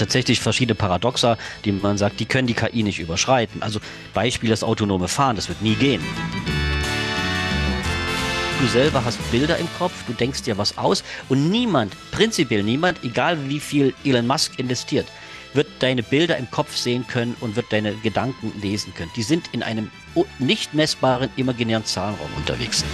tatsächlich 0.00 0.40
verschiedene 0.40 0.74
Paradoxa, 0.74 1.36
die 1.64 1.72
man 1.72 1.98
sagt, 1.98 2.18
die 2.18 2.24
können 2.24 2.48
die 2.48 2.54
KI 2.54 2.82
nicht 2.82 2.98
überschreiten. 2.98 3.62
Also 3.62 3.80
Beispiel 4.14 4.50
das 4.50 4.64
autonome 4.64 5.08
Fahren, 5.08 5.36
das 5.36 5.48
wird 5.48 5.62
nie 5.62 5.74
gehen. 5.74 6.02
Du 8.60 8.66
selber 8.66 9.04
hast 9.04 9.18
Bilder 9.30 9.56
im 9.56 9.68
Kopf, 9.78 10.04
du 10.06 10.12
denkst 10.12 10.42
dir 10.42 10.58
was 10.58 10.76
aus 10.76 11.02
und 11.28 11.50
niemand, 11.50 11.94
prinzipiell 12.10 12.62
niemand, 12.62 13.02
egal 13.04 13.48
wie 13.48 13.60
viel 13.60 13.94
Elon 14.04 14.26
Musk 14.26 14.58
investiert, 14.58 15.06
wird 15.54 15.66
deine 15.78 16.02
Bilder 16.02 16.36
im 16.36 16.50
Kopf 16.50 16.76
sehen 16.76 17.06
können 17.06 17.36
und 17.40 17.56
wird 17.56 17.72
deine 17.72 17.94
Gedanken 17.96 18.52
lesen 18.60 18.92
können. 18.94 19.10
Die 19.16 19.22
sind 19.22 19.48
in 19.52 19.62
einem 19.62 19.90
nicht 20.38 20.74
messbaren 20.74 21.30
imaginären 21.36 21.84
Zahlenraum 21.84 22.30
unterwegs. 22.36 22.84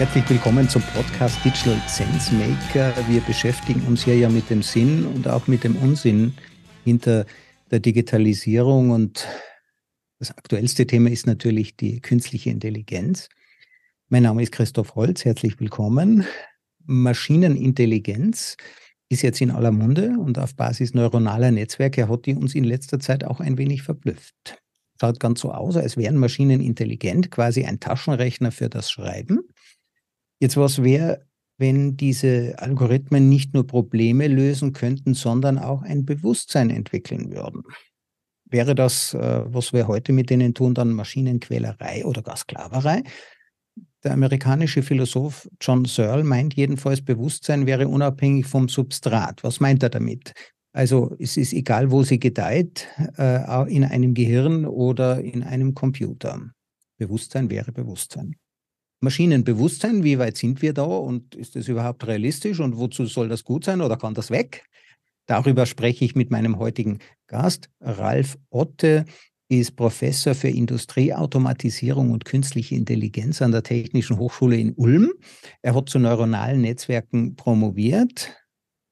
Herzlich 0.00 0.30
willkommen 0.30 0.66
zum 0.66 0.80
Podcast 0.94 1.44
Digital 1.44 1.78
Sense 1.86 2.34
Maker. 2.34 2.94
Wir 3.06 3.20
beschäftigen 3.20 3.82
uns 3.82 4.02
hier 4.02 4.16
ja 4.16 4.30
mit 4.30 4.48
dem 4.48 4.62
Sinn 4.62 5.04
und 5.04 5.28
auch 5.28 5.46
mit 5.46 5.62
dem 5.62 5.76
Unsinn 5.76 6.32
hinter 6.84 7.26
der 7.70 7.80
Digitalisierung. 7.80 8.92
Und 8.92 9.28
das 10.18 10.30
aktuellste 10.30 10.86
Thema 10.86 11.10
ist 11.10 11.26
natürlich 11.26 11.76
die 11.76 12.00
künstliche 12.00 12.48
Intelligenz. 12.48 13.28
Mein 14.08 14.22
Name 14.22 14.42
ist 14.42 14.52
Christoph 14.52 14.94
Holz. 14.94 15.26
Herzlich 15.26 15.60
willkommen. 15.60 16.24
Maschinenintelligenz 16.86 18.56
ist 19.10 19.20
jetzt 19.20 19.42
in 19.42 19.50
aller 19.50 19.70
Munde 19.70 20.14
und 20.18 20.38
auf 20.38 20.56
Basis 20.56 20.94
neuronaler 20.94 21.50
Netzwerke 21.50 22.08
hat 22.08 22.24
die 22.24 22.34
uns 22.34 22.54
in 22.54 22.64
letzter 22.64 23.00
Zeit 23.00 23.22
auch 23.22 23.40
ein 23.40 23.58
wenig 23.58 23.82
verblüfft. 23.82 24.62
Schaut 24.98 25.20
ganz 25.20 25.40
so 25.40 25.52
aus, 25.52 25.76
als 25.76 25.98
wären 25.98 26.16
Maschinen 26.16 26.62
intelligent, 26.62 27.30
quasi 27.30 27.66
ein 27.66 27.80
Taschenrechner 27.80 28.50
für 28.50 28.70
das 28.70 28.90
Schreiben. 28.90 29.40
Jetzt 30.40 30.56
was 30.56 30.82
wäre, 30.82 31.26
wenn 31.58 31.96
diese 31.96 32.54
Algorithmen 32.56 33.28
nicht 33.28 33.52
nur 33.52 33.66
Probleme 33.66 34.26
lösen 34.26 34.72
könnten, 34.72 35.14
sondern 35.14 35.58
auch 35.58 35.82
ein 35.82 36.06
Bewusstsein 36.06 36.70
entwickeln 36.70 37.30
würden? 37.30 37.62
Wäre 38.46 38.74
das, 38.74 39.14
äh, 39.14 39.42
was 39.44 39.72
wir 39.72 39.86
heute 39.86 40.12
mit 40.12 40.30
denen 40.30 40.54
tun, 40.54 40.74
dann 40.74 40.92
Maschinenquälerei 40.92 42.04
oder 42.04 42.22
gar 42.22 42.36
Sklaverei? 42.36 43.04
Der 44.02 44.12
amerikanische 44.12 44.82
Philosoph 44.82 45.48
John 45.60 45.84
Searle 45.84 46.24
meint 46.24 46.54
jedenfalls, 46.54 47.02
Bewusstsein 47.02 47.66
wäre 47.66 47.86
unabhängig 47.86 48.46
vom 48.46 48.68
Substrat. 48.68 49.44
Was 49.44 49.60
meint 49.60 49.82
er 49.82 49.90
damit? 49.90 50.32
Also 50.72 51.14
es 51.18 51.36
ist 51.36 51.52
egal, 51.52 51.90
wo 51.90 52.02
sie 52.02 52.18
gedeiht, 52.18 52.88
äh, 53.18 53.72
in 53.72 53.84
einem 53.84 54.14
Gehirn 54.14 54.64
oder 54.64 55.20
in 55.20 55.42
einem 55.42 55.74
Computer. 55.74 56.50
Bewusstsein 56.96 57.50
wäre 57.50 57.72
Bewusstsein. 57.72 58.36
Maschinenbewusstsein, 59.00 60.04
wie 60.04 60.18
weit 60.18 60.36
sind 60.36 60.62
wir 60.62 60.72
da 60.72 60.84
und 60.84 61.34
ist 61.34 61.56
das 61.56 61.68
überhaupt 61.68 62.06
realistisch 62.06 62.60
und 62.60 62.76
wozu 62.76 63.06
soll 63.06 63.28
das 63.28 63.44
gut 63.44 63.64
sein 63.64 63.80
oder 63.80 63.96
kann 63.96 64.14
das 64.14 64.30
weg? 64.30 64.64
Darüber 65.26 65.64
spreche 65.64 66.04
ich 66.04 66.14
mit 66.14 66.30
meinem 66.30 66.58
heutigen 66.58 66.98
Gast. 67.26 67.70
Ralf 67.80 68.36
Otte 68.50 69.04
ist 69.48 69.76
Professor 69.76 70.34
für 70.34 70.48
Industrieautomatisierung 70.48 72.10
und 72.10 72.24
künstliche 72.24 72.74
Intelligenz 72.74 73.42
an 73.42 73.52
der 73.52 73.62
Technischen 73.62 74.18
Hochschule 74.18 74.56
in 74.56 74.72
Ulm. 74.74 75.12
Er 75.62 75.74
hat 75.74 75.88
zu 75.88 75.98
neuronalen 75.98 76.60
Netzwerken 76.60 77.36
promoviert. 77.36 78.36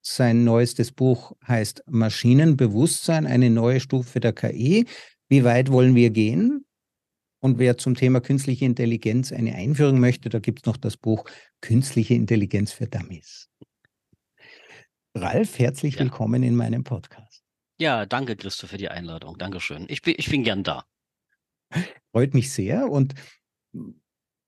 Sein 0.00 0.45
neuestes 0.45 0.91
Buch 0.91 1.33
heißt 1.47 1.84
Maschinenbewusstsein, 1.87 3.27
eine 3.27 3.50
neue 3.50 3.78
Stufe 3.81 4.20
der 4.20 4.33
KI. 4.33 4.87
Wie 5.28 5.45
weit 5.45 5.70
wollen 5.70 5.95
wir 5.95 6.11
gehen? 6.11 6.65
Und 7.41 7.58
wer 7.58 7.78
zum 7.78 7.94
Thema 7.94 8.20
künstliche 8.20 8.64
Intelligenz 8.64 9.33
eine 9.33 9.55
Einführung 9.55 10.00
möchte, 10.00 10.28
da 10.28 10.41
gibt 10.41 10.60
es 10.60 10.66
noch 10.66 10.76
das 10.76 10.97
Buch 10.97 11.25
Künstliche 11.60 12.15
Intelligenz 12.15 12.72
für 12.72 12.87
Dummies. 12.87 13.49
Ralf, 15.15 15.59
herzlich 15.59 15.94
ja. 15.94 16.00
willkommen 16.00 16.43
in 16.43 16.56
meinem 16.56 16.82
Podcast. 16.84 17.44
Ja, 17.78 18.06
danke, 18.06 18.37
Christo, 18.37 18.66
für 18.66 18.77
die 18.77 18.88
Einladung. 18.88 19.38
Dankeschön. 19.38 19.87
Ich 19.88 20.03
bin, 20.03 20.15
ich 20.19 20.28
bin 20.28 20.43
gern 20.43 20.65
da. 20.65 20.84
Freut 22.10 22.34
mich 22.34 22.53
sehr. 22.53 22.91
Und 22.91 23.15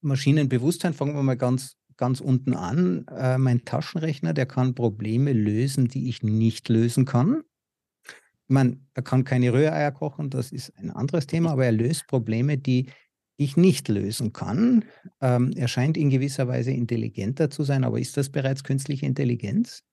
Maschinenbewusstsein, 0.00 0.92
fangen 0.92 1.14
wir 1.14 1.22
mal 1.22 1.36
ganz, 1.36 1.76
ganz 1.96 2.20
unten 2.20 2.54
an. 2.54 3.06
Äh, 3.06 3.38
mein 3.38 3.64
Taschenrechner, 3.64 4.34
der 4.34 4.46
kann 4.46 4.74
Probleme 4.74 5.32
lösen, 5.32 5.86
die 5.86 6.08
ich 6.08 6.24
nicht 6.24 6.68
lösen 6.68 7.04
kann. 7.04 7.42
Ich 8.50 8.52
meine, 8.52 8.80
er 8.94 9.04
kann 9.04 9.22
keine 9.22 9.52
Rühreier 9.52 9.92
kochen, 9.92 10.28
das 10.28 10.50
ist 10.50 10.76
ein 10.76 10.90
anderes 10.90 11.28
Thema, 11.28 11.52
aber 11.52 11.66
er 11.66 11.70
löst 11.70 12.08
Probleme, 12.08 12.58
die 12.58 12.86
ich 13.36 13.56
nicht 13.56 13.86
lösen 13.86 14.32
kann. 14.32 14.84
Ähm, 15.20 15.52
er 15.54 15.68
scheint 15.68 15.96
in 15.96 16.10
gewisser 16.10 16.48
Weise 16.48 16.72
intelligenter 16.72 17.48
zu 17.48 17.62
sein, 17.62 17.84
aber 17.84 18.00
ist 18.00 18.16
das 18.16 18.28
bereits 18.28 18.64
künstliche 18.64 19.06
Intelligenz? 19.06 19.84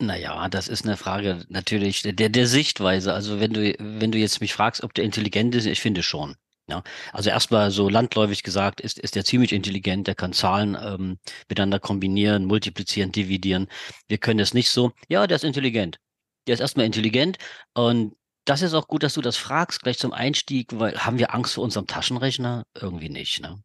Naja, 0.00 0.48
das 0.48 0.66
ist 0.66 0.84
eine 0.84 0.96
Frage 0.96 1.44
natürlich 1.48 2.02
der, 2.02 2.28
der 2.28 2.46
Sichtweise. 2.48 3.14
Also 3.14 3.38
wenn 3.38 3.52
du, 3.52 3.72
wenn 3.78 4.10
du 4.10 4.18
jetzt 4.18 4.40
mich 4.40 4.52
fragst, 4.52 4.82
ob 4.82 4.92
der 4.94 5.04
intelligent 5.04 5.54
ist, 5.54 5.66
ich 5.66 5.80
finde 5.80 6.02
schon. 6.02 6.34
Ja, 6.68 6.82
also 7.12 7.30
erstmal 7.30 7.70
so 7.70 7.88
landläufig 7.88 8.42
gesagt, 8.42 8.80
ist, 8.80 8.98
ist 8.98 9.14
der 9.14 9.24
ziemlich 9.24 9.52
intelligent, 9.52 10.08
der 10.08 10.16
kann 10.16 10.32
Zahlen 10.32 10.76
ähm, 10.78 11.18
miteinander 11.48 11.78
kombinieren, 11.78 12.46
multiplizieren, 12.46 13.12
dividieren. 13.12 13.68
Wir 14.08 14.18
können 14.18 14.40
es 14.40 14.54
nicht 14.54 14.70
so, 14.70 14.90
ja, 15.08 15.28
der 15.28 15.36
ist 15.36 15.44
intelligent 15.44 16.00
der 16.48 16.54
ist 16.54 16.60
erstmal 16.60 16.86
intelligent 16.86 17.38
und 17.74 18.14
das 18.48 18.62
ist 18.62 18.72
auch 18.72 18.88
gut, 18.88 19.02
dass 19.02 19.14
du 19.14 19.20
das 19.20 19.36
fragst, 19.36 19.82
gleich 19.82 19.98
zum 19.98 20.12
Einstieg, 20.12 20.78
weil 20.78 20.96
haben 20.98 21.18
wir 21.18 21.34
Angst 21.34 21.54
vor 21.54 21.64
unserem 21.64 21.86
Taschenrechner? 21.86 22.64
Irgendwie 22.74 23.10
nicht, 23.10 23.42
ne? 23.42 23.62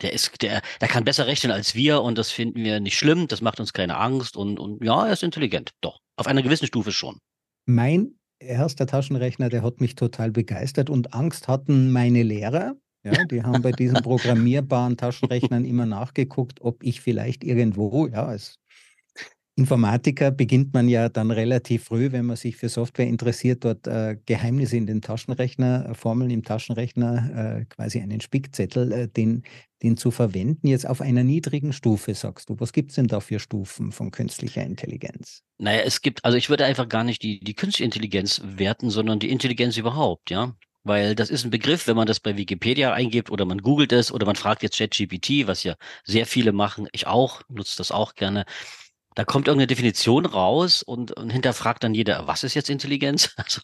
Der 0.00 0.12
ist, 0.12 0.40
der, 0.40 0.62
der 0.80 0.88
kann 0.88 1.04
besser 1.04 1.26
rechnen 1.26 1.52
als 1.52 1.74
wir 1.74 2.00
und 2.02 2.16
das 2.16 2.30
finden 2.30 2.64
wir 2.64 2.80
nicht 2.80 2.96
schlimm, 2.96 3.28
das 3.28 3.42
macht 3.42 3.60
uns 3.60 3.72
keine 3.72 3.98
Angst 3.98 4.36
und, 4.36 4.58
und 4.58 4.82
ja, 4.82 5.06
er 5.06 5.12
ist 5.12 5.22
intelligent, 5.22 5.72
doch. 5.82 5.98
Auf 6.16 6.26
einer 6.26 6.42
gewissen 6.42 6.66
Stufe 6.66 6.92
schon. 6.92 7.18
Mein 7.66 8.14
erster 8.38 8.86
Taschenrechner, 8.86 9.48
der 9.48 9.62
hat 9.62 9.80
mich 9.80 9.94
total 9.94 10.30
begeistert 10.30 10.88
und 10.88 11.14
Angst 11.14 11.48
hatten 11.48 11.92
meine 11.92 12.22
Lehrer. 12.22 12.76
Ja, 13.04 13.12
die 13.30 13.42
haben 13.42 13.60
bei 13.60 13.72
diesen 13.72 14.02
programmierbaren 14.02 14.96
Taschenrechnern 14.96 15.64
immer 15.64 15.86
nachgeguckt, 15.86 16.60
ob 16.60 16.82
ich 16.82 17.00
vielleicht 17.00 17.44
irgendwo, 17.44 18.06
ja, 18.06 18.24
als 18.24 18.58
Informatiker 19.58 20.30
beginnt 20.30 20.72
man 20.72 20.88
ja 20.88 21.08
dann 21.08 21.32
relativ 21.32 21.86
früh, 21.86 22.12
wenn 22.12 22.26
man 22.26 22.36
sich 22.36 22.54
für 22.54 22.68
Software 22.68 23.08
interessiert, 23.08 23.64
dort 23.64 23.88
äh, 23.88 24.16
Geheimnisse 24.24 24.76
in 24.76 24.86
den 24.86 25.02
Taschenrechner, 25.02 25.90
äh, 25.90 25.94
Formeln 25.94 26.30
im 26.30 26.44
Taschenrechner, 26.44 27.58
äh, 27.58 27.64
quasi 27.64 28.00
einen 28.00 28.20
Spickzettel, 28.20 28.92
äh, 28.92 29.08
den, 29.08 29.42
den 29.82 29.96
zu 29.96 30.12
verwenden, 30.12 30.68
jetzt 30.68 30.86
auf 30.86 31.00
einer 31.00 31.24
niedrigen 31.24 31.72
Stufe, 31.72 32.14
sagst 32.14 32.50
du. 32.50 32.54
Was 32.60 32.72
gibt 32.72 32.90
es 32.90 32.94
denn 32.94 33.08
da 33.08 33.18
für 33.18 33.40
Stufen 33.40 33.90
von 33.90 34.12
künstlicher 34.12 34.62
Intelligenz? 34.62 35.42
Naja, 35.58 35.80
es 35.80 36.02
gibt, 36.02 36.24
also 36.24 36.38
ich 36.38 36.48
würde 36.48 36.64
einfach 36.64 36.88
gar 36.88 37.02
nicht 37.02 37.24
die, 37.24 37.40
die 37.40 37.54
künstliche 37.54 37.84
Intelligenz 37.84 38.40
werten, 38.44 38.90
sondern 38.90 39.18
die 39.18 39.28
Intelligenz 39.28 39.76
überhaupt, 39.76 40.30
ja. 40.30 40.54
Weil 40.84 41.16
das 41.16 41.30
ist 41.30 41.44
ein 41.44 41.50
Begriff, 41.50 41.88
wenn 41.88 41.96
man 41.96 42.06
das 42.06 42.20
bei 42.20 42.36
Wikipedia 42.36 42.92
eingibt 42.92 43.28
oder 43.28 43.44
man 43.44 43.58
googelt 43.58 43.92
es 43.92 44.12
oder 44.12 44.24
man 44.24 44.36
fragt 44.36 44.62
jetzt 44.62 44.78
ChatGPT, 44.78 45.48
was 45.48 45.64
ja 45.64 45.74
sehr 46.04 46.26
viele 46.26 46.52
machen, 46.52 46.86
ich 46.92 47.08
auch, 47.08 47.42
nutze 47.48 47.76
das 47.76 47.90
auch 47.90 48.14
gerne 48.14 48.44
da 49.18 49.24
kommt 49.24 49.48
irgendeine 49.48 49.66
Definition 49.66 50.26
raus 50.26 50.84
und, 50.84 51.10
und 51.10 51.30
hinterfragt 51.30 51.82
dann 51.82 51.92
jeder, 51.92 52.28
was 52.28 52.44
ist 52.44 52.54
jetzt 52.54 52.70
Intelligenz? 52.70 53.34
Also, 53.36 53.62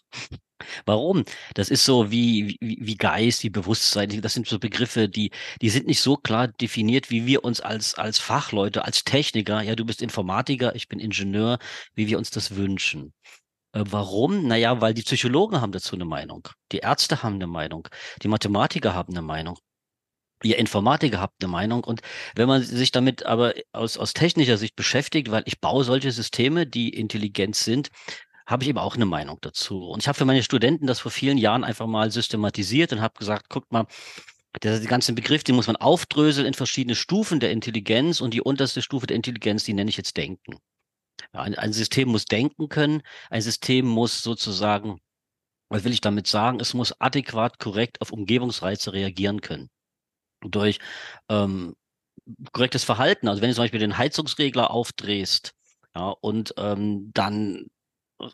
warum? 0.85 1.23
Das 1.53 1.69
ist 1.69 1.85
so 1.85 2.11
wie, 2.11 2.57
wie, 2.59 2.77
wie 2.81 2.95
Geist, 2.95 3.43
wie 3.43 3.49
Bewusstsein. 3.49 4.21
Das 4.21 4.33
sind 4.33 4.47
so 4.47 4.59
Begriffe, 4.59 5.07
die, 5.07 5.31
die 5.61 5.69
sind 5.69 5.87
nicht 5.87 6.01
so 6.01 6.17
klar 6.17 6.49
definiert, 6.49 7.09
wie 7.09 7.25
wir 7.25 7.45
uns 7.45 7.61
als, 7.61 7.95
als 7.95 8.19
Fachleute, 8.19 8.83
als 8.83 9.05
Techniker, 9.05 9.61
ja, 9.61 9.75
du 9.75 9.85
bist 9.85 10.01
Informatiker, 10.01 10.75
ich 10.75 10.89
bin 10.89 10.99
Ingenieur, 10.99 11.57
wie 11.93 12.07
wir 12.07 12.17
uns 12.17 12.31
das 12.31 12.55
wünschen. 12.55 13.13
Äh, 13.71 13.83
warum? 13.87 14.47
Naja, 14.47 14.81
weil 14.81 14.93
die 14.93 15.03
Psychologen 15.03 15.61
haben 15.61 15.71
dazu 15.71 15.95
eine 15.95 16.05
Meinung. 16.05 16.49
Die 16.73 16.79
Ärzte 16.79 17.23
haben 17.23 17.35
eine 17.35 17.47
Meinung. 17.47 17.87
Die 18.23 18.27
Mathematiker 18.27 18.93
haben 18.93 19.13
eine 19.13 19.21
Meinung 19.21 19.57
ihr 20.43 20.57
Informatiker 20.57 21.19
habt 21.21 21.43
eine 21.43 21.51
Meinung. 21.51 21.83
Und 21.83 22.01
wenn 22.35 22.47
man 22.47 22.61
sich 22.61 22.91
damit 22.91 23.25
aber 23.25 23.53
aus, 23.71 23.97
aus 23.97 24.13
technischer 24.13 24.57
Sicht 24.57 24.75
beschäftigt, 24.75 25.31
weil 25.31 25.43
ich 25.45 25.59
baue 25.59 25.83
solche 25.83 26.11
Systeme, 26.11 26.67
die 26.67 26.89
intelligent 26.89 27.55
sind, 27.55 27.89
habe 28.45 28.63
ich 28.63 28.69
eben 28.69 28.77
auch 28.77 28.95
eine 28.95 29.05
Meinung 29.05 29.39
dazu. 29.41 29.87
Und 29.87 30.03
ich 30.03 30.07
habe 30.07 30.17
für 30.17 30.25
meine 30.25 30.43
Studenten 30.43 30.87
das 30.87 30.99
vor 30.99 31.11
vielen 31.11 31.37
Jahren 31.37 31.63
einfach 31.63 31.87
mal 31.87 32.11
systematisiert 32.11 32.93
und 32.93 33.01
habe 33.01 33.17
gesagt, 33.17 33.49
guckt 33.49 33.71
mal, 33.71 33.87
der, 34.61 34.79
ganze 34.81 35.13
Begriff, 35.13 35.43
den 35.43 35.55
muss 35.55 35.67
man 35.67 35.75
aufdröseln 35.75 36.47
in 36.47 36.53
verschiedene 36.53 36.95
Stufen 36.95 37.39
der 37.39 37.51
Intelligenz 37.51 38.21
und 38.21 38.33
die 38.33 38.41
unterste 38.41 38.81
Stufe 38.81 39.07
der 39.07 39.15
Intelligenz, 39.15 39.63
die 39.63 39.73
nenne 39.73 39.89
ich 39.89 39.97
jetzt 39.97 40.15
Denken. 40.15 40.57
Ja, 41.33 41.41
ein, 41.41 41.55
ein 41.55 41.73
System 41.73 42.09
muss 42.09 42.25
denken 42.25 42.69
können, 42.69 43.01
ein 43.29 43.41
System 43.41 43.85
muss 43.85 44.21
sozusagen, 44.21 44.99
was 45.69 45.83
will 45.83 45.91
ich 45.91 46.01
damit 46.01 46.27
sagen, 46.27 46.59
es 46.59 46.73
muss 46.73 46.93
adäquat, 47.01 47.59
korrekt 47.59 47.99
auf 48.01 48.11
Umgebungsreize 48.11 48.93
reagieren 48.93 49.41
können 49.41 49.69
durch 50.51 50.79
ähm, 51.29 51.75
korrektes 52.51 52.83
Verhalten. 52.83 53.27
Also 53.27 53.41
wenn 53.41 53.49
du 53.49 53.55
zum 53.55 53.63
Beispiel 53.63 53.79
den 53.79 53.97
Heizungsregler 53.97 54.71
aufdrehst, 54.71 55.53
ja, 55.95 56.09
und 56.09 56.53
ähm, 56.57 57.11
dann 57.13 57.67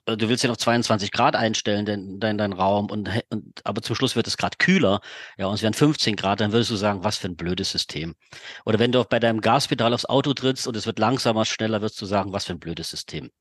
äh, 0.05 0.17
du 0.17 0.29
willst 0.29 0.43
ja 0.43 0.49
noch 0.49 0.57
22 0.57 1.11
Grad 1.11 1.35
einstellen, 1.35 1.85
dein, 1.85 2.19
dein, 2.19 2.37
dein 2.37 2.53
Raum, 2.53 2.89
und, 2.89 3.09
und, 3.29 3.61
aber 3.63 3.81
zum 3.81 3.95
Schluss 3.95 4.15
wird 4.15 4.27
es 4.27 4.37
gerade 4.37 4.57
kühler, 4.57 5.01
ja, 5.37 5.47
und 5.47 5.55
es 5.55 5.61
werden 5.61 5.73
15 5.73 6.15
Grad, 6.15 6.39
dann 6.39 6.51
würdest 6.51 6.71
du 6.71 6.75
sagen, 6.75 7.03
was 7.03 7.17
für 7.17 7.27
ein 7.27 7.35
blödes 7.35 7.71
System. 7.71 8.15
Oder 8.65 8.79
wenn 8.79 8.91
du 8.91 9.03
bei 9.03 9.19
deinem 9.19 9.41
Gaspedal 9.41 9.93
aufs 9.93 10.05
Auto 10.05 10.33
trittst 10.33 10.67
und 10.67 10.75
es 10.75 10.85
wird 10.85 10.99
langsamer, 10.99 11.45
schneller, 11.45 11.81
wirst 11.81 12.01
du 12.01 12.05
sagen, 12.05 12.33
was 12.33 12.45
für 12.45 12.53
ein 12.53 12.59
blödes 12.59 12.89
System. 12.89 13.31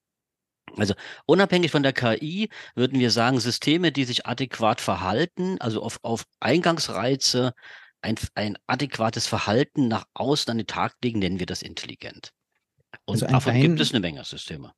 Also 0.76 0.94
unabhängig 1.26 1.72
von 1.72 1.82
der 1.82 1.92
KI 1.92 2.48
würden 2.76 3.00
wir 3.00 3.10
sagen, 3.10 3.40
Systeme, 3.40 3.90
die 3.90 4.04
sich 4.04 4.26
adäquat 4.26 4.80
verhalten, 4.80 5.56
also 5.60 5.82
auf, 5.82 5.98
auf 6.02 6.24
Eingangsreize, 6.38 7.54
ein, 8.02 8.16
ein 8.34 8.56
adäquates 8.66 9.26
Verhalten 9.26 9.88
nach 9.88 10.04
außen 10.14 10.50
an 10.50 10.58
den 10.58 10.66
Tag 10.66 10.96
legen, 11.02 11.18
nennen 11.18 11.38
wir 11.38 11.46
das 11.46 11.62
intelligent. 11.62 12.32
Und 13.04 13.22
also 13.22 13.26
davon 13.26 13.60
gibt 13.60 13.80
es 13.80 13.92
eine 13.92 14.00
Menge 14.00 14.24
Systeme. 14.24 14.72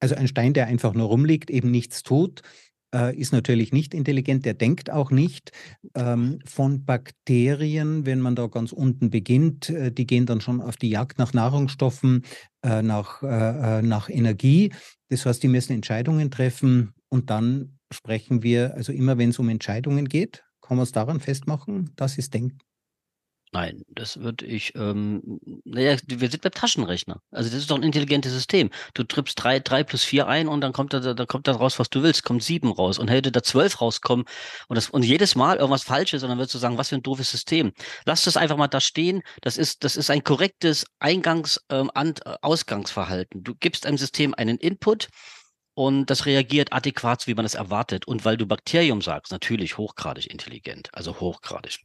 Also 0.00 0.14
ein 0.16 0.28
Stein, 0.28 0.54
der 0.54 0.66
einfach 0.66 0.94
nur 0.94 1.08
rumliegt, 1.08 1.50
eben 1.50 1.70
nichts 1.70 2.02
tut, 2.02 2.42
äh, 2.94 3.16
ist 3.16 3.32
natürlich 3.32 3.72
nicht 3.72 3.94
intelligent, 3.94 4.44
der 4.44 4.54
denkt 4.54 4.90
auch 4.90 5.10
nicht. 5.10 5.50
Ähm, 5.94 6.38
von 6.44 6.84
Bakterien, 6.84 8.06
wenn 8.06 8.20
man 8.20 8.36
da 8.36 8.46
ganz 8.46 8.72
unten 8.72 9.10
beginnt, 9.10 9.70
äh, 9.70 9.90
die 9.90 10.06
gehen 10.06 10.26
dann 10.26 10.40
schon 10.40 10.60
auf 10.60 10.76
die 10.76 10.90
Jagd 10.90 11.18
nach 11.18 11.32
Nahrungsstoffen, 11.32 12.24
äh, 12.62 12.82
nach, 12.82 13.22
äh, 13.22 13.78
äh, 13.78 13.82
nach 13.82 14.08
Energie. 14.08 14.72
Das 15.08 15.26
heißt, 15.26 15.42
die 15.42 15.48
müssen 15.48 15.72
Entscheidungen 15.72 16.30
treffen 16.30 16.94
und 17.08 17.30
dann 17.30 17.78
sprechen 17.92 18.42
wir, 18.42 18.74
also 18.74 18.92
immer 18.92 19.18
wenn 19.18 19.30
es 19.30 19.38
um 19.38 19.48
Entscheidungen 19.48 20.08
geht, 20.08 20.44
kann 20.66 20.76
man 20.76 20.84
es 20.84 20.92
daran 20.92 21.20
festmachen, 21.20 21.92
das 21.96 22.18
ist 22.18 22.34
Denken. 22.34 22.58
Nein, 23.52 23.84
das 23.88 24.18
würde 24.18 24.44
ich, 24.46 24.74
ähm, 24.74 25.38
naja, 25.64 25.96
wir 26.08 26.28
sind 26.28 26.42
beim 26.42 26.50
Taschenrechner. 26.50 27.20
Also 27.30 27.50
das 27.50 27.60
ist 27.60 27.70
doch 27.70 27.76
ein 27.76 27.84
intelligentes 27.84 28.32
System. 28.32 28.68
Du 28.94 29.04
trippst 29.04 29.40
drei, 29.40 29.60
drei 29.60 29.84
plus 29.84 30.02
vier 30.02 30.26
ein 30.26 30.48
und 30.48 30.60
dann 30.60 30.72
kommt 30.72 30.92
da, 30.92 30.98
da 30.98 31.24
kommt 31.24 31.46
da 31.46 31.52
raus, 31.52 31.78
was 31.78 31.88
du 31.88 32.02
willst, 32.02 32.24
kommt 32.24 32.42
sieben 32.42 32.72
raus. 32.72 32.98
Und 32.98 33.10
hätte 33.10 33.30
da 33.30 33.44
zwölf 33.44 33.80
rauskommen 33.80 34.24
und 34.66 34.74
das, 34.74 34.90
und 34.90 35.04
jedes 35.04 35.36
Mal 35.36 35.58
irgendwas 35.58 35.84
Falsches, 35.84 36.24
und 36.24 36.30
dann 36.30 36.38
würdest 36.38 36.54
du 36.54 36.58
sagen, 36.58 36.78
was 36.78 36.88
für 36.88 36.96
ein 36.96 37.04
doofes 37.04 37.30
System. 37.30 37.72
Lass 38.06 38.24
das 38.24 38.36
einfach 38.36 38.56
mal 38.56 38.66
da 38.66 38.80
stehen. 38.80 39.22
Das 39.40 39.56
ist, 39.56 39.84
das 39.84 39.96
ist 39.96 40.10
ein 40.10 40.24
korrektes 40.24 40.84
Eingangs-, 40.98 41.60
ähm, 41.68 41.92
Ausgangsverhalten. 42.42 43.44
Du 43.44 43.54
gibst 43.54 43.86
einem 43.86 43.98
System 43.98 44.34
einen 44.34 44.58
Input, 44.58 45.06
und 45.74 46.06
das 46.06 46.26
reagiert 46.26 46.72
adäquat, 46.72 47.22
so 47.22 47.26
wie 47.26 47.34
man 47.34 47.44
es 47.44 47.54
erwartet. 47.54 48.06
Und 48.06 48.24
weil 48.24 48.36
du 48.36 48.46
Bakterium 48.46 49.02
sagst, 49.02 49.32
natürlich 49.32 49.76
hochgradig 49.76 50.30
intelligent, 50.30 50.88
also 50.92 51.20
hochgradig. 51.20 51.80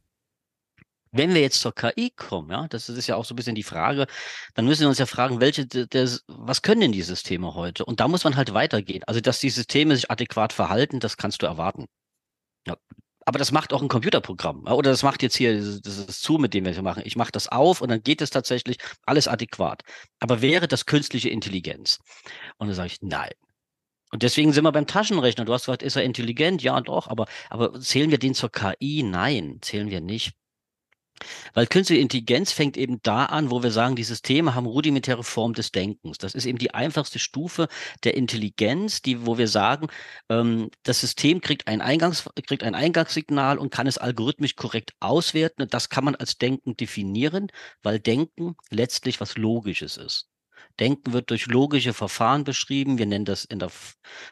Wenn 1.12 1.34
wir 1.34 1.40
jetzt 1.40 1.60
zur 1.60 1.74
KI 1.74 2.10
kommen, 2.10 2.50
ja, 2.52 2.68
das 2.68 2.88
ist 2.88 3.08
ja 3.08 3.16
auch 3.16 3.24
so 3.24 3.34
ein 3.34 3.36
bisschen 3.36 3.56
die 3.56 3.64
Frage, 3.64 4.06
dann 4.54 4.64
müssen 4.64 4.82
wir 4.82 4.88
uns 4.88 4.98
ja 4.98 5.06
fragen, 5.06 5.40
welche, 5.40 5.66
der, 5.66 6.08
was 6.28 6.62
können 6.62 6.82
denn 6.82 6.92
die 6.92 7.02
Systeme 7.02 7.54
heute? 7.54 7.84
Und 7.84 7.98
da 7.98 8.06
muss 8.06 8.22
man 8.22 8.36
halt 8.36 8.54
weitergehen. 8.54 9.02
Also, 9.04 9.20
dass 9.20 9.40
die 9.40 9.50
Systeme 9.50 9.96
sich 9.96 10.10
adäquat 10.10 10.52
verhalten, 10.52 11.00
das 11.00 11.16
kannst 11.16 11.42
du 11.42 11.46
erwarten. 11.46 11.86
Ja. 12.66 12.76
Aber 13.26 13.38
das 13.38 13.52
macht 13.52 13.72
auch 13.72 13.82
ein 13.82 13.88
Computerprogramm. 13.88 14.64
Oder 14.66 14.90
das 14.90 15.02
macht 15.02 15.22
jetzt 15.22 15.36
hier, 15.36 15.54
das 15.54 15.98
ist 15.98 16.22
zu, 16.22 16.38
mit 16.38 16.54
dem 16.54 16.64
wir 16.64 16.72
hier 16.72 16.82
machen. 16.82 17.02
Ich 17.04 17.16
mache 17.16 17.32
das 17.32 17.48
auf 17.48 17.80
und 17.80 17.90
dann 17.90 18.02
geht 18.02 18.22
es 18.22 18.30
tatsächlich 18.30 18.78
alles 19.04 19.28
adäquat. 19.28 19.82
Aber 20.20 20.42
wäre 20.42 20.68
das 20.68 20.86
künstliche 20.86 21.28
Intelligenz? 21.28 21.98
Und 22.58 22.68
dann 22.68 22.76
sage 22.76 22.88
ich, 22.88 22.98
nein. 23.02 23.32
Und 24.10 24.22
deswegen 24.22 24.52
sind 24.52 24.64
wir 24.64 24.72
beim 24.72 24.86
Taschenrechner. 24.86 25.44
Du 25.44 25.52
hast 25.52 25.66
gesagt, 25.66 25.82
ist 25.82 25.96
er 25.96 26.04
intelligent? 26.04 26.62
Ja, 26.62 26.80
doch. 26.80 27.08
Aber, 27.08 27.26
aber 27.48 27.80
zählen 27.80 28.10
wir 28.10 28.18
den 28.18 28.34
zur 28.34 28.50
KI? 28.50 29.02
Nein, 29.02 29.58
zählen 29.60 29.90
wir 29.90 30.00
nicht. 30.00 30.32
Weil 31.54 31.66
künstliche 31.66 32.00
Intelligenz 32.00 32.52
fängt 32.52 32.76
eben 32.76 33.00
da 33.02 33.26
an, 33.26 33.50
wo 33.50 33.62
wir 33.62 33.70
sagen, 33.70 33.96
die 33.96 34.04
Systeme 34.04 34.54
haben 34.54 34.66
rudimentäre 34.66 35.22
Form 35.24 35.52
des 35.54 35.70
Denkens. 35.72 36.18
Das 36.18 36.34
ist 36.34 36.46
eben 36.46 36.58
die 36.58 36.74
einfachste 36.74 37.18
Stufe 37.18 37.68
der 38.04 38.14
Intelligenz, 38.14 39.02
die, 39.02 39.26
wo 39.26 39.38
wir 39.38 39.48
sagen, 39.48 39.88
ähm, 40.28 40.70
das 40.82 41.00
System 41.00 41.40
kriegt 41.40 41.66
ein, 41.66 41.80
Eingangs, 41.80 42.28
kriegt 42.46 42.62
ein 42.62 42.74
Eingangssignal 42.74 43.58
und 43.58 43.70
kann 43.70 43.86
es 43.86 43.98
algorithmisch 43.98 44.56
korrekt 44.56 44.92
auswerten. 45.00 45.62
Und 45.62 45.74
das 45.74 45.88
kann 45.88 46.04
man 46.04 46.14
als 46.16 46.38
Denken 46.38 46.76
definieren, 46.76 47.48
weil 47.82 48.00
Denken 48.00 48.56
letztlich 48.70 49.20
was 49.20 49.36
Logisches 49.36 49.96
ist. 49.96 50.29
Denken 50.80 51.12
wird 51.12 51.30
durch 51.30 51.46
logische 51.46 51.92
Verfahren 51.92 52.44
beschrieben. 52.44 52.98
Wir 52.98 53.06
nennen 53.06 53.24
das 53.24 53.44
in 53.44 53.58
der 53.58 53.70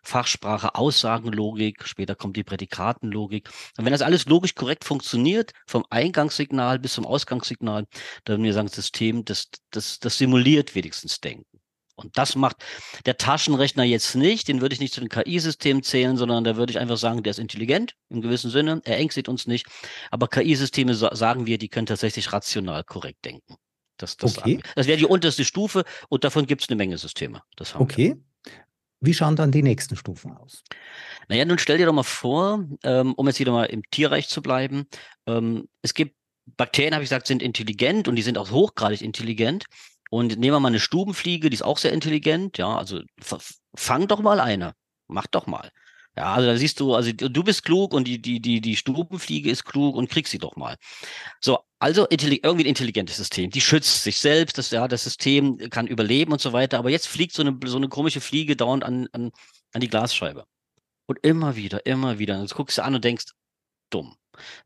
Fachsprache 0.02 0.74
Aussagenlogik. 0.74 1.86
Später 1.86 2.14
kommt 2.14 2.36
die 2.36 2.44
Prädikatenlogik. 2.44 3.48
Und 3.76 3.84
wenn 3.84 3.92
das 3.92 4.02
alles 4.02 4.26
logisch 4.26 4.54
korrekt 4.54 4.84
funktioniert, 4.84 5.52
vom 5.66 5.84
Eingangssignal 5.90 6.78
bis 6.78 6.94
zum 6.94 7.06
Ausgangssignal, 7.06 7.86
dann 8.24 8.34
würden 8.34 8.44
wir 8.44 8.54
sagen, 8.54 8.68
das 8.68 8.76
System, 8.76 9.24
das, 9.24 9.48
das, 9.70 9.98
das 9.98 10.18
simuliert 10.18 10.74
wenigstens 10.74 11.20
Denken. 11.20 11.60
Und 11.98 12.16
das 12.16 12.36
macht 12.36 12.64
der 13.06 13.16
Taschenrechner 13.16 13.82
jetzt 13.82 14.14
nicht. 14.14 14.46
Den 14.46 14.60
würde 14.60 14.72
ich 14.72 14.80
nicht 14.80 14.94
zu 14.94 15.00
den 15.00 15.08
KI-Systemen 15.08 15.82
zählen, 15.82 16.16
sondern 16.16 16.44
da 16.44 16.56
würde 16.56 16.70
ich 16.70 16.78
einfach 16.78 16.96
sagen, 16.96 17.24
der 17.24 17.32
ist 17.32 17.40
intelligent 17.40 17.94
im 18.08 18.20
gewissen 18.20 18.50
Sinne. 18.50 18.80
Er 18.84 18.98
ängstigt 18.98 19.28
uns 19.28 19.48
nicht. 19.48 19.66
Aber 20.10 20.28
KI-Systeme 20.28 20.94
sagen 20.94 21.46
wir, 21.46 21.58
die 21.58 21.68
können 21.68 21.86
tatsächlich 21.86 22.32
rational 22.32 22.84
korrekt 22.84 23.24
denken. 23.24 23.56
Das, 23.98 24.16
das, 24.16 24.38
okay. 24.38 24.60
das 24.74 24.86
wäre 24.86 24.98
die 24.98 25.06
unterste 25.06 25.44
Stufe 25.44 25.84
und 26.08 26.24
davon 26.24 26.46
gibt 26.46 26.62
es 26.62 26.68
eine 26.68 26.76
Menge 26.76 26.98
Systeme. 26.98 27.42
okay. 27.74 28.16
Wir. 28.16 28.52
Wie 29.00 29.14
schauen 29.14 29.36
dann 29.36 29.52
die 29.52 29.62
nächsten 29.62 29.94
Stufen 29.96 30.32
aus? 30.32 30.64
Naja, 31.28 31.44
nun 31.44 31.58
stell 31.58 31.78
dir 31.78 31.86
doch 31.86 31.92
mal 31.92 32.02
vor, 32.02 32.64
ähm, 32.82 33.14
um 33.14 33.26
jetzt 33.28 33.38
wieder 33.38 33.52
mal 33.52 33.66
im 33.66 33.82
Tierreich 33.90 34.28
zu 34.28 34.42
bleiben, 34.42 34.86
ähm, 35.26 35.68
es 35.82 35.94
gibt 35.94 36.16
Bakterien, 36.56 36.94
habe 36.94 37.04
ich 37.04 37.10
gesagt, 37.10 37.26
sind 37.26 37.42
intelligent 37.42 38.08
und 38.08 38.16
die 38.16 38.22
sind 38.22 38.38
auch 38.38 38.50
hochgradig 38.50 39.02
intelligent. 39.02 39.66
Und 40.10 40.38
nehmen 40.38 40.54
wir 40.54 40.60
mal 40.60 40.68
eine 40.68 40.80
Stubenfliege, 40.80 41.50
die 41.50 41.54
ist 41.54 41.62
auch 41.62 41.78
sehr 41.78 41.92
intelligent. 41.92 42.56
Ja, 42.58 42.76
also 42.76 43.02
fang 43.74 44.08
doch 44.08 44.20
mal 44.20 44.40
eine. 44.40 44.72
Mach 45.06 45.26
doch 45.26 45.46
mal. 45.46 45.70
Ja, 46.16 46.34
also 46.34 46.48
da 46.48 46.56
siehst 46.56 46.80
du, 46.80 46.94
also 46.94 47.12
du 47.12 47.44
bist 47.44 47.62
klug 47.64 47.94
und 47.94 48.08
die, 48.08 48.20
die, 48.20 48.40
die, 48.40 48.60
die 48.60 48.74
Stubenfliege 48.74 49.50
ist 49.50 49.64
klug 49.64 49.94
und 49.94 50.10
krieg 50.10 50.26
sie 50.26 50.38
doch 50.38 50.56
mal. 50.56 50.76
So, 51.40 51.60
also 51.78 52.08
irgendwie 52.10 52.64
ein 52.64 52.66
intelligentes 52.66 53.16
System. 53.16 53.50
Die 53.50 53.60
schützt 53.60 54.02
sich 54.02 54.18
selbst, 54.18 54.58
das, 54.58 54.70
ja, 54.72 54.88
das 54.88 55.04
System 55.04 55.58
kann 55.70 55.86
überleben 55.86 56.32
und 56.32 56.40
so 56.40 56.52
weiter. 56.52 56.78
Aber 56.78 56.90
jetzt 56.90 57.06
fliegt 57.06 57.34
so 57.34 57.42
eine, 57.42 57.56
so 57.66 57.76
eine 57.76 57.88
komische 57.88 58.20
Fliege 58.20 58.56
dauernd 58.56 58.82
an, 58.82 59.08
an, 59.12 59.30
an 59.72 59.80
die 59.80 59.88
Glasscheibe. 59.88 60.44
Und 61.06 61.20
immer 61.22 61.54
wieder, 61.54 61.86
immer 61.86 62.18
wieder. 62.18 62.34
Und 62.34 62.42
jetzt 62.42 62.54
guckst 62.54 62.78
du 62.78 62.84
an 62.84 62.96
und 62.96 63.04
denkst, 63.04 63.26
dumm. 63.90 64.16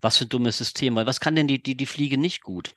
Was 0.01 0.19
für 0.19 0.25
ein 0.25 0.31
dummes 0.31 0.57
System. 0.59 0.95
Weil 0.97 1.07
was 1.07 1.21
kann 1.21 1.37
denn 1.37 1.49
die, 1.49 1.63
die, 1.63 1.77
die 1.77 1.87
Fliege 1.87 2.17
nicht 2.17 2.43
gut? 2.43 2.75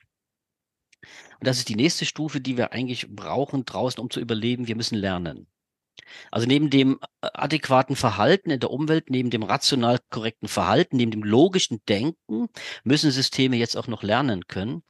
Und 1.40 1.46
das 1.46 1.58
ist 1.58 1.68
die 1.68 1.76
nächste 1.76 2.04
Stufe, 2.04 2.40
die 2.40 2.56
wir 2.56 2.72
eigentlich 2.72 3.06
brauchen 3.08 3.64
draußen, 3.64 4.00
um 4.00 4.10
zu 4.10 4.20
überleben. 4.20 4.66
Wir 4.66 4.76
müssen 4.76 4.96
lernen. 4.96 5.46
Also 6.30 6.46
neben 6.46 6.70
dem 6.70 6.98
äh, 7.22 7.28
adäquaten 7.34 7.96
Verhalten 7.96 8.50
in 8.50 8.60
der 8.60 8.70
Umwelt, 8.70 9.10
neben 9.10 9.30
dem 9.30 9.42
rational 9.42 9.98
korrekten 10.10 10.48
Verhalten, 10.48 10.96
neben 10.96 11.10
dem 11.10 11.22
logischen 11.22 11.80
Denken 11.88 12.48
müssen 12.84 13.10
Systeme 13.10 13.56
jetzt 13.56 13.76
auch 13.76 13.86
noch 13.86 14.02
lernen 14.02 14.46
können. 14.46 14.82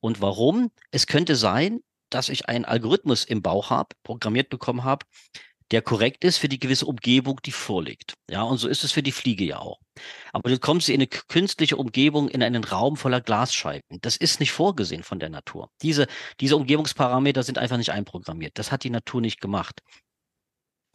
Und 0.00 0.20
warum? 0.20 0.70
Es 0.90 1.06
könnte 1.06 1.36
sein, 1.36 1.80
dass 2.10 2.28
ich 2.28 2.48
einen 2.48 2.64
Algorithmus 2.64 3.24
im 3.24 3.42
Bauch 3.42 3.70
habe, 3.70 3.94
programmiert 4.02 4.48
bekommen 4.48 4.84
habe, 4.84 5.04
der 5.70 5.82
korrekt 5.82 6.24
ist 6.24 6.38
für 6.38 6.48
die 6.48 6.58
gewisse 6.58 6.86
Umgebung, 6.86 7.40
die 7.44 7.52
vorliegt. 7.52 8.14
Ja, 8.30 8.42
und 8.42 8.58
so 8.58 8.68
ist 8.68 8.84
es 8.84 8.92
für 8.92 9.02
die 9.02 9.12
Fliege 9.12 9.44
ja 9.44 9.58
auch. 9.58 9.78
Aber 10.32 10.48
du 10.48 10.58
kommst 10.58 10.88
in 10.88 10.94
eine 10.94 11.06
künstliche 11.06 11.76
Umgebung, 11.76 12.28
in 12.28 12.42
einen 12.42 12.64
Raum 12.64 12.96
voller 12.96 13.20
Glasscheiben. 13.20 13.98
Das 14.00 14.16
ist 14.16 14.40
nicht 14.40 14.52
vorgesehen 14.52 15.02
von 15.02 15.18
der 15.18 15.28
Natur. 15.28 15.70
Diese, 15.82 16.06
diese 16.40 16.56
Umgebungsparameter 16.56 17.42
sind 17.42 17.58
einfach 17.58 17.76
nicht 17.76 17.92
einprogrammiert. 17.92 18.58
Das 18.58 18.72
hat 18.72 18.84
die 18.84 18.90
Natur 18.90 19.20
nicht 19.20 19.40
gemacht. 19.40 19.82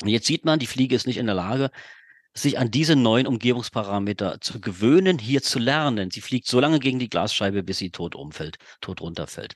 Und 0.04 0.10
jetzt 0.10 0.28
sieht 0.28 0.44
man, 0.44 0.60
die 0.60 0.68
Fliege 0.68 0.96
ist 0.96 1.08
nicht 1.08 1.18
in 1.18 1.26
der 1.28 1.36
Lage, 1.36 1.72
sich 2.36 2.60
an 2.60 2.72
diese 2.72 2.98
neuen 2.98 3.26
Umgebungsparameter 3.26 4.42
zu 4.42 4.60
gewöhnen, 4.60 5.18
hier 5.18 5.42
zu 5.42 5.60
lernen. 5.60 6.12
Sie 6.12 6.20
fliegt 6.20 6.48
so 6.48 6.60
lange 6.60 6.80
gegen 6.80 7.00
die 7.00 7.10
Glasscheibe, 7.10 7.64
bis 7.64 7.78
sie 7.78 7.90
tot 7.90 8.16
umfällt, 8.16 8.58
tot 8.82 9.00
runterfällt. 9.02 9.54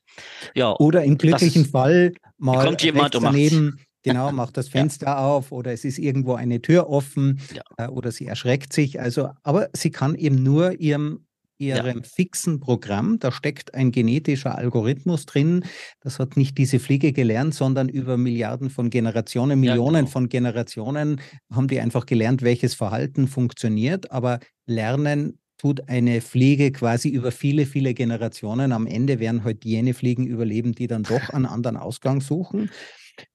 Ja, 0.56 0.74
oder 0.78 1.04
im 1.04 1.18
glücklichen 1.18 1.64
das, 1.64 1.72
Fall 1.72 2.14
mal 2.38 2.64
kommt 2.64 2.82
jemand 2.84 3.16
und 3.16 3.24
daneben, 3.24 3.80
genau, 4.04 4.32
macht 4.32 4.56
das 4.56 4.70
Fenster 4.70 5.08
ja. 5.08 5.18
auf 5.18 5.52
oder 5.52 5.74
es 5.74 5.84
ist 5.84 5.98
irgendwo 5.98 6.36
eine 6.36 6.62
Tür 6.62 6.90
offen 6.90 7.42
ja. 7.54 7.64
äh, 7.78 7.90
oder 7.90 8.12
sie 8.12 8.28
erschreckt 8.28 8.72
sich. 8.72 9.02
Also, 9.02 9.32
aber 9.44 9.70
sie 9.74 9.92
kann 9.92 10.16
eben 10.16 10.42
nur 10.44 10.80
ihrem 10.80 11.27
ihrem 11.58 11.98
ja. 11.98 12.04
fixen 12.04 12.60
Programm. 12.60 13.20
Da 13.20 13.32
steckt 13.32 13.74
ein 13.74 13.92
genetischer 13.92 14.58
Algorithmus 14.58 15.26
drin. 15.26 15.64
Das 16.02 16.20
hat 16.20 16.38
nicht 16.38 16.58
diese 16.58 16.80
Fliege 16.80 17.14
gelernt, 17.14 17.54
sondern 17.54 17.90
über 17.90 18.18
Milliarden 18.18 18.70
von 18.70 18.90
Generationen, 18.90 19.60
Millionen 19.60 19.96
ja, 19.96 20.02
genau. 20.02 20.12
von 20.12 20.30
Generationen 20.30 21.22
haben 21.52 21.68
die 21.68 21.80
einfach 21.80 22.06
gelernt, 22.06 22.42
welches 22.42 22.74
Verhalten 22.74 23.28
funktioniert. 23.28 24.12
Aber 24.12 24.40
lernen 24.66 25.40
tut 25.58 25.90
eine 25.90 26.22
Fliege 26.22 26.72
quasi 26.72 27.10
über 27.10 27.32
viele, 27.32 27.66
viele 27.66 27.94
Generationen. 27.94 28.72
Am 28.72 28.86
Ende 28.86 29.20
werden 29.20 29.44
halt 29.44 29.66
jene 29.66 29.94
Fliegen 29.94 30.28
überleben, 30.28 30.74
die 30.74 30.88
dann 30.88 31.04
doch 31.04 31.30
einen 31.30 31.46
anderen 31.46 31.78
Ausgang 31.78 32.22
suchen. 32.22 32.70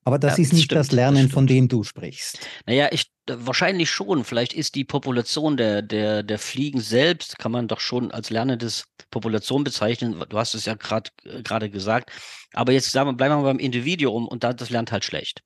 Aber 0.05 0.19
das 0.19 0.37
ja, 0.37 0.43
ist 0.45 0.53
nicht 0.53 0.65
stimmt, 0.65 0.79
das 0.79 0.93
Lernen, 0.93 1.25
das 1.25 1.33
von 1.33 1.47
dem 1.47 1.69
du 1.69 1.85
sprichst. 1.85 2.39
Naja, 2.67 2.89
ich, 2.93 3.07
wahrscheinlich 3.27 3.91
schon. 3.91 4.25
Vielleicht 4.25 4.53
ist 4.53 4.75
die 4.75 4.85
Population 4.85 5.57
der, 5.57 5.83
der, 5.83 6.23
der 6.23 6.39
Fliegen 6.39 6.81
selbst, 6.81 7.39
kann 7.39 7.53
man 7.53 7.69
doch 7.69 7.81
schon 7.81 8.11
als 8.11 8.31
lernendes 8.31 8.85
Population 9.11 9.65
bezeichnen. 9.65 10.23
Du 10.29 10.39
hast 10.39 10.55
es 10.55 10.65
ja 10.65 10.75
gerade 10.75 11.71
gesagt. 11.71 12.11
Aber 12.53 12.73
jetzt 12.73 12.91
sagen 12.91 13.09
wir, 13.09 13.15
bleiben 13.15 13.37
wir 13.37 13.45
beim 13.45 13.59
Individuum 13.59 14.27
und 14.27 14.45
das 14.45 14.71
lernt 14.71 14.93
halt 14.93 15.05
schlecht. 15.05 15.43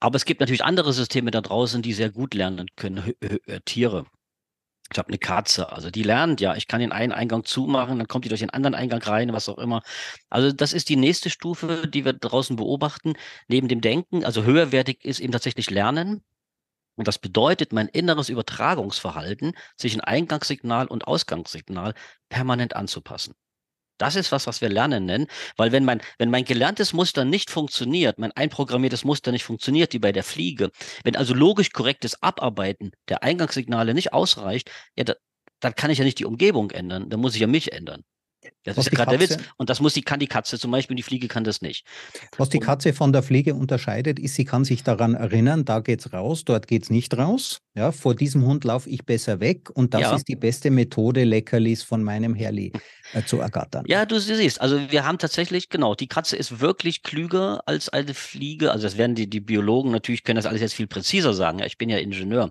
Aber 0.00 0.16
es 0.16 0.24
gibt 0.24 0.40
natürlich 0.40 0.64
andere 0.64 0.92
Systeme 0.92 1.30
da 1.30 1.40
draußen, 1.40 1.80
die 1.80 1.92
sehr 1.92 2.10
gut 2.10 2.34
lernen 2.34 2.66
können, 2.76 3.12
Tiere. 3.64 4.06
Ich 4.92 4.98
habe 4.98 5.08
eine 5.08 5.18
Katze, 5.18 5.72
also 5.72 5.90
die 5.90 6.02
lernt 6.02 6.40
ja, 6.40 6.54
ich 6.54 6.68
kann 6.68 6.80
den 6.80 6.92
einen 6.92 7.12
Eingang 7.12 7.44
zumachen, 7.44 7.98
dann 7.98 8.08
kommt 8.08 8.24
die 8.24 8.28
durch 8.28 8.40
den 8.40 8.50
anderen 8.50 8.74
Eingang 8.74 9.02
rein, 9.02 9.32
was 9.32 9.48
auch 9.48 9.58
immer. 9.58 9.82
Also 10.30 10.52
das 10.52 10.72
ist 10.74 10.88
die 10.88 10.96
nächste 10.96 11.30
Stufe, 11.30 11.88
die 11.88 12.04
wir 12.04 12.12
draußen 12.12 12.56
beobachten, 12.56 13.14
neben 13.48 13.68
dem 13.68 13.80
Denken. 13.80 14.24
Also 14.24 14.44
höherwertig 14.44 15.04
ist 15.04 15.20
eben 15.20 15.32
tatsächlich 15.32 15.70
Lernen. 15.70 16.22
Und 16.96 17.08
das 17.08 17.18
bedeutet, 17.18 17.72
mein 17.72 17.88
inneres 17.88 18.28
Übertragungsverhalten 18.28 19.54
zwischen 19.76 20.02
Eingangssignal 20.02 20.86
und 20.88 21.06
Ausgangssignal 21.06 21.94
permanent 22.28 22.76
anzupassen. 22.76 23.34
Das 24.02 24.16
ist 24.16 24.32
was, 24.32 24.48
was 24.48 24.60
wir 24.60 24.68
Lernen 24.68 25.04
nennen, 25.06 25.28
weil 25.56 25.70
wenn 25.70 25.84
mein, 25.84 26.00
wenn 26.18 26.28
mein 26.28 26.44
gelerntes 26.44 26.92
Muster 26.92 27.24
nicht 27.24 27.50
funktioniert, 27.50 28.18
mein 28.18 28.32
einprogrammiertes 28.32 29.04
Muster 29.04 29.30
nicht 29.30 29.44
funktioniert, 29.44 29.92
wie 29.92 30.00
bei 30.00 30.10
der 30.10 30.24
Fliege, 30.24 30.70
wenn 31.04 31.14
also 31.14 31.34
logisch 31.34 31.70
korrektes 31.70 32.20
Abarbeiten 32.20 32.90
der 33.08 33.22
Eingangssignale 33.22 33.94
nicht 33.94 34.12
ausreicht, 34.12 34.72
ja, 34.96 35.04
da, 35.04 35.14
dann 35.60 35.76
kann 35.76 35.92
ich 35.92 35.98
ja 35.98 36.04
nicht 36.04 36.18
die 36.18 36.24
Umgebung 36.24 36.72
ändern, 36.72 37.10
dann 37.10 37.20
muss 37.20 37.36
ich 37.36 37.42
ja 37.42 37.46
mich 37.46 37.70
ändern. 37.72 38.02
Das 38.64 38.76
was 38.76 38.86
ist 38.86 38.92
ja 38.92 39.04
gerade 39.04 39.18
der 39.18 39.28
Witz. 39.28 39.38
Und 39.56 39.70
das 39.70 39.80
muss 39.80 39.94
die, 39.94 40.02
kann 40.02 40.20
die 40.20 40.26
Katze 40.26 40.58
zum 40.58 40.70
Beispiel, 40.70 40.96
die 40.96 41.02
Fliege 41.02 41.28
kann 41.28 41.44
das 41.44 41.62
nicht. 41.62 41.86
Was 42.36 42.48
die 42.48 42.58
Katze 42.58 42.92
von 42.92 43.12
der 43.12 43.22
Fliege 43.22 43.54
unterscheidet, 43.54 44.18
ist, 44.18 44.34
sie 44.34 44.44
kann 44.44 44.64
sich 44.64 44.82
daran 44.82 45.14
erinnern, 45.14 45.64
da 45.64 45.80
geht's 45.80 46.12
raus, 46.12 46.44
dort 46.44 46.66
geht's 46.66 46.90
nicht 46.90 47.16
raus. 47.16 47.60
Ja, 47.74 47.90
vor 47.90 48.14
diesem 48.14 48.44
Hund 48.44 48.64
laufe 48.64 48.90
ich 48.90 49.06
besser 49.06 49.40
weg 49.40 49.70
und 49.70 49.94
das 49.94 50.02
ja. 50.02 50.14
ist 50.14 50.28
die 50.28 50.36
beste 50.36 50.70
Methode, 50.70 51.24
Leckerlis 51.24 51.82
von 51.82 52.04
meinem 52.04 52.34
Herrli 52.34 52.70
äh, 53.14 53.24
zu 53.24 53.40
ergattern. 53.40 53.84
Ja, 53.86 54.04
du 54.04 54.20
siehst, 54.20 54.60
also 54.60 54.90
wir 54.90 55.06
haben 55.06 55.16
tatsächlich, 55.16 55.70
genau, 55.70 55.94
die 55.94 56.06
Katze 56.06 56.36
ist 56.36 56.60
wirklich 56.60 57.02
klüger 57.02 57.62
als 57.66 57.88
eine 57.88 58.12
Fliege. 58.12 58.72
Also 58.72 58.84
das 58.84 58.98
werden 58.98 59.14
die, 59.14 59.28
die 59.28 59.40
Biologen 59.40 59.90
natürlich, 59.90 60.22
können 60.22 60.36
das 60.36 60.44
alles 60.44 60.60
jetzt 60.60 60.74
viel 60.74 60.86
präziser 60.86 61.32
sagen. 61.32 61.60
Ja, 61.60 61.66
ich 61.66 61.78
bin 61.78 61.88
ja 61.88 61.96
Ingenieur. 61.96 62.50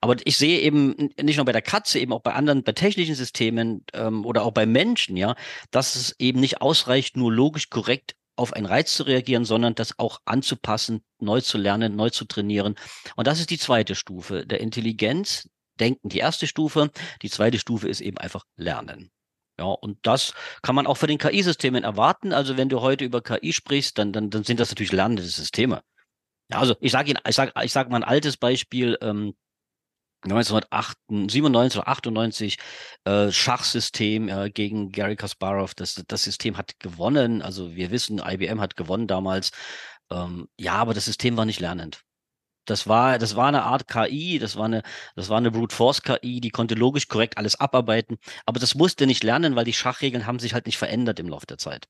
Aber 0.00 0.16
ich 0.24 0.36
sehe 0.36 0.60
eben 0.60 1.10
nicht 1.20 1.36
nur 1.36 1.46
bei 1.46 1.52
der 1.52 1.62
Katze, 1.62 1.98
eben 1.98 2.12
auch 2.12 2.22
bei 2.22 2.32
anderen, 2.34 2.62
bei 2.62 2.72
technischen 2.72 3.16
Systemen 3.16 3.84
ähm, 3.92 4.24
oder 4.24 4.44
auch 4.44 4.52
bei 4.52 4.66
Menschen, 4.66 5.16
ja, 5.16 5.29
dass 5.70 5.96
es 5.96 6.14
eben 6.18 6.40
nicht 6.40 6.60
ausreicht, 6.60 7.16
nur 7.16 7.32
logisch 7.32 7.70
korrekt 7.70 8.14
auf 8.36 8.54
einen 8.54 8.66
Reiz 8.66 8.94
zu 8.94 9.02
reagieren, 9.02 9.44
sondern 9.44 9.74
das 9.74 9.98
auch 9.98 10.20
anzupassen, 10.24 11.04
neu 11.18 11.40
zu 11.40 11.58
lernen, 11.58 11.94
neu 11.94 12.10
zu 12.10 12.24
trainieren. 12.24 12.74
Und 13.16 13.26
das 13.26 13.38
ist 13.38 13.50
die 13.50 13.58
zweite 13.58 13.94
Stufe 13.94 14.46
der 14.46 14.60
Intelligenz. 14.60 15.48
Denken 15.78 16.08
die 16.08 16.18
erste 16.18 16.46
Stufe. 16.46 16.90
Die 17.22 17.30
zweite 17.30 17.58
Stufe 17.58 17.88
ist 17.88 18.00
eben 18.00 18.18
einfach 18.18 18.44
Lernen. 18.56 19.10
Ja, 19.58 19.66
und 19.66 19.98
das 20.02 20.32
kann 20.62 20.74
man 20.74 20.86
auch 20.86 20.96
für 20.96 21.06
den 21.06 21.18
KI-Systemen 21.18 21.84
erwarten. 21.84 22.32
Also 22.32 22.56
wenn 22.56 22.70
du 22.70 22.80
heute 22.80 23.04
über 23.04 23.20
KI 23.20 23.52
sprichst, 23.52 23.98
dann, 23.98 24.10
dann, 24.12 24.30
dann 24.30 24.42
sind 24.42 24.58
das 24.58 24.70
natürlich 24.70 24.92
lernende 24.92 25.22
Systeme. 25.22 25.82
Ja, 26.50 26.60
also 26.60 26.76
ich 26.80 26.92
sage 26.92 27.10
Ihnen, 27.10 27.20
ich 27.28 27.36
sage 27.36 27.52
ich 27.62 27.72
sag 27.72 27.90
mal 27.90 27.98
ein 27.98 28.04
altes 28.04 28.38
Beispiel. 28.38 28.96
Ähm, 29.02 29.34
1997 30.24 31.78
oder 31.78 31.88
98 31.88 32.58
äh, 33.04 33.30
Schachsystem 33.30 34.28
äh, 34.28 34.50
gegen 34.50 34.92
Gary 34.92 35.16
Kasparov. 35.16 35.74
Das, 35.74 36.02
das 36.06 36.24
System 36.24 36.56
hat 36.56 36.78
gewonnen. 36.78 37.42
Also 37.42 37.74
wir 37.74 37.90
wissen, 37.90 38.20
IBM 38.24 38.60
hat 38.60 38.76
gewonnen 38.76 39.06
damals. 39.06 39.50
Ähm, 40.10 40.48
ja, 40.58 40.74
aber 40.74 40.94
das 40.94 41.06
System 41.06 41.36
war 41.36 41.44
nicht 41.44 41.60
lernend. 41.60 42.02
Das 42.66 42.86
war, 42.86 43.18
das 43.18 43.36
war 43.36 43.48
eine 43.48 43.62
Art 43.62 43.88
KI, 43.88 44.38
das 44.38 44.56
war 44.56 44.66
eine, 44.66 44.82
das 45.16 45.28
war 45.28 45.38
eine 45.38 45.50
Brute 45.50 45.74
Force 45.74 46.02
KI, 46.02 46.40
die 46.40 46.50
konnte 46.50 46.74
logisch 46.74 47.08
korrekt 47.08 47.38
alles 47.38 47.58
abarbeiten, 47.58 48.18
aber 48.46 48.60
das 48.60 48.74
musste 48.74 49.06
nicht 49.06 49.24
lernen, 49.24 49.56
weil 49.56 49.64
die 49.64 49.72
Schachregeln 49.72 50.26
haben 50.26 50.38
sich 50.38 50.54
halt 50.54 50.66
nicht 50.66 50.78
verändert 50.78 51.18
im 51.18 51.28
Laufe 51.28 51.46
der 51.46 51.58
Zeit. 51.58 51.88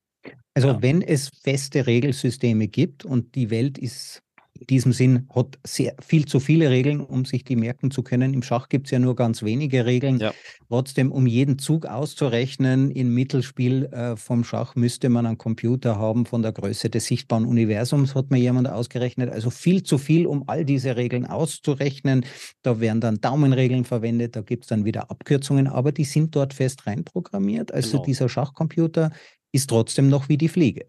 Also 0.54 0.68
ja. 0.68 0.82
wenn 0.82 1.02
es 1.02 1.30
feste 1.42 1.86
Regelsysteme 1.86 2.68
gibt 2.68 3.04
und 3.04 3.34
die 3.34 3.50
Welt 3.50 3.78
ist 3.78 4.22
in 4.60 4.66
diesem 4.66 4.92
Sinn 4.92 5.26
hat 5.34 5.58
sehr 5.64 5.94
viel 6.00 6.26
zu 6.26 6.38
viele 6.38 6.70
Regeln, 6.70 7.00
um 7.00 7.24
sich 7.24 7.44
die 7.44 7.56
merken 7.56 7.90
zu 7.90 8.02
können. 8.02 8.34
Im 8.34 8.42
Schach 8.42 8.68
gibt 8.68 8.86
es 8.86 8.90
ja 8.90 8.98
nur 8.98 9.16
ganz 9.16 9.42
wenige 9.42 9.86
Regeln. 9.86 10.18
Ja. 10.18 10.32
Trotzdem, 10.68 11.10
um 11.10 11.26
jeden 11.26 11.58
Zug 11.58 11.86
auszurechnen 11.86 12.90
im 12.90 13.14
Mittelspiel 13.14 13.86
äh, 13.86 14.16
vom 14.16 14.44
Schach, 14.44 14.76
müsste 14.76 15.08
man 15.08 15.24
einen 15.24 15.38
Computer 15.38 15.98
haben 15.98 16.26
von 16.26 16.42
der 16.42 16.52
Größe 16.52 16.90
des 16.90 17.06
sichtbaren 17.06 17.46
Universums, 17.46 18.14
hat 18.14 18.30
mir 18.30 18.38
jemand 18.38 18.68
ausgerechnet. 18.68 19.30
Also 19.30 19.48
viel 19.48 19.82
zu 19.82 19.96
viel, 19.96 20.26
um 20.26 20.44
all 20.46 20.64
diese 20.66 20.96
Regeln 20.96 21.24
auszurechnen. 21.24 22.26
Da 22.62 22.80
werden 22.80 23.00
dann 23.00 23.20
Daumenregeln 23.20 23.86
verwendet, 23.86 24.36
da 24.36 24.42
gibt 24.42 24.64
es 24.64 24.68
dann 24.68 24.84
wieder 24.84 25.10
Abkürzungen, 25.10 25.68
aber 25.68 25.90
die 25.90 26.04
sind 26.04 26.36
dort 26.36 26.52
fest 26.52 26.86
reinprogrammiert. 26.86 27.72
Also 27.72 27.92
genau. 27.92 28.04
dieser 28.04 28.28
Schachcomputer 28.28 29.10
ist 29.52 29.70
trotzdem 29.70 30.08
noch 30.10 30.28
wie 30.28 30.36
die 30.36 30.48
Fliege. 30.48 30.84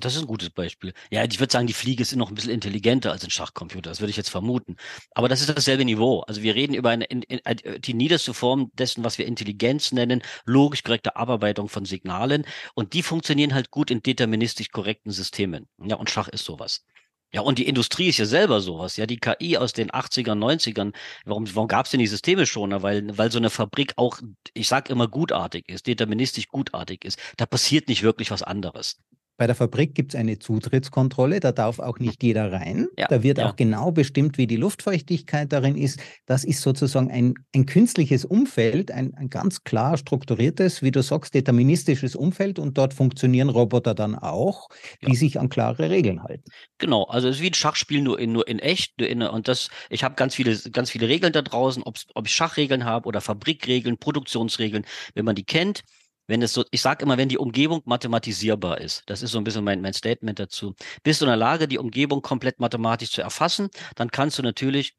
Das 0.00 0.14
ist 0.14 0.20
ein 0.20 0.26
gutes 0.26 0.50
Beispiel. 0.50 0.92
Ja, 1.10 1.24
ich 1.24 1.38
würde 1.40 1.52
sagen, 1.52 1.66
die 1.66 1.72
Fliege 1.72 2.02
ist 2.02 2.14
noch 2.16 2.28
ein 2.28 2.34
bisschen 2.34 2.52
intelligenter 2.52 3.12
als 3.12 3.24
ein 3.24 3.30
Schachcomputer. 3.30 3.90
Das 3.90 4.00
würde 4.00 4.10
ich 4.10 4.16
jetzt 4.16 4.30
vermuten. 4.30 4.76
Aber 5.12 5.28
das 5.28 5.40
ist 5.40 5.48
dasselbe 5.48 5.84
Niveau. 5.84 6.20
Also 6.20 6.42
wir 6.42 6.54
reden 6.54 6.74
über 6.74 6.90
eine, 6.90 7.04
in, 7.04 7.22
in, 7.22 7.40
äh, 7.44 7.80
die 7.80 7.94
niederste 7.94 8.34
Form 8.34 8.70
dessen, 8.74 9.04
was 9.04 9.18
wir 9.18 9.26
Intelligenz 9.26 9.92
nennen, 9.92 10.22
logisch 10.44 10.82
korrekte 10.82 11.16
Abarbeitung 11.16 11.68
von 11.68 11.84
Signalen. 11.84 12.44
Und 12.74 12.92
die 12.92 13.02
funktionieren 13.02 13.54
halt 13.54 13.70
gut 13.70 13.90
in 13.90 14.02
deterministisch 14.02 14.70
korrekten 14.70 15.12
Systemen. 15.12 15.68
Ja, 15.82 15.96
und 15.96 16.10
Schach 16.10 16.28
ist 16.28 16.44
sowas. 16.44 16.84
Ja, 17.30 17.42
und 17.42 17.58
die 17.58 17.68
Industrie 17.68 18.08
ist 18.08 18.16
ja 18.18 18.24
selber 18.24 18.60
sowas. 18.62 18.96
Ja, 18.96 19.04
die 19.06 19.18
KI 19.18 19.58
aus 19.58 19.74
den 19.74 19.90
80ern, 19.90 20.38
90ern, 20.38 20.94
warum, 21.26 21.46
warum 21.54 21.68
gab 21.68 21.84
es 21.84 21.90
denn 21.90 22.00
die 22.00 22.06
Systeme 22.06 22.46
schon? 22.46 22.70
Weil, 22.82 23.16
weil 23.18 23.30
so 23.30 23.38
eine 23.38 23.50
Fabrik 23.50 23.92
auch, 23.96 24.18
ich 24.54 24.66
sag 24.66 24.88
immer, 24.88 25.08
gutartig 25.08 25.68
ist, 25.68 25.86
deterministisch 25.86 26.48
gutartig 26.48 27.04
ist. 27.04 27.18
Da 27.36 27.44
passiert 27.44 27.88
nicht 27.88 28.02
wirklich 28.02 28.30
was 28.30 28.42
anderes. 28.42 28.98
Bei 29.38 29.46
der 29.46 29.54
Fabrik 29.54 29.94
gibt 29.94 30.14
es 30.14 30.20
eine 30.20 30.40
Zutrittskontrolle, 30.40 31.38
da 31.38 31.52
darf 31.52 31.78
auch 31.78 32.00
nicht 32.00 32.24
jeder 32.24 32.50
rein. 32.50 32.88
Ja, 32.98 33.06
da 33.06 33.22
wird 33.22 33.38
ja. 33.38 33.48
auch 33.48 33.54
genau 33.54 33.92
bestimmt, 33.92 34.36
wie 34.36 34.48
die 34.48 34.56
Luftfeuchtigkeit 34.56 35.52
darin 35.52 35.76
ist. 35.76 36.00
Das 36.26 36.42
ist 36.42 36.60
sozusagen 36.60 37.08
ein, 37.08 37.34
ein 37.54 37.64
künstliches 37.64 38.24
Umfeld, 38.24 38.90
ein, 38.90 39.14
ein 39.14 39.30
ganz 39.30 39.62
klar 39.62 39.96
strukturiertes, 39.96 40.82
wie 40.82 40.90
du 40.90 41.04
sagst, 41.04 41.34
deterministisches 41.34 42.16
Umfeld 42.16 42.58
und 42.58 42.76
dort 42.76 42.94
funktionieren 42.94 43.48
Roboter 43.48 43.94
dann 43.94 44.16
auch, 44.16 44.70
die 45.02 45.12
ja. 45.12 45.14
sich 45.14 45.38
an 45.38 45.48
klare 45.48 45.88
Regeln 45.88 46.24
halten. 46.24 46.50
Genau, 46.78 47.04
also 47.04 47.28
es 47.28 47.36
ist 47.36 47.42
wie 47.42 47.50
ein 47.50 47.54
Schachspiel 47.54 48.02
nur 48.02 48.18
in, 48.18 48.32
nur 48.32 48.48
in 48.48 48.58
echt. 48.58 48.98
Nur 48.98 49.08
in, 49.08 49.22
und 49.22 49.46
das, 49.46 49.70
ich 49.88 50.02
habe 50.02 50.16
ganz 50.16 50.34
viele, 50.34 50.58
ganz 50.72 50.90
viele 50.90 51.06
Regeln 51.06 51.32
da 51.32 51.42
draußen, 51.42 51.84
ob 51.84 52.26
ich 52.26 52.34
Schachregeln 52.34 52.84
habe 52.84 53.06
oder 53.06 53.20
Fabrikregeln, 53.20 53.98
Produktionsregeln, 53.98 54.84
wenn 55.14 55.24
man 55.24 55.36
die 55.36 55.44
kennt 55.44 55.84
wenn 56.28 56.42
es 56.42 56.52
so, 56.52 56.64
ich 56.70 56.82
sage 56.82 57.02
immer, 57.02 57.16
wenn 57.16 57.28
die 57.28 57.38
Umgebung 57.38 57.82
mathematisierbar 57.86 58.80
ist, 58.80 59.02
das 59.06 59.22
ist 59.22 59.32
so 59.32 59.38
ein 59.38 59.44
bisschen 59.44 59.64
mein, 59.64 59.80
mein 59.80 59.94
Statement 59.94 60.38
dazu, 60.38 60.74
bist 61.02 61.20
du 61.20 61.24
in 61.24 61.30
der 61.30 61.36
Lage, 61.36 61.66
die 61.66 61.78
Umgebung 61.78 62.22
komplett 62.22 62.60
mathematisch 62.60 63.10
zu 63.10 63.22
erfassen, 63.22 63.70
dann 63.96 64.10
kannst 64.10 64.38
du 64.38 64.42
natürlich 64.42 64.94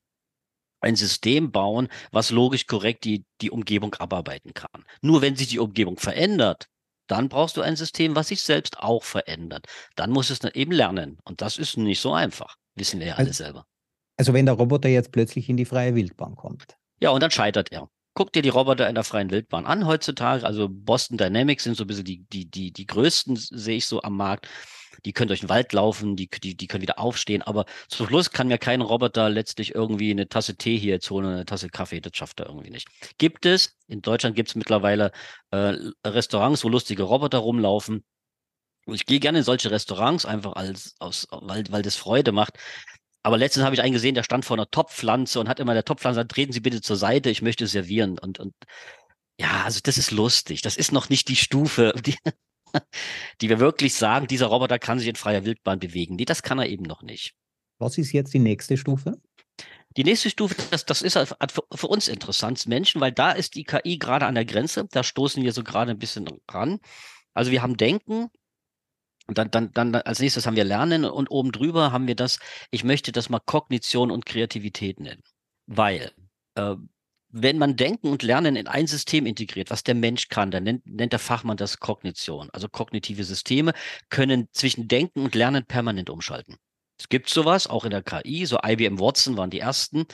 ein 0.81 0.95
System 0.95 1.51
bauen, 1.51 1.87
was 2.11 2.31
logisch 2.31 2.65
korrekt 2.65 3.03
die, 3.03 3.25
die 3.41 3.51
Umgebung 3.51 3.93
abarbeiten 3.95 4.53
kann. 4.53 4.83
Nur 5.01 5.21
wenn 5.21 5.35
sich 5.35 5.49
die 5.49 5.59
Umgebung 5.59 5.97
verändert, 5.97 6.67
dann 7.07 7.29
brauchst 7.29 7.57
du 7.57 7.61
ein 7.61 7.75
System, 7.75 8.15
was 8.15 8.29
sich 8.29 8.41
selbst 8.41 8.79
auch 8.79 9.03
verändert. 9.03 9.65
Dann 9.95 10.11
muss 10.11 10.29
es 10.29 10.39
dann 10.39 10.51
eben 10.53 10.71
lernen. 10.71 11.17
Und 11.25 11.41
das 11.41 11.57
ist 11.57 11.77
nicht 11.77 11.99
so 11.99 12.13
einfach. 12.13 12.55
Wissen 12.75 12.99
wir 12.99 13.07
ja 13.07 13.15
alle 13.15 13.27
also, 13.27 13.43
selber. 13.43 13.65
Also 14.17 14.33
wenn 14.33 14.45
der 14.45 14.55
Roboter 14.55 14.89
jetzt 14.89 15.11
plötzlich 15.11 15.49
in 15.49 15.57
die 15.57 15.65
freie 15.65 15.95
Wildbahn 15.95 16.35
kommt. 16.35 16.77
Ja, 17.01 17.09
und 17.09 17.21
dann 17.21 17.31
scheitert 17.31 17.71
er 17.71 17.89
guck 18.19 18.33
dir 18.33 18.41
die 18.41 18.49
Roboter 18.49 18.89
in 18.89 18.95
der 18.95 19.05
freien 19.05 19.31
Wildbahn 19.31 19.65
an 19.65 19.87
heutzutage. 19.87 20.45
Also 20.45 20.67
Boston 20.69 21.17
Dynamics 21.17 21.63
sind 21.63 21.77
so 21.77 21.85
ein 21.85 21.87
bisschen 21.87 22.03
die, 22.03 22.25
die, 22.33 22.51
die, 22.51 22.73
die 22.73 22.85
größten, 22.85 23.37
sehe 23.37 23.77
ich 23.77 23.85
so 23.85 24.01
am 24.01 24.17
Markt. 24.17 24.49
Die 25.05 25.13
können 25.13 25.29
durch 25.29 25.39
den 25.39 25.47
Wald 25.47 25.71
laufen, 25.71 26.17
die, 26.17 26.27
die, 26.27 26.57
die 26.57 26.67
können 26.67 26.81
wieder 26.81 26.99
aufstehen, 26.99 27.41
aber 27.41 27.63
zum 27.87 28.07
Schluss 28.07 28.31
kann 28.31 28.49
mir 28.49 28.57
kein 28.57 28.81
Roboter 28.81 29.29
letztlich 29.29 29.73
irgendwie 29.73 30.11
eine 30.11 30.27
Tasse 30.27 30.57
Tee 30.57 30.77
hier 30.77 30.95
jetzt 30.95 31.09
holen, 31.09 31.27
eine 31.27 31.45
Tasse 31.45 31.69
Kaffee, 31.69 32.01
das 32.01 32.17
schafft 32.17 32.41
er 32.41 32.47
irgendwie 32.47 32.71
nicht. 32.71 32.89
Gibt 33.17 33.45
es, 33.45 33.77
in 33.87 34.01
Deutschland 34.01 34.35
gibt 34.35 34.49
es 34.49 34.55
mittlerweile 34.55 35.13
äh, 35.51 35.77
Restaurants, 36.05 36.65
wo 36.65 36.67
lustige 36.67 37.03
Roboter 37.03 37.37
rumlaufen. 37.37 38.03
Ich 38.87 39.05
gehe 39.05 39.21
gerne 39.21 39.37
in 39.37 39.43
solche 39.45 39.71
Restaurants 39.71 40.25
einfach 40.25 40.53
als 40.53 40.95
aus, 40.99 41.25
weil, 41.31 41.63
weil 41.69 41.83
das 41.83 41.95
Freude 41.95 42.33
macht. 42.33 42.57
Aber 43.29 43.37
letztens 43.37 43.63
habe 43.63 43.75
ich 43.75 43.81
einen 43.83 43.93
gesehen, 43.93 44.15
der 44.15 44.23
stand 44.23 44.43
vor 44.43 44.57
einer 44.57 44.71
Topfpflanze 44.71 45.39
und 45.39 45.47
hat 45.47 45.59
immer 45.59 45.75
der 45.75 45.85
Topfpflanze 45.85 46.15
gesagt, 46.15 46.31
treten 46.31 46.51
Sie 46.51 46.61
bitte 46.61 46.81
zur 46.81 46.95
Seite, 46.95 47.29
ich 47.29 47.43
möchte 47.43 47.67
servieren. 47.67 48.17
Und, 48.17 48.39
und 48.39 48.55
ja, 49.39 49.65
also 49.65 49.81
das 49.83 49.99
ist 49.99 50.09
lustig. 50.09 50.63
Das 50.63 50.77
ist 50.77 50.91
noch 50.91 51.09
nicht 51.09 51.27
die 51.27 51.35
Stufe, 51.35 51.93
die, 52.07 52.17
die 53.39 53.49
wir 53.49 53.59
wirklich 53.59 53.93
sagen, 53.93 54.25
dieser 54.25 54.47
Roboter 54.47 54.79
kann 54.79 54.97
sich 54.97 55.07
in 55.07 55.15
freier 55.15 55.45
Wildbahn 55.45 55.77
bewegen. 55.77 56.15
Nee, 56.15 56.25
das 56.25 56.41
kann 56.41 56.57
er 56.57 56.69
eben 56.69 56.81
noch 56.81 57.03
nicht. 57.03 57.35
Was 57.77 57.99
ist 57.99 58.13
jetzt 58.13 58.33
die 58.33 58.39
nächste 58.39 58.77
Stufe? 58.77 59.21
Die 59.95 60.03
nächste 60.03 60.31
Stufe, 60.31 60.55
das, 60.71 60.85
das 60.85 61.03
ist 61.03 61.15
halt 61.15 61.51
für, 61.51 61.65
für 61.71 61.87
uns 61.87 62.07
interessant, 62.07 62.65
Menschen, 62.65 62.99
weil 62.99 63.11
da 63.11 63.29
ist 63.29 63.53
die 63.53 63.63
KI 63.63 63.99
gerade 63.99 64.25
an 64.25 64.33
der 64.33 64.45
Grenze. 64.45 64.87
Da 64.89 65.03
stoßen 65.03 65.43
wir 65.43 65.53
so 65.53 65.63
gerade 65.63 65.91
ein 65.91 65.99
bisschen 65.99 66.27
ran. 66.49 66.79
Also 67.35 67.51
wir 67.51 67.61
haben 67.61 67.77
Denken, 67.77 68.31
und 69.29 69.37
dann, 69.37 69.51
dann, 69.51 69.71
dann 69.73 69.93
als 69.93 70.19
nächstes 70.19 70.47
haben 70.47 70.55
wir 70.55 70.63
Lernen 70.63 71.05
und 71.05 71.29
oben 71.29 71.51
drüber 71.51 71.91
haben 71.91 72.07
wir 72.07 72.15
das, 72.15 72.39
ich 72.71 72.83
möchte 72.83 73.11
das 73.11 73.29
mal 73.29 73.39
Kognition 73.39 74.09
und 74.09 74.25
Kreativität 74.25 74.99
nennen. 74.99 75.21
Weil, 75.67 76.11
äh, 76.55 76.75
wenn 77.29 77.59
man 77.59 77.75
Denken 77.75 78.07
und 78.07 78.23
Lernen 78.23 78.55
in 78.55 78.67
ein 78.67 78.87
System 78.87 79.27
integriert, 79.27 79.69
was 79.69 79.83
der 79.83 79.93
Mensch 79.93 80.29
kann, 80.29 80.49
dann 80.49 80.63
nennt, 80.63 80.87
nennt 80.87 81.13
der 81.13 81.19
Fachmann 81.19 81.57
das 81.57 81.79
Kognition. 81.79 82.49
Also 82.53 82.67
kognitive 82.69 83.23
Systeme 83.23 83.73
können 84.09 84.47
zwischen 84.51 84.87
Denken 84.87 85.23
und 85.25 85.35
Lernen 85.35 85.63
permanent 85.63 86.09
umschalten. 86.09 86.55
Es 86.97 87.07
gibt 87.07 87.29
sowas, 87.29 87.67
auch 87.67 87.85
in 87.85 87.91
der 87.91 88.01
KI, 88.01 88.47
so 88.47 88.57
IBM 88.65 88.99
Watson 88.99 89.37
waren 89.37 89.51
die 89.51 89.59
ersten. 89.59 90.05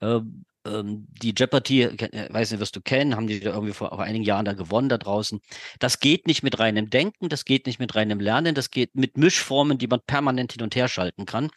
Ähm, 0.00 0.44
ähm, 0.70 1.06
die 1.10 1.34
Jeopardy, 1.36 1.82
äh, 1.82 2.32
weiß 2.32 2.50
nicht, 2.50 2.60
wirst 2.60 2.76
du 2.76 2.80
kennen, 2.80 3.16
haben 3.16 3.26
die 3.26 3.42
irgendwie 3.42 3.72
vor, 3.72 3.88
vor 3.88 4.02
einigen 4.02 4.24
Jahren 4.24 4.44
da 4.44 4.52
gewonnen 4.52 4.88
da 4.88 4.98
draußen. 4.98 5.40
Das 5.78 6.00
geht 6.00 6.26
nicht 6.26 6.42
mit 6.42 6.58
reinem 6.58 6.90
Denken, 6.90 7.28
das 7.28 7.44
geht 7.44 7.66
nicht 7.66 7.78
mit 7.78 7.94
reinem 7.94 8.20
Lernen, 8.20 8.54
das 8.54 8.70
geht 8.70 8.94
mit 8.94 9.16
Mischformen, 9.16 9.78
die 9.78 9.86
man 9.86 10.00
permanent 10.06 10.52
hin 10.52 10.62
und 10.62 10.76
her 10.76 10.88
schalten 10.88 11.26
kann. 11.26 11.50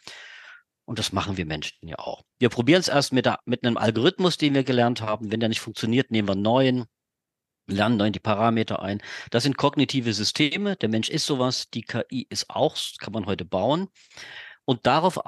Und 0.86 0.98
das 0.98 1.12
machen 1.12 1.36
wir 1.36 1.46
Menschen 1.46 1.88
ja 1.88 1.98
auch. 1.98 2.22
Wir 2.38 2.50
probieren 2.50 2.80
es 2.80 2.88
erst 2.88 3.12
mit, 3.12 3.24
der, 3.24 3.38
mit 3.46 3.64
einem 3.64 3.78
Algorithmus, 3.78 4.36
den 4.36 4.54
wir 4.54 4.64
gelernt 4.64 5.00
haben. 5.00 5.32
Wenn 5.32 5.40
der 5.40 5.48
nicht 5.48 5.60
funktioniert, 5.60 6.10
nehmen 6.10 6.28
wir 6.28 6.32
einen 6.32 6.42
neuen, 6.42 6.84
lernen 7.66 7.96
neu 7.96 8.10
die 8.10 8.20
Parameter 8.20 8.82
ein. 8.82 9.00
Das 9.30 9.44
sind 9.44 9.56
kognitive 9.56 10.12
Systeme. 10.12 10.76
Der 10.76 10.90
Mensch 10.90 11.08
ist 11.08 11.24
sowas. 11.24 11.70
Die 11.70 11.82
KI 11.82 12.26
ist 12.28 12.50
auch, 12.50 12.76
kann 12.98 13.14
man 13.14 13.24
heute 13.24 13.46
bauen. 13.46 13.88
Und 14.66 14.86
darauf 14.86 15.18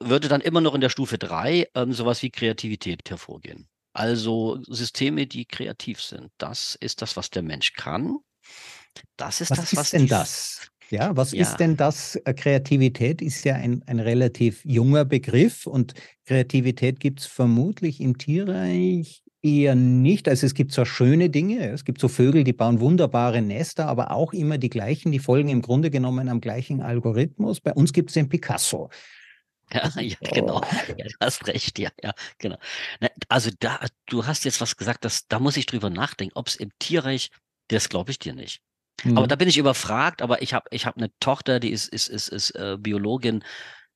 würde 0.00 0.28
dann 0.28 0.40
immer 0.40 0.60
noch 0.60 0.74
in 0.74 0.80
der 0.80 0.88
Stufe 0.88 1.18
3 1.18 1.68
ähm, 1.74 1.92
sowas 1.92 2.22
wie 2.22 2.30
Kreativität 2.30 3.08
hervorgehen. 3.08 3.68
Also 3.92 4.58
Systeme, 4.66 5.26
die 5.26 5.44
kreativ 5.44 6.00
sind. 6.00 6.30
Das 6.38 6.76
ist 6.80 7.02
das, 7.02 7.16
was 7.16 7.30
der 7.30 7.42
Mensch 7.42 7.72
kann. 7.72 8.18
Das 9.16 9.40
ist 9.40 9.50
was 9.50 9.58
das, 9.58 9.76
was 9.76 9.86
ist 9.86 9.92
denn 9.92 10.06
das? 10.06 10.70
Ja, 10.90 11.14
was 11.16 11.32
ja. 11.32 11.42
ist 11.42 11.56
denn 11.56 11.76
das? 11.76 12.16
Äh, 12.24 12.34
Kreativität 12.34 13.20
ist 13.20 13.44
ja 13.44 13.56
ein, 13.56 13.82
ein 13.86 14.00
relativ 14.00 14.64
junger 14.64 15.04
Begriff 15.04 15.66
und 15.66 15.94
Kreativität 16.24 16.98
gibt 17.00 17.20
es 17.20 17.26
vermutlich 17.26 18.00
im 18.00 18.16
Tierreich 18.16 19.22
eher 19.42 19.74
nicht. 19.74 20.28
Also 20.28 20.46
es 20.46 20.54
gibt 20.54 20.72
zwar 20.72 20.86
schöne 20.86 21.30
Dinge, 21.30 21.68
es 21.68 21.84
gibt 21.84 22.00
so 22.00 22.08
Vögel, 22.08 22.44
die 22.44 22.52
bauen 22.52 22.80
wunderbare 22.80 23.42
Nester, 23.42 23.86
aber 23.86 24.12
auch 24.12 24.32
immer 24.32 24.58
die 24.58 24.70
gleichen, 24.70 25.12
die 25.12 25.18
folgen 25.18 25.48
im 25.50 25.62
Grunde 25.62 25.90
genommen 25.90 26.28
am 26.28 26.40
gleichen 26.40 26.80
Algorithmus. 26.80 27.60
Bei 27.60 27.72
uns 27.72 27.92
gibt 27.92 28.10
es 28.10 28.14
den 28.14 28.28
Picasso. 28.28 28.88
Ja, 29.72 29.88
ja 30.00 30.16
genau. 30.20 30.60
Ja, 30.96 31.04
du 31.06 31.14
hast 31.20 31.46
recht, 31.46 31.78
ja, 31.78 31.90
ja, 32.02 32.12
genau. 32.38 32.56
Also 33.28 33.50
da, 33.58 33.80
du 34.06 34.26
hast 34.26 34.44
jetzt 34.44 34.60
was 34.60 34.76
gesagt, 34.76 35.04
das, 35.04 35.26
da 35.28 35.38
muss 35.38 35.56
ich 35.56 35.66
drüber 35.66 35.90
nachdenken, 35.90 36.36
ob 36.36 36.48
es 36.48 36.56
im 36.56 36.70
Tierreich, 36.78 37.30
das 37.68 37.88
glaube 37.88 38.10
ich 38.10 38.18
dir 38.18 38.34
nicht. 38.34 38.60
Mhm. 39.04 39.18
Aber 39.18 39.26
da 39.26 39.36
bin 39.36 39.48
ich 39.48 39.58
überfragt, 39.58 40.22
aber 40.22 40.42
ich 40.42 40.54
habe 40.54 40.66
ich 40.70 40.86
hab 40.86 40.96
eine 40.96 41.10
Tochter, 41.20 41.60
die 41.60 41.70
ist, 41.70 41.88
ist, 41.88 42.08
ist, 42.08 42.28
ist 42.28 42.50
äh, 42.52 42.76
Biologin. 42.78 43.44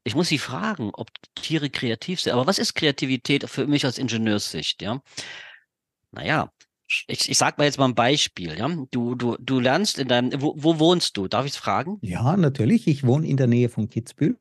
Ich 0.04 0.14
muss 0.14 0.28
sie 0.28 0.38
fragen, 0.38 0.90
ob 0.94 1.10
Tiere 1.34 1.70
kreativ 1.70 2.20
sind. 2.20 2.32
Aber 2.32 2.46
was 2.46 2.58
ist 2.58 2.74
Kreativität 2.74 3.48
für 3.48 3.66
mich 3.66 3.84
als 3.84 3.98
Ingenieurssicht, 3.98 4.82
ja? 4.82 5.00
Naja, 6.10 6.50
ich, 7.06 7.30
ich 7.30 7.38
sag 7.38 7.58
mal 7.58 7.64
jetzt 7.64 7.78
mal 7.78 7.86
ein 7.86 7.94
Beispiel, 7.94 8.58
ja. 8.58 8.68
Du, 8.90 9.14
du, 9.14 9.36
du 9.38 9.60
lernst 9.60 9.98
in 9.98 10.08
deinem, 10.08 10.42
wo, 10.42 10.54
wo 10.56 10.78
wohnst 10.78 11.16
du? 11.16 11.28
Darf 11.28 11.46
ich 11.46 11.52
es 11.52 11.56
fragen? 11.56 11.98
Ja, 12.02 12.36
natürlich. 12.36 12.86
Ich 12.86 13.04
wohne 13.06 13.26
in 13.26 13.36
der 13.36 13.46
Nähe 13.46 13.68
von 13.68 13.88
Kitzbühel. 13.88 14.36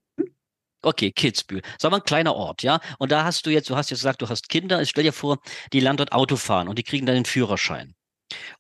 Okay, 0.84 1.12
Kitzbühel. 1.12 1.62
Sagen 1.80 1.94
wir 1.94 1.98
ein 1.98 2.04
kleiner 2.04 2.36
Ort, 2.36 2.64
ja. 2.64 2.80
Und 2.98 3.12
da 3.12 3.24
hast 3.24 3.46
du 3.46 3.52
jetzt, 3.52 3.70
du 3.70 3.76
hast 3.76 3.92
jetzt 3.92 4.00
gesagt, 4.00 4.22
du 4.22 4.30
hast 4.30 4.50
Kinder. 4.50 4.82
Ich 4.82 4.90
stell 4.90 5.04
dir 5.04 5.14
vor, 5.14 5.40
die 5.74 5.80
lernen 5.80 5.98
dort 5.98 6.12
Auto 6.12 6.36
fahren 6.36 6.68
und 6.68 6.80
die 6.80 6.84
kriegen 6.84 7.06
dann 7.06 7.16
den 7.16 7.26
Führerschein. 7.26 7.94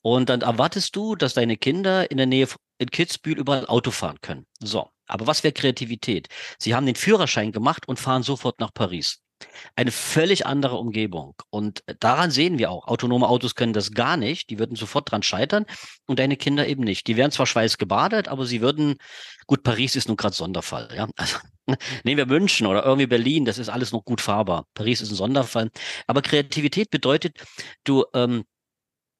Und 0.01 0.29
dann 0.29 0.41
erwartest 0.41 0.95
du, 0.95 1.15
dass 1.15 1.33
deine 1.33 1.57
Kinder 1.57 2.11
in 2.11 2.17
der 2.17 2.25
Nähe 2.25 2.47
in 2.77 2.91
Kitzbühel 2.91 3.39
überall 3.39 3.65
Auto 3.67 3.91
fahren 3.91 4.19
können. 4.21 4.45
So. 4.59 4.89
Aber 5.07 5.27
was 5.27 5.43
wäre 5.43 5.53
Kreativität? 5.53 6.29
Sie 6.57 6.73
haben 6.73 6.85
den 6.85 6.95
Führerschein 6.95 7.51
gemacht 7.51 7.87
und 7.87 7.99
fahren 7.99 8.23
sofort 8.23 8.59
nach 8.59 8.73
Paris. 8.73 9.19
Eine 9.75 9.91
völlig 9.91 10.45
andere 10.45 10.77
Umgebung. 10.77 11.35
Und 11.49 11.83
daran 11.99 12.31
sehen 12.31 12.57
wir 12.57 12.71
auch, 12.71 12.87
autonome 12.87 13.27
Autos 13.27 13.55
können 13.55 13.73
das 13.73 13.91
gar 13.91 14.17
nicht. 14.17 14.49
Die 14.49 14.59
würden 14.59 14.75
sofort 14.75 15.11
dran 15.11 15.23
scheitern 15.23 15.65
und 16.05 16.19
deine 16.19 16.37
Kinder 16.37 16.67
eben 16.67 16.83
nicht. 16.83 17.07
Die 17.07 17.17
wären 17.17 17.31
zwar 17.31 17.45
schweißgebadet, 17.45 18.27
aber 18.27 18.45
sie 18.45 18.61
würden, 18.61 18.95
gut, 19.47 19.63
Paris 19.63 19.95
ist 19.95 20.07
nun 20.07 20.17
gerade 20.17 20.35
Sonderfall. 20.35 20.89
Ja? 20.95 21.07
Also, 21.17 21.37
nehmen 22.03 22.17
wir 22.17 22.25
München 22.25 22.65
oder 22.65 22.83
irgendwie 22.83 23.07
Berlin, 23.07 23.45
das 23.45 23.59
ist 23.59 23.69
alles 23.69 23.91
noch 23.91 24.03
gut 24.03 24.19
fahrbar. 24.19 24.65
Paris 24.73 24.99
ist 24.99 25.11
ein 25.11 25.15
Sonderfall. 25.15 25.69
Aber 26.07 26.21
Kreativität 26.21 26.89
bedeutet, 26.89 27.37
du 27.83 28.03
ähm, 28.13 28.43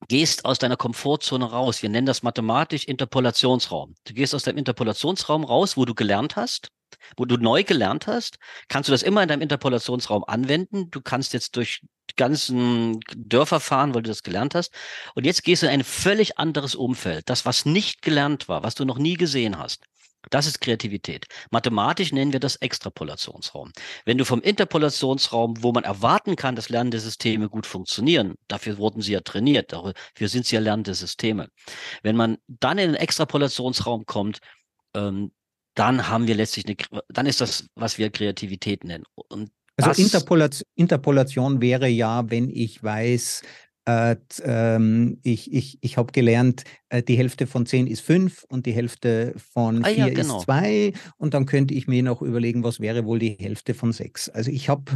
gehst 0.08 0.44
aus 0.44 0.58
deiner 0.60 0.76
Komfortzone 0.76 1.46
raus. 1.46 1.82
Wir 1.84 1.90
nennen 1.90 2.08
das 2.08 2.24
mathematisch 2.24 2.86
Interpolationsraum. 2.86 3.96
Du 4.06 4.14
gehst 4.14 4.34
aus 4.34 4.44
deinem 4.44 4.58
Interpolationsraum 4.58 5.44
raus, 5.44 5.78
wo 5.78 5.86
du 5.86 5.94
gelernt 5.94 6.36
hast 6.36 6.72
wo 7.18 7.26
du 7.26 7.38
neu 7.38 7.64
gelernt 7.64 8.08
hast, 8.08 8.38
kannst 8.68 8.90
du 8.90 8.92
das 8.92 9.04
immer 9.04 9.22
in 9.22 9.30
deinem 9.30 9.42
Interpolationsraum 9.42 10.24
anwenden. 10.26 10.90
Du 10.92 11.02
kannst 11.02 11.34
jetzt 11.34 11.56
durch 11.56 11.82
ganzen 12.16 13.00
Dörfer 13.16 13.60
fahren, 13.60 13.94
weil 13.94 14.02
du 14.02 14.10
das 14.10 14.24
gelernt 14.24 14.56
hast. 14.56 14.74
Und 15.16 15.26
jetzt 15.26 15.44
gehst 15.44 15.64
du 15.64 15.68
in 15.68 15.74
ein 15.74 15.84
völlig 15.84 16.38
anderes 16.38 16.76
Umfeld. 16.76 17.30
Das, 17.30 17.46
was 17.46 17.66
nicht 17.66 18.02
gelernt 18.02 18.50
war, 18.50 18.64
was 18.64 18.76
du 18.76 18.86
noch 18.86 18.98
nie 18.98 19.16
gesehen 19.16 19.58
hast. 19.58 19.86
Das 20.30 20.46
ist 20.46 20.62
Kreativität. 20.62 21.26
Mathematisch 21.50 22.12
nennen 22.12 22.32
wir 22.32 22.40
das 22.40 22.56
Extrapolationsraum. 22.58 23.72
Wenn 24.06 24.20
du 24.20 24.26
vom 24.26 24.42
Interpolationsraum, 24.42 25.64
wo 25.64 25.72
man 25.72 25.84
erwarten 25.84 26.36
kann, 26.36 26.56
dass 26.56 26.70
lernende 26.70 27.00
Systeme 27.00 27.50
gut 27.50 27.66
funktionieren, 27.66 28.36
dafür 28.48 28.78
wurden 28.78 29.02
sie 29.02 29.14
ja 29.14 29.22
trainiert, 29.22 29.74
dafür 29.74 30.28
sind 30.28 30.46
sie 30.46 30.56
ja 30.56 30.62
lernende 30.62 30.94
Systeme. 30.94 31.50
Wenn 32.04 32.16
man 32.16 32.38
dann 32.48 32.78
in 32.78 32.92
den 32.92 33.02
Extrapolationsraum 33.02 34.06
kommt, 34.06 34.40
ähm, 34.94 35.32
dann 35.76 36.10
haben 36.10 36.28
wir 36.28 36.36
letztlich 36.36 36.66
eine, 36.66 37.02
dann 37.10 37.26
ist 37.26 37.42
das, 37.42 37.66
was 37.76 37.98
wir 37.98 38.10
Kreativität 38.10 38.84
nennen. 38.84 39.06
Und 39.16 39.52
also 39.78 40.02
Interpolation, 40.02 40.68
Interpolation 40.76 41.62
wäre 41.62 41.88
ja, 41.88 42.30
wenn 42.30 42.50
ich 42.50 42.84
weiß, 42.84 43.42
äh, 43.86 44.16
ähm, 44.44 45.20
ich 45.24 45.52
ich, 45.52 45.78
ich 45.82 45.98
habe 45.98 46.12
gelernt, 46.12 46.64
äh, 46.90 47.02
die 47.02 47.18
Hälfte 47.18 47.48
von 47.48 47.66
10 47.66 47.88
ist 47.88 48.02
5 48.02 48.44
und 48.50 48.66
die 48.66 48.74
Hälfte 48.74 49.34
von 49.54 49.84
4 49.84 49.86
ah, 49.86 49.90
ja, 49.90 50.10
genau. 50.14 50.38
ist 50.38 50.46
2 50.46 50.94
und 51.18 51.34
dann 51.34 51.46
könnte 51.46 51.74
ich 51.74 51.88
mir 51.88 52.04
noch 52.04 52.22
überlegen, 52.22 52.64
was 52.64 52.80
wäre 52.80 53.06
wohl 53.06 53.20
die 53.20 53.38
Hälfte 53.40 53.74
von 53.74 53.92
6. 53.92 54.30
Also 54.30 54.52
ich 54.52 54.70
habe 54.70 54.92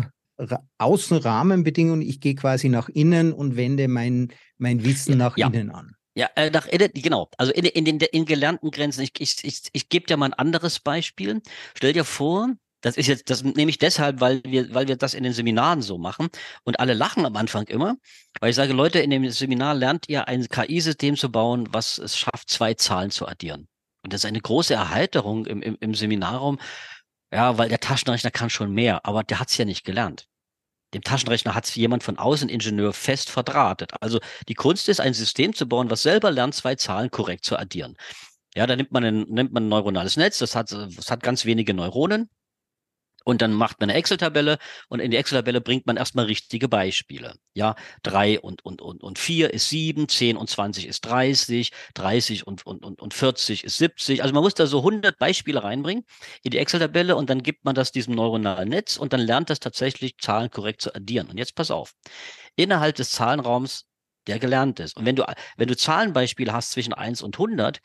Außenrahmenbedingungen, 0.77 2.01
ich 2.01 2.19
gehe 2.19 2.35
quasi 2.35 2.69
nach 2.69 2.89
innen 2.89 3.31
und 3.33 3.55
wende 3.55 3.88
mein, 3.88 4.33
mein 4.57 4.83
Wissen 4.83 5.17
nach 5.17 5.38
ja. 5.38 5.47
innen 5.47 5.71
an. 5.71 5.95
Ja, 6.15 6.30
äh, 6.36 6.49
nach, 6.49 6.67
genau. 6.69 7.30
Also 7.38 7.51
in, 7.51 7.65
in 7.65 7.86
den 7.86 7.99
in 7.99 8.25
gelernten 8.25 8.71
Grenzen. 8.71 9.01
Ich, 9.01 9.12
ich, 9.19 9.43
ich, 9.43 9.63
ich 9.73 9.89
gebe 9.89 10.06
dir 10.08 10.15
mal 10.17 10.28
ein 10.28 10.34
anderes 10.34 10.80
Beispiel. 10.80 11.41
Stell 11.75 11.91
dir 11.91 12.06
vor, 12.06 12.49
das 12.82 12.97
ist 12.97 13.08
jetzt, 13.08 13.30
das 13.30 13.43
nehme 13.43 13.69
ich 13.69 13.80
deshalb, 13.80 14.21
weil 14.21 14.41
wir, 14.45 14.73
weil 14.73 14.88
wir 14.88 14.95
das 14.95 15.13
in 15.13 15.23
den 15.23 15.34
Seminaren 15.34 15.82
so 15.82 15.97
machen 15.97 16.30
und 16.63 16.80
alle 16.80 16.93
lachen 16.93 17.25
am 17.25 17.36
Anfang 17.36 17.65
immer, 17.67 17.97
weil 18.39 18.51
ich 18.51 18.56
sage, 18.56 18.73
Leute, 18.73 18.99
in 18.99 19.10
dem 19.10 19.30
Seminar 19.30 19.73
lernt 19.73 20.08
ihr 20.08 20.28
ein 20.28 20.47
KI-System 20.47 21.17
zu 21.17 21.32
bauen, 21.32 21.67
was 21.71 21.97
es 21.97 22.17
schafft, 22.17 22.49
zwei 22.49 22.75
Zahlen 22.75 23.12
zu 23.12 23.28
addieren. 23.28 23.67
Und 24.04 24.13
das 24.13 24.21
ist 24.21 24.25
eine 24.25 24.39
große 24.39 24.73
Erheiterung 24.75 25.45
im, 25.47 25.62
im, 25.63 25.78
im 25.80 25.95
Seminarraum, 25.95 26.60
ja, 27.34 27.58
weil 27.58 27.69
der 27.69 27.80
Taschenrechner 27.80 28.32
kann 28.32 28.49
schon 28.49 28.71
mehr, 28.71 29.06
aber 29.06 29.23
der 29.23 29.39
hat 29.39 29.49
es 29.49 29.58
ja 29.58 29.65
nicht 29.65 29.84
gelernt. 29.84 30.28
Dem 30.95 31.03
Taschenrechner 31.03 31.53
hat 31.53 31.65
es 31.65 31.75
jemand 31.75 32.03
von 32.03 32.17
außen 32.17 32.47
Ingenieur 32.47 32.93
fest 32.93 33.29
verdrahtet. 33.29 33.91
Also 33.99 34.21
die 34.47 34.53
Kunst 34.53 34.88
ist, 34.88 35.01
ein 35.01 35.13
System 35.13 35.53
zu 35.53 35.67
bauen, 35.67 35.89
was 35.89 36.03
selber 36.03 36.31
lernt, 36.31 36.55
zwei 36.55 36.75
Zahlen 36.75 37.12
korrekt 37.12 37.43
zu 37.43 37.60
addieren. 37.60 37.97
Ja, 38.55 38.65
da 38.65 38.77
nimmt 38.77 38.93
man 38.93 39.03
ein, 39.03 39.23
nimmt 39.23 39.51
man 39.51 39.65
ein 39.65 39.67
neuronales 39.67 40.15
Netz, 40.15 40.38
das 40.38 40.55
hat, 40.55 40.71
das 40.71 41.12
hat 41.12 41.21
ganz 41.21 41.43
wenige 41.43 41.73
Neuronen. 41.73 42.29
Und 43.25 43.41
dann 43.41 43.53
macht 43.53 43.81
man 43.81 43.89
eine 43.89 43.99
Excel-Tabelle 43.99 44.57
und 44.88 44.99
in 44.99 45.11
die 45.11 45.17
Excel-Tabelle 45.17 45.59
bringt 45.59 45.85
man 45.88 45.97
erstmal 45.97 46.25
richtige 46.25 46.69
Beispiele. 46.69 47.35
Ja, 47.55 47.75
drei 48.03 48.39
und, 48.39 48.63
und, 48.63 48.81
und, 48.81 49.03
und 49.03 49.19
vier 49.19 49.53
ist 49.53 49.67
sieben, 49.67 50.07
zehn 50.07 50.38
und 50.38 50.49
zwanzig 50.49 50.88
ist 50.88 51.01
dreißig, 51.01 51.71
dreißig 51.95 52.47
und, 52.47 52.65
und, 52.65 52.85
und, 52.85 53.01
und 53.01 53.13
40 53.13 53.63
ist 53.63 53.77
70. 53.77 54.21
Also 54.21 54.33
man 54.33 54.43
muss 54.43 54.53
da 54.53 54.67
so 54.67 54.77
100 54.77 55.17
Beispiele 55.17 55.63
reinbringen 55.63 56.05
in 56.43 56.51
die 56.51 56.59
Excel-Tabelle 56.59 57.15
und 57.15 57.29
dann 57.29 57.43
gibt 57.43 57.65
man 57.65 57.75
das 57.75 57.91
diesem 57.91 58.15
neuronalen 58.15 58.69
Netz 58.69 58.95
und 58.95 59.11
dann 59.11 59.21
lernt 59.21 59.49
das 59.49 59.59
tatsächlich 59.59 60.17
Zahlen 60.19 60.51
korrekt 60.51 60.81
zu 60.81 60.93
addieren. 60.93 61.27
Und 61.27 61.38
jetzt 61.38 61.55
pass 61.55 61.71
auf. 61.71 61.93
Innerhalb 62.55 62.95
des 62.95 63.09
Zahlenraums 63.09 63.85
der 64.27 64.39
gelernt 64.39 64.79
ist. 64.79 64.97
Und 64.97 65.05
wenn 65.05 65.15
du, 65.15 65.23
wenn 65.57 65.67
du 65.67 65.75
Zahlenbeispiele 65.75 66.53
hast 66.53 66.71
zwischen 66.71 66.93
eins 66.93 67.21
und 67.21 67.35
100, 67.35 67.79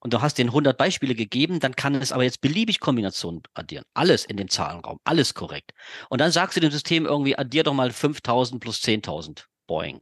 und 0.00 0.12
du 0.12 0.20
hast 0.22 0.38
den 0.38 0.48
100 0.48 0.76
Beispiele 0.76 1.14
gegeben, 1.14 1.60
dann 1.60 1.76
kann 1.76 1.94
es 1.94 2.12
aber 2.12 2.24
jetzt 2.24 2.40
beliebig 2.40 2.80
Kombinationen 2.80 3.42
addieren. 3.54 3.84
Alles 3.94 4.24
in 4.24 4.36
dem 4.36 4.48
Zahlenraum, 4.48 4.98
alles 5.04 5.34
korrekt. 5.34 5.72
Und 6.08 6.20
dann 6.20 6.32
sagst 6.32 6.56
du 6.56 6.60
dem 6.60 6.70
System 6.70 7.06
irgendwie, 7.06 7.38
addier 7.38 7.62
doch 7.62 7.74
mal 7.74 7.92
5000 7.92 8.60
plus 8.60 8.80
10.000. 8.82 9.44
Boing. 9.66 10.00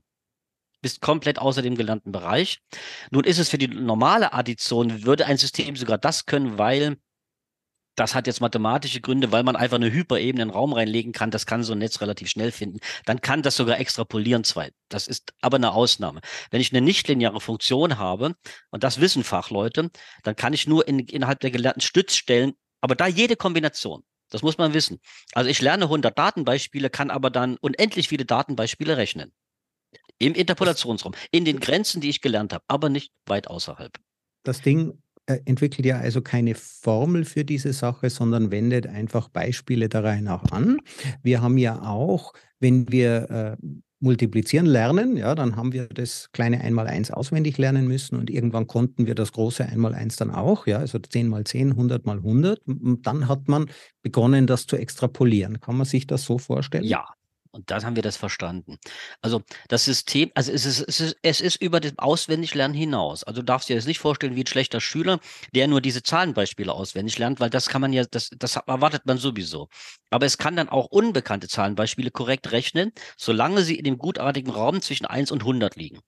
Bist 0.80 1.00
komplett 1.00 1.38
außer 1.38 1.60
dem 1.60 1.74
gelernten 1.74 2.12
Bereich. 2.12 2.60
Nun 3.10 3.24
ist 3.24 3.38
es 3.38 3.50
für 3.50 3.58
die 3.58 3.68
normale 3.68 4.32
Addition, 4.32 5.04
würde 5.04 5.26
ein 5.26 5.36
System 5.36 5.76
sogar 5.76 5.98
das 5.98 6.24
können, 6.24 6.56
weil 6.56 6.96
das 7.98 8.14
hat 8.14 8.26
jetzt 8.26 8.40
mathematische 8.40 9.00
Gründe, 9.00 9.32
weil 9.32 9.42
man 9.42 9.56
einfach 9.56 9.76
eine 9.76 9.92
Hyperebene 9.92 10.42
in 10.42 10.48
den 10.48 10.54
Raum 10.54 10.72
reinlegen 10.72 11.12
kann. 11.12 11.30
Das 11.30 11.46
kann 11.46 11.64
so 11.64 11.72
ein 11.72 11.78
Netz 11.78 12.00
relativ 12.00 12.28
schnell 12.28 12.52
finden. 12.52 12.78
Dann 13.06 13.20
kann 13.20 13.42
das 13.42 13.56
sogar 13.56 13.80
extrapolieren 13.80 14.44
zwei. 14.44 14.70
Das 14.88 15.08
ist 15.08 15.34
aber 15.40 15.56
eine 15.56 15.72
Ausnahme. 15.72 16.20
Wenn 16.50 16.60
ich 16.60 16.72
eine 16.72 16.80
nichtlineare 16.80 17.40
Funktion 17.40 17.98
habe, 17.98 18.34
und 18.70 18.84
das 18.84 19.00
wissen 19.00 19.24
Fachleute, 19.24 19.90
dann 20.22 20.36
kann 20.36 20.52
ich 20.52 20.68
nur 20.68 20.86
in, 20.86 21.00
innerhalb 21.00 21.40
der 21.40 21.50
gelernten 21.50 21.80
Stützstellen, 21.80 22.52
aber 22.80 22.94
da 22.94 23.08
jede 23.08 23.34
Kombination. 23.34 24.04
Das 24.30 24.42
muss 24.42 24.58
man 24.58 24.74
wissen. 24.74 25.00
Also 25.32 25.50
ich 25.50 25.60
lerne 25.60 25.84
100 25.84 26.16
Datenbeispiele, 26.16 26.90
kann 26.90 27.10
aber 27.10 27.30
dann 27.30 27.56
unendlich 27.60 28.08
viele 28.08 28.24
Datenbeispiele 28.24 28.96
rechnen. 28.96 29.32
Im 30.18 30.34
Interpolationsraum, 30.34 31.14
in 31.30 31.44
den 31.44 31.58
Grenzen, 31.58 32.00
die 32.00 32.10
ich 32.10 32.20
gelernt 32.20 32.52
habe, 32.52 32.64
aber 32.68 32.90
nicht 32.90 33.12
weit 33.26 33.48
außerhalb. 33.48 33.92
Das 34.44 34.60
Ding 34.60 35.02
entwickelt 35.44 35.86
ja 35.86 35.98
also 35.98 36.22
keine 36.22 36.54
Formel 36.54 37.24
für 37.24 37.44
diese 37.44 37.72
Sache, 37.72 38.10
sondern 38.10 38.50
wendet 38.50 38.86
einfach 38.86 39.28
Beispiele 39.28 39.88
der 39.88 40.04
Reihe 40.04 40.22
nach 40.22 40.44
an. 40.50 40.78
Wir 41.22 41.42
haben 41.42 41.58
ja 41.58 41.82
auch, 41.82 42.32
wenn 42.60 42.90
wir 42.90 43.56
äh, 43.60 43.66
multiplizieren 44.00 44.66
lernen, 44.66 45.16
ja, 45.16 45.34
dann 45.34 45.56
haben 45.56 45.72
wir 45.72 45.86
das 45.86 46.30
kleine 46.32 46.60
Einmaleins 46.60 47.10
auswendig 47.10 47.58
lernen 47.58 47.88
müssen 47.88 48.16
und 48.16 48.30
irgendwann 48.30 48.66
konnten 48.66 49.06
wir 49.06 49.14
das 49.14 49.32
große 49.32 49.66
Einmaleins 49.66 50.16
dann 50.16 50.30
auch, 50.30 50.66
ja, 50.66 50.78
also 50.78 50.98
10 50.98 51.28
mal 51.28 51.44
10, 51.44 51.72
100 51.72 52.06
mal 52.06 52.18
100 52.18 52.60
und 52.66 53.06
dann 53.06 53.28
hat 53.28 53.48
man 53.48 53.66
begonnen, 54.02 54.46
das 54.46 54.66
zu 54.66 54.76
extrapolieren. 54.76 55.60
Kann 55.60 55.76
man 55.76 55.86
sich 55.86 56.06
das 56.06 56.22
so 56.22 56.38
vorstellen? 56.38 56.84
Ja, 56.84 57.06
und 57.50 57.70
dann 57.70 57.84
haben 57.84 57.96
wir 57.96 58.02
das 58.02 58.16
verstanden. 58.16 58.78
Also 59.20 59.42
das 59.68 59.84
System, 59.84 60.30
also 60.34 60.52
es 60.52 60.64
ist, 60.64 60.80
es 60.80 61.00
ist, 61.00 61.16
es 61.22 61.40
ist 61.40 61.62
über 61.62 61.80
dem 61.80 61.98
Auswendiglernen 61.98 62.76
hinaus. 62.76 63.24
Also 63.24 63.40
du 63.40 63.46
darfst 63.46 63.68
dir 63.68 63.76
das 63.76 63.86
nicht 63.86 63.98
vorstellen 63.98 64.36
wie 64.36 64.42
ein 64.42 64.46
schlechter 64.46 64.80
Schüler, 64.80 65.20
der 65.54 65.68
nur 65.68 65.80
diese 65.80 66.02
Zahlenbeispiele 66.02 66.72
auswendig 66.72 67.18
lernt, 67.18 67.40
weil 67.40 67.50
das 67.50 67.68
kann 67.68 67.80
man 67.80 67.92
ja, 67.92 68.04
das, 68.10 68.30
das 68.36 68.56
erwartet 68.56 69.06
man 69.06 69.18
sowieso. 69.18 69.68
Aber 70.10 70.26
es 70.26 70.38
kann 70.38 70.56
dann 70.56 70.68
auch 70.68 70.86
unbekannte 70.86 71.48
Zahlenbeispiele 71.48 72.10
korrekt 72.10 72.52
rechnen, 72.52 72.92
solange 73.16 73.62
sie 73.62 73.76
in 73.76 73.84
dem 73.84 73.98
gutartigen 73.98 74.50
Raum 74.50 74.80
zwischen 74.82 75.06
1 75.06 75.30
und 75.30 75.42
100 75.42 75.76
liegen. 75.76 76.00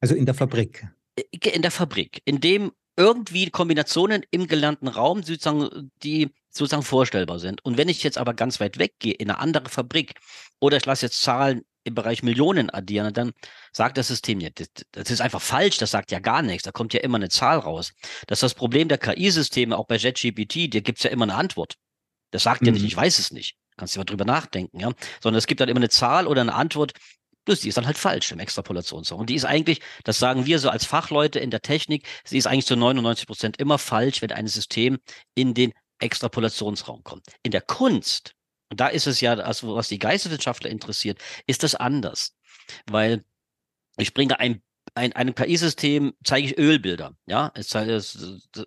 Also 0.00 0.14
in 0.14 0.26
der 0.26 0.34
Fabrik. 0.34 0.88
Äh, 1.16 1.50
in 1.50 1.62
der 1.62 1.70
Fabrik, 1.70 2.22
in 2.24 2.40
dem 2.40 2.72
irgendwie 2.96 3.48
Kombinationen 3.48 4.24
im 4.30 4.48
gelernten 4.48 4.88
Raum 4.88 5.22
sozusagen, 5.22 5.90
die 6.02 6.30
sozusagen 6.50 6.82
vorstellbar 6.82 7.38
sind. 7.38 7.64
Und 7.64 7.78
wenn 7.78 7.88
ich 7.88 8.02
jetzt 8.02 8.18
aber 8.18 8.34
ganz 8.34 8.58
weit 8.58 8.78
weggehe 8.78 9.14
in 9.14 9.30
eine 9.30 9.38
andere 9.38 9.68
Fabrik 9.68 10.14
oder 10.60 10.76
ich 10.76 10.86
lasse 10.86 11.06
jetzt 11.06 11.22
Zahlen 11.22 11.62
im 11.84 11.94
Bereich 11.94 12.22
Millionen 12.22 12.70
addieren, 12.70 13.12
dann 13.14 13.32
sagt 13.72 13.96
das 13.96 14.08
System 14.08 14.40
ja, 14.40 14.50
das, 14.54 14.68
das 14.92 15.10
ist 15.10 15.20
einfach 15.20 15.40
falsch, 15.40 15.78
das 15.78 15.90
sagt 15.90 16.10
ja 16.10 16.18
gar 16.18 16.42
nichts, 16.42 16.64
da 16.64 16.72
kommt 16.72 16.92
ja 16.92 17.00
immer 17.00 17.16
eine 17.16 17.28
Zahl 17.28 17.58
raus. 17.58 17.92
Das 18.26 18.38
ist 18.38 18.42
das 18.42 18.54
Problem 18.54 18.88
der 18.88 18.98
KI-Systeme, 18.98 19.76
auch 19.76 19.86
bei 19.86 19.96
JetGPT, 19.96 20.72
dir 20.72 20.82
gibt 20.82 20.98
es 20.98 21.04
ja 21.04 21.10
immer 21.10 21.24
eine 21.24 21.34
Antwort. 21.34 21.74
Das 22.30 22.42
sagt 22.42 22.60
mhm. 22.60 22.68
ja 22.68 22.72
nicht, 22.74 22.84
ich 22.84 22.96
weiß 22.96 23.18
es 23.18 23.32
nicht. 23.32 23.56
Kannst 23.76 23.94
du 23.94 24.00
mal 24.00 24.04
drüber 24.04 24.24
nachdenken, 24.24 24.80
ja. 24.80 24.92
Sondern 25.22 25.38
es 25.38 25.46
gibt 25.46 25.60
dann 25.60 25.68
immer 25.68 25.78
eine 25.78 25.88
Zahl 25.88 26.26
oder 26.26 26.40
eine 26.40 26.54
Antwort, 26.54 26.92
Bloß 27.48 27.60
die 27.60 27.68
ist 27.68 27.78
dann 27.78 27.86
halt 27.86 27.96
falsch 27.96 28.30
im 28.30 28.40
Extrapolationsraum. 28.40 29.20
Und 29.20 29.30
die 29.30 29.34
ist 29.34 29.46
eigentlich, 29.46 29.80
das 30.04 30.18
sagen 30.18 30.44
wir 30.44 30.58
so 30.58 30.68
als 30.68 30.84
Fachleute 30.84 31.38
in 31.38 31.50
der 31.50 31.62
Technik, 31.62 32.06
sie 32.22 32.36
ist 32.36 32.46
eigentlich 32.46 32.66
zu 32.66 32.76
99 32.76 33.26
Prozent 33.26 33.58
immer 33.58 33.78
falsch, 33.78 34.20
wenn 34.20 34.32
ein 34.32 34.48
System 34.48 34.98
in 35.34 35.54
den 35.54 35.72
Extrapolationsraum 35.98 37.04
kommt. 37.04 37.24
In 37.42 37.50
der 37.50 37.62
Kunst, 37.62 38.34
und 38.70 38.80
da 38.80 38.88
ist 38.88 39.06
es 39.06 39.20
ja, 39.20 39.34
also 39.34 39.74
was 39.74 39.88
die 39.88 39.98
Geisteswissenschaftler 39.98 40.70
interessiert, 40.70 41.18
ist 41.46 41.62
das 41.62 41.74
anders. 41.74 42.34
Weil 42.86 43.24
ich 43.96 44.14
bringe 44.14 44.38
ein 44.38 44.62
ein, 44.94 45.12
einem 45.12 45.34
KI-System 45.34 46.12
zeige 46.24 46.46
ich 46.46 46.58
Ölbilder. 46.58 47.12
Ja, 47.26 47.52
es 47.54 47.68
zeige 47.68 48.00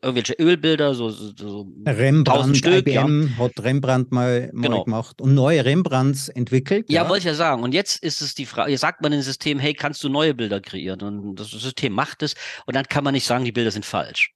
irgendwelche 0.01 0.33
Ölbilder, 0.33 0.93
so, 0.93 1.09
so 1.09 1.71
Rembrandt, 1.85 2.57
Stück, 2.57 2.87
IBM 2.87 3.29
ja. 3.37 3.43
hat 3.43 3.59
Rembrandt 3.59 4.11
mal, 4.11 4.49
mal 4.53 4.61
genau. 4.61 4.83
gemacht 4.83 5.21
und 5.21 5.33
neue 5.33 5.63
Rembrandts 5.65 6.29
entwickelt. 6.29 6.89
Ja, 6.89 7.03
ja, 7.03 7.09
wollte 7.09 7.19
ich 7.19 7.25
ja 7.25 7.33
sagen. 7.33 7.63
Und 7.63 7.73
jetzt 7.73 8.03
ist 8.03 8.21
es 8.21 8.33
die 8.33 8.45
Frage, 8.45 8.71
jetzt 8.71 8.81
sagt 8.81 9.01
man 9.01 9.11
dem 9.11 9.21
System, 9.21 9.59
hey, 9.59 9.73
kannst 9.73 10.03
du 10.03 10.09
neue 10.09 10.33
Bilder 10.33 10.61
kreieren? 10.61 11.01
Und 11.01 11.35
das 11.39 11.51
System 11.51 11.93
macht 11.93 12.23
es 12.23 12.35
und 12.65 12.75
dann 12.75 12.85
kann 12.85 13.03
man 13.03 13.13
nicht 13.13 13.25
sagen, 13.25 13.45
die 13.45 13.51
Bilder 13.51 13.71
sind 13.71 13.85
falsch. 13.85 14.33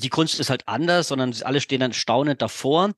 Die 0.00 0.08
Kunst 0.08 0.40
ist 0.40 0.50
halt 0.50 0.66
anders, 0.66 1.08
sondern 1.08 1.34
alle 1.42 1.60
stehen 1.60 1.80
dann 1.80 1.92
staunend 1.92 2.42
davor. 2.42 2.92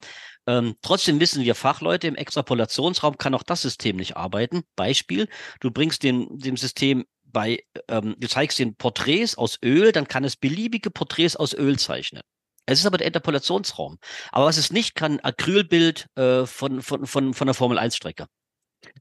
Ähm, 0.47 0.77
trotzdem 0.83 1.21
wissen 1.21 1.45
wir 1.45 1.55
Fachleute, 1.55 2.07
im 2.07 2.15
Extrapolationsraum 2.15 3.19
kann 3.19 3.35
auch 3.35 3.43
das 3.43 3.63
System 3.63 3.97
nicht 3.97 4.17
arbeiten. 4.17 4.63
Beispiel, 4.77 5.29
du 5.61 5.71
bringst 5.71 6.03
dem, 6.03 6.39
dem 6.39 6.57
System 6.57 7.05
bei, 7.25 7.63
ähm, 7.89 8.15
du 8.19 8.29
zeigst 8.29 8.59
den 8.59 8.77
Porträts 8.77 9.37
aus 9.37 9.59
Öl, 9.63 9.93
dann 9.93 10.09
kann 10.09 10.25
es 10.25 10.37
beliebige 10.37 10.91
Porträts 10.91 11.37
aus 11.37 11.53
Öl 11.53 11.79
zeichnen. 11.79 12.23
Es 12.67 12.81
ist 12.81 12.87
aber 12.87 12.99
der 12.99 13.07
Interpolationsraum. 13.07 13.99
Aber 14.33 14.47
was 14.47 14.57
es 14.57 14.73
nicht 14.73 14.95
kann, 14.95 15.21
Acrylbild 15.21 16.09
äh, 16.17 16.47
von, 16.47 16.83
von, 16.83 17.07
von, 17.07 17.35
von 17.35 17.47
der 17.47 17.55
Formel 17.55 17.79
1-Strecke. 17.79 18.27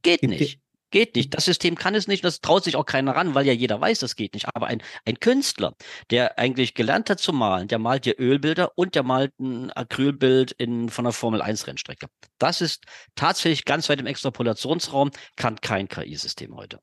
Geht 0.02 0.24
nicht. 0.24 0.60
Geht 0.96 1.18
nicht. 1.18 1.34
Das 1.34 1.44
System 1.44 1.76
kann 1.76 1.94
es 1.94 2.08
nicht. 2.08 2.24
Das 2.24 2.40
traut 2.40 2.64
sich 2.64 2.78
auch 2.78 2.86
keiner 2.86 3.18
ran, 3.18 3.36
weil 3.36 3.46
ja 3.46 3.52
jeder 3.52 3.82
weiß, 3.82 4.00
das 4.00 4.16
geht 4.16 4.34
nicht. 4.34 4.48
Aber 4.54 4.68
ein, 4.68 4.82
ein 5.04 5.20
Künstler, 5.20 5.76
der 6.10 6.40
eigentlich 6.40 6.74
gelernt 6.74 7.10
hat 7.10 7.20
zu 7.20 7.34
malen, 7.34 7.68
der 7.68 7.80
malt 7.80 8.06
dir 8.06 8.18
Ölbilder 8.18 8.72
und 8.78 8.96
der 8.96 9.04
malt 9.04 9.38
ein 9.38 9.72
Acrylbild 9.72 10.54
in, 10.54 10.88
von 10.88 11.04
der 11.04 11.12
Formel 11.12 11.42
1 11.42 11.68
Rennstrecke. 11.68 12.08
Das 12.38 12.62
ist 12.62 12.86
tatsächlich 13.14 13.66
ganz 13.66 13.90
weit 13.90 14.00
im 14.00 14.06
Extrapolationsraum, 14.06 15.12
kann 15.36 15.60
kein 15.60 15.90
KI-System 15.90 16.56
heute. 16.56 16.80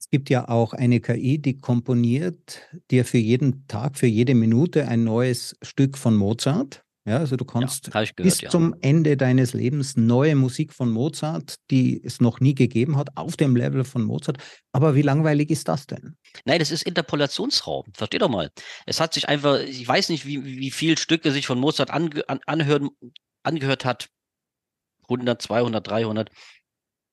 Es 0.00 0.10
gibt 0.10 0.28
ja 0.28 0.48
auch 0.48 0.72
eine 0.72 0.98
KI, 0.98 1.38
die 1.38 1.60
komponiert 1.60 2.62
dir 2.90 3.04
für 3.04 3.18
jeden 3.18 3.68
Tag, 3.68 3.96
für 3.96 4.08
jede 4.08 4.34
Minute 4.34 4.88
ein 4.88 5.04
neues 5.04 5.56
Stück 5.62 5.98
von 5.98 6.16
Mozart. 6.16 6.82
Ja, 7.06 7.18
also 7.18 7.36
du 7.36 7.44
kannst 7.44 7.86
ja, 7.86 7.92
gehört, 7.92 8.16
bis 8.16 8.40
ja. 8.40 8.50
zum 8.50 8.74
Ende 8.80 9.16
deines 9.16 9.52
Lebens 9.52 9.96
neue 9.96 10.34
Musik 10.34 10.72
von 10.72 10.90
Mozart, 10.90 11.54
die 11.70 12.02
es 12.02 12.20
noch 12.20 12.40
nie 12.40 12.54
gegeben 12.56 12.96
hat, 12.96 13.16
auf 13.16 13.36
dem 13.36 13.54
Level 13.54 13.84
von 13.84 14.02
Mozart. 14.02 14.38
Aber 14.72 14.96
wie 14.96 15.02
langweilig 15.02 15.50
ist 15.50 15.68
das 15.68 15.86
denn? 15.86 16.16
Nein, 16.44 16.58
das 16.58 16.72
ist 16.72 16.82
Interpolationsraum. 16.82 17.84
Versteh 17.94 18.18
doch 18.18 18.28
mal. 18.28 18.50
Es 18.86 18.98
hat 18.98 19.14
sich 19.14 19.28
einfach, 19.28 19.60
ich 19.60 19.86
weiß 19.86 20.08
nicht, 20.08 20.26
wie, 20.26 20.44
wie 20.44 20.72
viele 20.72 20.96
Stücke 20.96 21.30
sich 21.30 21.46
von 21.46 21.60
Mozart 21.60 21.92
ange, 21.92 22.28
an, 22.28 22.40
anhören, 22.44 22.88
angehört 23.44 23.84
hat. 23.84 24.08
100, 25.08 25.40
200, 25.40 25.86
300. 25.86 26.30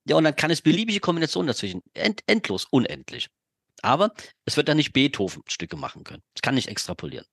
Ja, 0.10 0.16
und 0.16 0.24
dann 0.24 0.36
kann 0.36 0.50
es 0.50 0.64
beliebige 0.64 1.02
Kombinationen 1.02 1.48
dazwischen. 1.48 1.82
End, 1.94 2.22
endlos, 2.26 2.66
unendlich. 2.72 3.30
Aber 3.84 4.12
es 4.46 4.58
wird 4.58 4.70
dann 4.70 4.78
nicht 4.78 4.92
Beethoven-Stücke 4.94 5.78
machen 5.78 6.04
können. 6.04 6.24
Es 6.36 6.42
kann 6.42 6.56
nicht 6.56 6.68
extrapolieren. 6.68 7.28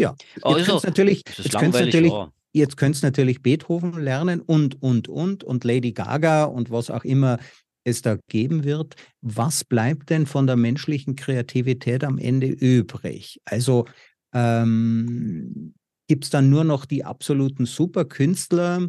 Ja, 0.00 0.14
jetzt 0.56 0.66
könnte 0.66 0.86
natürlich, 0.86 1.24
jetzt 1.38 1.52
natürlich, 1.52 2.12
oh. 2.12 2.28
jetzt 2.52 2.76
könnt's 2.76 3.02
natürlich 3.02 3.42
Beethoven 3.42 4.00
lernen 4.00 4.40
und, 4.40 4.82
und, 4.82 5.08
und, 5.08 5.44
und 5.44 5.64
Lady 5.64 5.92
Gaga 5.92 6.44
und 6.44 6.70
was 6.70 6.90
auch 6.90 7.04
immer 7.04 7.38
es 7.84 8.02
da 8.02 8.18
geben 8.28 8.64
wird. 8.64 8.94
Was 9.22 9.64
bleibt 9.64 10.10
denn 10.10 10.26
von 10.26 10.46
der 10.46 10.56
menschlichen 10.56 11.16
Kreativität 11.16 12.04
am 12.04 12.18
Ende 12.18 12.46
übrig? 12.46 13.40
Also 13.44 13.86
ähm, 14.32 15.74
gibt 16.08 16.24
es 16.24 16.30
dann 16.30 16.50
nur 16.50 16.64
noch 16.64 16.86
die 16.86 17.04
absoluten 17.04 17.66
Superkünstler 17.66 18.88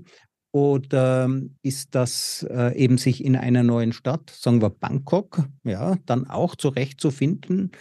oder 0.54 1.30
ist 1.62 1.96
das 1.96 2.46
äh, 2.50 2.78
eben 2.78 2.98
sich 2.98 3.24
in 3.24 3.36
einer 3.36 3.64
neuen 3.64 3.94
Stadt, 3.94 4.30
sagen 4.30 4.62
wir 4.62 4.70
Bangkok, 4.70 5.46
ja, 5.64 5.96
dann 6.06 6.28
auch 6.28 6.56
zurechtzufinden? 6.56 7.72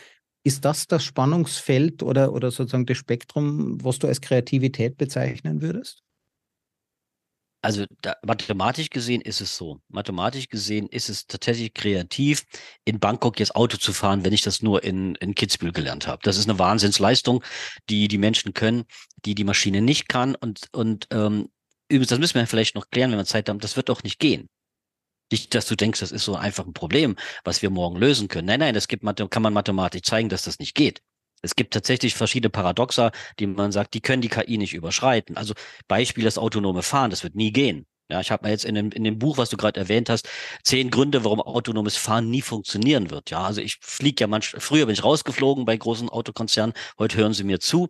Ist 0.50 0.64
das 0.64 0.88
das 0.88 1.04
Spannungsfeld 1.04 2.02
oder, 2.02 2.32
oder 2.32 2.50
sozusagen 2.50 2.84
das 2.84 2.98
Spektrum, 2.98 3.78
was 3.84 4.00
du 4.00 4.08
als 4.08 4.20
Kreativität 4.20 4.96
bezeichnen 4.96 5.62
würdest? 5.62 6.02
Also 7.62 7.84
da, 8.02 8.16
mathematisch 8.26 8.90
gesehen 8.90 9.20
ist 9.20 9.40
es 9.40 9.56
so. 9.56 9.78
Mathematisch 9.86 10.48
gesehen 10.48 10.88
ist 10.88 11.08
es 11.08 11.28
tatsächlich 11.28 11.72
kreativ, 11.72 12.42
in 12.84 12.98
Bangkok 12.98 13.38
jetzt 13.38 13.54
Auto 13.54 13.76
zu 13.76 13.92
fahren, 13.92 14.24
wenn 14.24 14.32
ich 14.32 14.42
das 14.42 14.60
nur 14.60 14.82
in, 14.82 15.14
in 15.20 15.36
Kitzbühel 15.36 15.70
gelernt 15.70 16.08
habe. 16.08 16.18
Das 16.24 16.36
ist 16.36 16.50
eine 16.50 16.58
Wahnsinnsleistung, 16.58 17.44
die 17.88 18.08
die 18.08 18.18
Menschen 18.18 18.52
können, 18.52 18.86
die 19.24 19.36
die 19.36 19.44
Maschine 19.44 19.80
nicht 19.80 20.08
kann. 20.08 20.34
Und, 20.34 20.66
und 20.72 21.06
ähm, 21.12 21.48
Übrigens, 21.88 22.08
das 22.08 22.18
müssen 22.18 22.34
wir 22.40 22.46
vielleicht 22.48 22.74
noch 22.74 22.90
klären, 22.90 23.12
wenn 23.12 23.18
wir 23.18 23.24
Zeit 23.24 23.48
haben. 23.48 23.60
Das 23.60 23.76
wird 23.76 23.88
doch 23.88 24.02
nicht 24.02 24.18
gehen. 24.18 24.48
Nicht, 25.30 25.54
dass 25.54 25.66
du 25.66 25.76
denkst, 25.76 26.00
das 26.00 26.12
ist 26.12 26.24
so 26.24 26.34
einfach 26.36 26.66
ein 26.66 26.72
Problem, 26.74 27.16
was 27.44 27.62
wir 27.62 27.70
morgen 27.70 27.96
lösen 27.96 28.28
können. 28.28 28.46
Nein, 28.46 28.60
nein, 28.60 28.74
das 28.74 28.88
gibt, 28.88 29.04
kann 29.30 29.42
man 29.42 29.52
mathematisch 29.52 30.02
zeigen, 30.02 30.28
dass 30.28 30.42
das 30.42 30.58
nicht 30.58 30.74
geht. 30.74 31.02
Es 31.42 31.56
gibt 31.56 31.72
tatsächlich 31.72 32.14
verschiedene 32.14 32.50
Paradoxa, 32.50 33.12
die 33.38 33.46
man 33.46 33.72
sagt, 33.72 33.94
die 33.94 34.00
können 34.00 34.22
die 34.22 34.28
KI 34.28 34.58
nicht 34.58 34.74
überschreiten. 34.74 35.36
Also 35.36 35.54
Beispiel 35.88 36.24
das 36.24 36.36
autonome 36.38 36.82
Fahren, 36.82 37.10
das 37.10 37.22
wird 37.22 37.34
nie 37.34 37.52
gehen. 37.52 37.86
Ja, 38.10 38.20
ich 38.20 38.30
habe 38.30 38.46
mir 38.46 38.50
jetzt 38.50 38.64
in 38.64 38.74
dem, 38.74 38.90
in 38.90 39.04
dem 39.04 39.18
Buch, 39.18 39.38
was 39.38 39.50
du 39.50 39.56
gerade 39.56 39.78
erwähnt 39.80 40.10
hast, 40.10 40.28
zehn 40.64 40.90
Gründe, 40.90 41.24
warum 41.24 41.40
autonomes 41.40 41.96
Fahren 41.96 42.30
nie 42.30 42.42
funktionieren 42.42 43.10
wird. 43.10 43.30
Ja, 43.30 43.42
also 43.42 43.60
ich 43.60 43.78
fliege 43.80 44.22
ja 44.22 44.26
manchmal, 44.26 44.60
früher 44.60 44.86
bin 44.86 44.92
ich 44.92 45.04
rausgeflogen 45.04 45.64
bei 45.64 45.76
großen 45.76 46.08
Autokonzernen, 46.08 46.74
heute 46.98 47.16
hören 47.18 47.32
sie 47.32 47.44
mir 47.44 47.60
zu, 47.60 47.88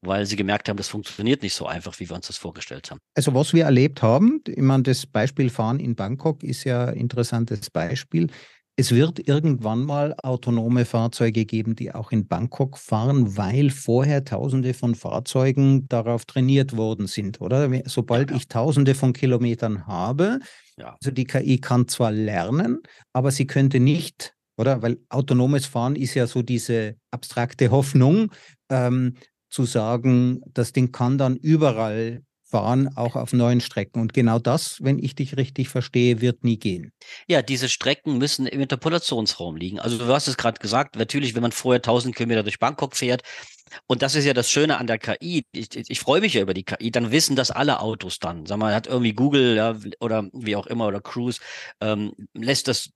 weil 0.00 0.26
sie 0.26 0.36
gemerkt 0.36 0.68
haben, 0.68 0.76
das 0.76 0.88
funktioniert 0.88 1.42
nicht 1.42 1.54
so 1.54 1.66
einfach, 1.66 1.98
wie 2.00 2.08
wir 2.08 2.16
uns 2.16 2.26
das 2.26 2.36
vorgestellt 2.36 2.90
haben. 2.90 3.00
Also 3.14 3.34
was 3.34 3.52
wir 3.52 3.64
erlebt 3.64 4.02
haben, 4.02 4.40
ich 4.46 4.56
meine, 4.58 4.82
das 4.82 5.06
Beispiel 5.06 5.50
Fahren 5.50 5.80
in 5.80 5.94
Bangkok 5.94 6.42
ist 6.42 6.64
ja 6.64 6.86
ein 6.86 6.96
interessantes 6.96 7.70
Beispiel. 7.70 8.28
Es 8.82 8.90
wird 8.90 9.28
irgendwann 9.28 9.84
mal 9.84 10.12
autonome 10.24 10.84
Fahrzeuge 10.84 11.44
geben, 11.44 11.76
die 11.76 11.94
auch 11.94 12.10
in 12.10 12.26
Bangkok 12.26 12.76
fahren, 12.76 13.36
weil 13.36 13.70
vorher 13.70 14.24
Tausende 14.24 14.74
von 14.74 14.96
Fahrzeugen 14.96 15.86
darauf 15.86 16.24
trainiert 16.24 16.76
worden 16.76 17.06
sind, 17.06 17.40
oder? 17.40 17.70
Sobald 17.84 18.32
ja, 18.32 18.36
ich 18.38 18.48
Tausende 18.48 18.96
von 18.96 19.12
Kilometern 19.12 19.86
habe, 19.86 20.40
ja. 20.76 20.96
also 21.00 21.12
die 21.12 21.26
KI 21.26 21.60
kann 21.60 21.86
zwar 21.86 22.10
lernen, 22.10 22.80
aber 23.12 23.30
sie 23.30 23.46
könnte 23.46 23.78
nicht, 23.78 24.34
oder? 24.56 24.82
Weil 24.82 24.98
autonomes 25.10 25.66
Fahren 25.66 25.94
ist 25.94 26.14
ja 26.14 26.26
so 26.26 26.42
diese 26.42 26.96
abstrakte 27.12 27.70
Hoffnung, 27.70 28.32
ähm, 28.68 29.14
zu 29.48 29.64
sagen, 29.64 30.40
das 30.54 30.72
Ding 30.72 30.90
kann 30.90 31.18
dann 31.18 31.36
überall 31.36 32.22
fahren, 32.52 32.90
auch 32.96 33.16
auf 33.16 33.32
neuen 33.32 33.60
Strecken. 33.60 34.00
Und 34.00 34.12
genau 34.12 34.38
das, 34.38 34.76
wenn 34.82 34.98
ich 34.98 35.14
dich 35.14 35.36
richtig 35.36 35.70
verstehe, 35.70 36.20
wird 36.20 36.44
nie 36.44 36.58
gehen. 36.58 36.92
Ja, 37.26 37.40
diese 37.42 37.68
Strecken 37.68 38.18
müssen 38.18 38.46
im 38.46 38.60
Interpolationsraum 38.60 39.56
liegen. 39.56 39.80
Also 39.80 39.96
du 39.96 40.06
hast 40.06 40.28
es 40.28 40.36
gerade 40.36 40.60
gesagt, 40.60 40.96
natürlich, 40.96 41.34
wenn 41.34 41.42
man 41.42 41.52
vorher 41.52 41.78
1000 41.78 42.14
Kilometer 42.14 42.42
durch 42.42 42.58
Bangkok 42.58 42.94
fährt, 42.94 43.22
und 43.86 44.02
das 44.02 44.14
ist 44.14 44.26
ja 44.26 44.34
das 44.34 44.50
Schöne 44.50 44.76
an 44.76 44.86
der 44.86 44.98
KI. 44.98 45.46
Ich, 45.52 45.74
ich, 45.74 45.98
freue 45.98 46.20
mich 46.20 46.34
ja 46.34 46.42
über 46.42 46.52
die 46.52 46.62
KI. 46.62 46.90
Dann 46.90 47.10
wissen 47.10 47.36
das 47.36 47.50
alle 47.50 47.80
Autos 47.80 48.18
dann. 48.18 48.44
Sag 48.44 48.58
mal, 48.58 48.74
hat 48.74 48.86
irgendwie 48.86 49.14
Google 49.14 49.56
ja, 49.56 49.74
oder 49.98 50.28
wie 50.34 50.56
auch 50.56 50.66
immer 50.66 50.86
oder 50.88 51.00
Cruise 51.00 51.40
ähm, 51.80 52.12
lässt 52.34 52.68
das 52.68 52.90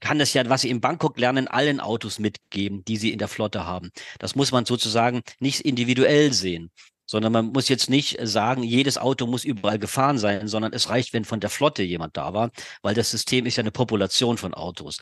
kann 0.00 0.18
das 0.20 0.32
ja, 0.32 0.48
was 0.48 0.60
sie 0.62 0.70
in 0.70 0.80
Bangkok 0.80 1.18
lernen, 1.18 1.48
allen 1.48 1.80
Autos 1.80 2.20
mitgeben, 2.20 2.84
die 2.84 2.96
sie 2.96 3.12
in 3.12 3.18
der 3.18 3.26
Flotte 3.26 3.66
haben. 3.66 3.90
Das 4.20 4.36
muss 4.36 4.52
man 4.52 4.64
sozusagen 4.64 5.22
nicht 5.40 5.62
individuell 5.62 6.32
sehen 6.32 6.70
sondern 7.08 7.32
man 7.32 7.46
muss 7.46 7.68
jetzt 7.68 7.90
nicht 7.90 8.18
sagen, 8.22 8.62
jedes 8.62 8.98
Auto 8.98 9.26
muss 9.26 9.44
überall 9.44 9.78
gefahren 9.78 10.18
sein, 10.18 10.46
sondern 10.46 10.72
es 10.72 10.90
reicht, 10.90 11.12
wenn 11.14 11.24
von 11.24 11.40
der 11.40 11.50
Flotte 11.50 11.82
jemand 11.82 12.16
da 12.16 12.34
war, 12.34 12.50
weil 12.82 12.94
das 12.94 13.10
System 13.10 13.46
ist 13.46 13.56
ja 13.56 13.62
eine 13.62 13.70
Population 13.72 14.36
von 14.36 14.54
Autos. 14.54 14.98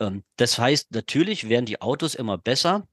Ähm, 0.00 0.24
das 0.36 0.58
heißt, 0.58 0.92
natürlich 0.92 1.48
werden 1.48 1.66
die 1.66 1.80
Autos 1.80 2.14
immer 2.14 2.38
besser, 2.38 2.88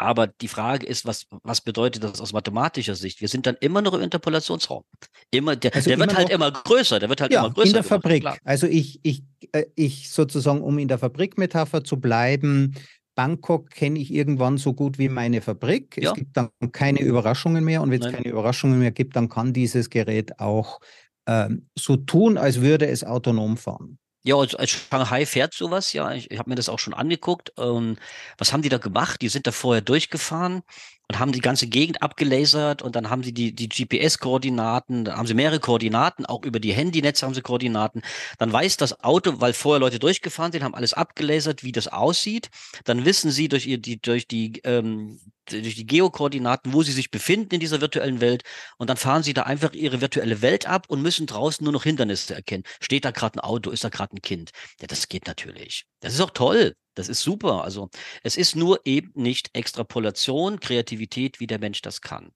aber 0.00 0.26
die 0.26 0.48
Frage 0.48 0.86
ist, 0.86 1.04
was, 1.04 1.26
was 1.42 1.60
bedeutet 1.60 2.02
das 2.02 2.22
aus 2.22 2.32
mathematischer 2.32 2.94
Sicht? 2.94 3.20
Wir 3.20 3.28
sind 3.28 3.46
dann 3.46 3.56
immer 3.60 3.82
noch 3.82 3.92
im 3.92 4.00
Interpolationsraum. 4.00 4.82
Immer, 5.30 5.56
der, 5.56 5.74
also 5.74 5.90
der 5.90 5.98
wird 5.98 6.16
halt 6.16 6.30
immer 6.30 6.50
größer, 6.50 6.98
der 6.98 7.10
wird 7.10 7.20
halt 7.20 7.32
ja, 7.32 7.40
immer 7.40 7.52
größer. 7.52 7.66
In 7.66 7.72
der 7.74 7.82
gemacht, 7.82 8.02
Fabrik. 8.02 8.22
Klar. 8.22 8.38
Also 8.42 8.66
ich, 8.66 8.98
ich, 9.02 9.22
äh, 9.52 9.66
ich 9.74 10.08
sozusagen, 10.08 10.62
um 10.62 10.78
in 10.78 10.88
der 10.88 10.98
Fabrikmetapher 10.98 11.84
zu 11.84 12.00
bleiben, 12.00 12.74
Bangkok 13.20 13.68
kenne 13.68 13.98
ich 13.98 14.14
irgendwann 14.14 14.56
so 14.56 14.72
gut 14.72 14.98
wie 14.98 15.10
meine 15.10 15.42
Fabrik. 15.42 15.98
Ja. 15.98 16.08
Es 16.08 16.16
gibt 16.16 16.34
dann 16.38 16.48
keine 16.72 17.02
Überraschungen 17.02 17.62
mehr 17.62 17.82
und 17.82 17.90
wenn 17.90 18.00
es 18.00 18.10
keine 18.10 18.26
Überraschungen 18.26 18.78
mehr 18.78 18.92
gibt, 18.92 19.14
dann 19.14 19.28
kann 19.28 19.52
dieses 19.52 19.90
Gerät 19.90 20.40
auch 20.40 20.80
ähm, 21.26 21.68
so 21.78 21.96
tun, 21.96 22.38
als 22.38 22.62
würde 22.62 22.86
es 22.86 23.04
autonom 23.04 23.58
fahren. 23.58 23.98
Ja, 24.22 24.36
als, 24.36 24.54
als 24.54 24.70
Shanghai 24.70 25.26
fährt 25.26 25.52
sowas, 25.52 25.92
ja. 25.92 26.14
Ich, 26.14 26.30
ich 26.30 26.38
habe 26.38 26.48
mir 26.48 26.56
das 26.56 26.70
auch 26.70 26.78
schon 26.78 26.94
angeguckt. 26.94 27.52
Ähm, 27.58 27.98
was 28.38 28.54
haben 28.54 28.62
die 28.62 28.70
da 28.70 28.78
gemacht? 28.78 29.20
Die 29.20 29.28
sind 29.28 29.46
da 29.46 29.52
vorher 29.52 29.82
durchgefahren 29.82 30.62
und 31.10 31.18
haben 31.18 31.32
die 31.32 31.40
ganze 31.40 31.66
Gegend 31.66 32.02
abgelasert 32.02 32.82
und 32.82 32.94
dann 32.94 33.10
haben 33.10 33.24
sie 33.24 33.34
die, 33.34 33.52
die 33.52 33.68
GPS-Koordinaten, 33.68 35.06
da 35.06 35.16
haben 35.16 35.26
sie 35.26 35.34
mehrere 35.34 35.58
Koordinaten, 35.58 36.24
auch 36.24 36.44
über 36.44 36.60
die 36.60 36.72
Handynetze 36.72 37.26
haben 37.26 37.34
sie 37.34 37.42
Koordinaten. 37.42 38.02
Dann 38.38 38.52
weiß 38.52 38.76
das 38.76 39.00
Auto, 39.02 39.40
weil 39.40 39.52
vorher 39.52 39.80
Leute 39.80 39.98
durchgefahren 39.98 40.52
sind, 40.52 40.62
haben 40.62 40.76
alles 40.76 40.94
abgelasert, 40.94 41.64
wie 41.64 41.72
das 41.72 41.88
aussieht. 41.88 42.48
Dann 42.84 43.04
wissen 43.04 43.32
sie 43.32 43.48
durch, 43.48 43.66
ihr, 43.66 43.78
die, 43.78 44.00
durch 44.00 44.28
die 44.28 44.60
ähm, 44.62 45.18
durch 45.46 45.74
die 45.74 45.86
Geokoordinaten, 45.86 46.72
wo 46.72 46.84
sie 46.84 46.92
sich 46.92 47.10
befinden 47.10 47.54
in 47.54 47.60
dieser 47.60 47.80
virtuellen 47.80 48.20
Welt. 48.20 48.44
Und 48.78 48.88
dann 48.88 48.96
fahren 48.96 49.24
sie 49.24 49.34
da 49.34 49.42
einfach 49.42 49.72
ihre 49.72 50.00
virtuelle 50.00 50.42
Welt 50.42 50.66
ab 50.66 50.86
und 50.86 51.02
müssen 51.02 51.26
draußen 51.26 51.64
nur 51.64 51.72
noch 51.72 51.82
Hindernisse 51.82 52.36
erkennen. 52.36 52.62
Steht 52.80 53.04
da 53.04 53.10
gerade 53.10 53.36
ein 53.36 53.40
Auto, 53.40 53.70
ist 53.70 53.82
da 53.82 53.88
gerade 53.88 54.14
ein 54.14 54.22
Kind? 54.22 54.52
Ja, 54.80 54.86
das 54.86 55.08
geht 55.08 55.26
natürlich. 55.26 55.86
Das 56.00 56.14
ist 56.14 56.20
auch 56.20 56.30
toll. 56.30 56.74
Das 56.94 57.08
ist 57.08 57.22
super. 57.22 57.64
Also 57.64 57.88
es 58.22 58.36
ist 58.36 58.56
nur 58.56 58.80
eben 58.84 59.12
nicht 59.14 59.50
Extrapolation, 59.52 60.60
Kreativität, 60.60 61.40
wie 61.40 61.46
der 61.46 61.58
Mensch 61.58 61.82
das 61.82 62.00
kann. 62.00 62.30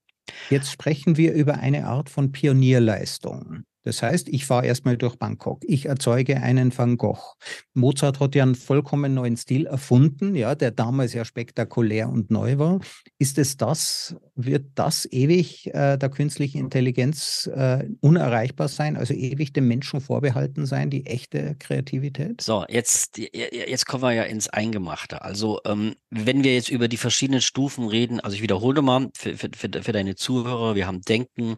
Jetzt 0.48 0.70
sprechen 0.70 1.16
wir 1.16 1.33
über 1.35 1.55
eine 1.55 1.87
Art 1.87 2.09
von 2.09 2.33
Pionierleistung. 2.33 3.64
Das 3.85 4.03
heißt, 4.03 4.29
ich 4.29 4.47
fahre 4.47 4.66
erstmal 4.66 4.97
durch 4.97 5.16
Bangkok. 5.16 5.62
Ich 5.66 5.87
erzeuge 5.87 6.38
einen 6.38 6.77
Van 6.77 6.97
Gogh. 6.97 7.35
Mozart 7.75 8.18
hat 8.18 8.35
ja 8.35 8.42
einen 8.42 8.55
vollkommen 8.55 9.14
neuen 9.14 9.37
Stil 9.37 9.66
erfunden, 9.66 10.35
ja, 10.35 10.55
der 10.55 10.70
damals 10.70 11.12
ja 11.12 11.25
spektakulär 11.25 12.09
und 12.09 12.31
neu 12.31 12.59
war. 12.59 12.81
Ist 13.18 13.38
es 13.38 13.57
das, 13.57 14.16
wird 14.35 14.66
das 14.75 15.07
ewig 15.11 15.66
äh, 15.75 15.99
der 15.99 16.09
künstlichen 16.09 16.59
Intelligenz 16.59 17.49
äh, 17.55 17.85
unerreichbar 18.01 18.68
sein, 18.68 18.97
also 18.97 19.12
ewig 19.12 19.53
dem 19.53 19.68
Menschen 19.68 20.01
vorbehalten 20.01 20.64
sein, 20.64 20.88
die 20.88 21.05
echte 21.07 21.55
Kreativität? 21.59 22.40
So, 22.40 22.64
jetzt, 22.68 23.18
jetzt 23.18 23.87
kommen 23.87 24.03
wir 24.03 24.12
ja 24.12 24.23
ins 24.23 24.49
Eingemachte. 24.49 25.23
Also, 25.23 25.61
ähm, 25.66 25.94
wenn 26.11 26.42
wir 26.42 26.55
jetzt 26.55 26.70
über 26.70 26.88
die 26.88 26.97
verschiedenen 26.97 27.42
Stufen 27.42 27.87
reden, 27.87 28.20
also 28.20 28.35
ich 28.35 28.42
wiederhole 28.42 28.81
mal 28.81 29.11
für, 29.14 29.37
für, 29.37 29.51
für, 29.55 29.68
für 29.83 29.92
deine 29.92 30.14
Zuhörer, 30.14 30.75
wir 30.75 30.87
haben 30.87 31.03
Denken, 31.03 31.57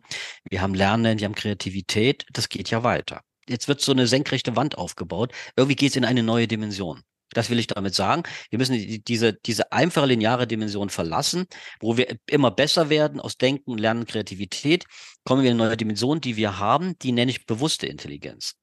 wir 0.50 0.60
haben 0.60 0.74
Lernen, 0.74 1.20
wir 1.20 1.26
haben 1.26 1.34
Kreativität 1.34 2.15
geht, 2.18 2.26
das 2.32 2.48
geht 2.48 2.70
ja 2.70 2.82
weiter. 2.82 3.22
Jetzt 3.48 3.68
wird 3.68 3.80
so 3.80 3.92
eine 3.92 4.06
senkrechte 4.06 4.56
Wand 4.56 4.76
aufgebaut. 4.78 5.32
Irgendwie 5.56 5.76
geht 5.76 5.90
es 5.90 5.96
in 5.96 6.04
eine 6.04 6.22
neue 6.22 6.48
Dimension. 6.48 7.02
Das 7.30 7.50
will 7.50 7.58
ich 7.58 7.66
damit 7.66 7.94
sagen. 7.94 8.22
Wir 8.50 8.58
müssen 8.58 9.02
diese, 9.04 9.32
diese 9.34 9.72
einfache 9.72 10.06
lineare 10.06 10.46
Dimension 10.46 10.90
verlassen, 10.90 11.46
wo 11.80 11.96
wir 11.96 12.16
immer 12.26 12.50
besser 12.50 12.88
werden 12.88 13.20
aus 13.20 13.36
Denken, 13.36 13.78
Lernen, 13.78 14.06
Kreativität. 14.06 14.84
Kommen 15.24 15.42
wir 15.42 15.50
in 15.50 15.60
eine 15.60 15.68
neue 15.68 15.76
Dimension, 15.76 16.20
die 16.20 16.36
wir 16.36 16.58
haben, 16.58 16.98
die 17.00 17.12
nenne 17.12 17.30
ich 17.30 17.46
bewusste 17.46 17.86
Intelligenz. 17.86 18.54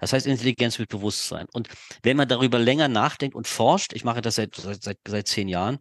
Das 0.00 0.12
heißt 0.12 0.26
Intelligenz 0.26 0.78
mit 0.78 0.88
Bewusstsein. 0.88 1.46
Und 1.52 1.68
wenn 2.02 2.16
man 2.16 2.28
darüber 2.28 2.58
länger 2.58 2.88
nachdenkt 2.88 3.34
und 3.34 3.46
forscht, 3.46 3.92
ich 3.92 4.04
mache 4.04 4.20
das 4.22 4.36
seit, 4.36 4.54
seit, 4.54 4.98
seit 5.06 5.28
zehn 5.28 5.48
Jahren, 5.48 5.78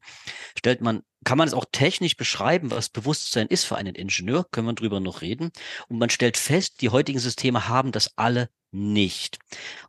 stellt 0.57 0.81
man, 0.81 1.01
kann 1.23 1.37
man 1.37 1.47
es 1.47 1.53
auch 1.53 1.65
technisch 1.71 2.15
beschreiben, 2.15 2.71
was 2.71 2.89
Bewusstsein 2.89 3.47
ist 3.47 3.65
für 3.65 3.75
einen 3.75 3.95
Ingenieur, 3.95 4.45
können 4.51 4.67
wir 4.67 4.73
drüber 4.73 4.99
noch 4.99 5.21
reden. 5.21 5.51
Und 5.87 5.99
man 5.99 6.09
stellt 6.09 6.37
fest, 6.37 6.81
die 6.81 6.89
heutigen 6.89 7.19
Systeme 7.19 7.67
haben 7.67 7.91
das 7.91 8.11
alle 8.15 8.49
nicht. 8.71 9.39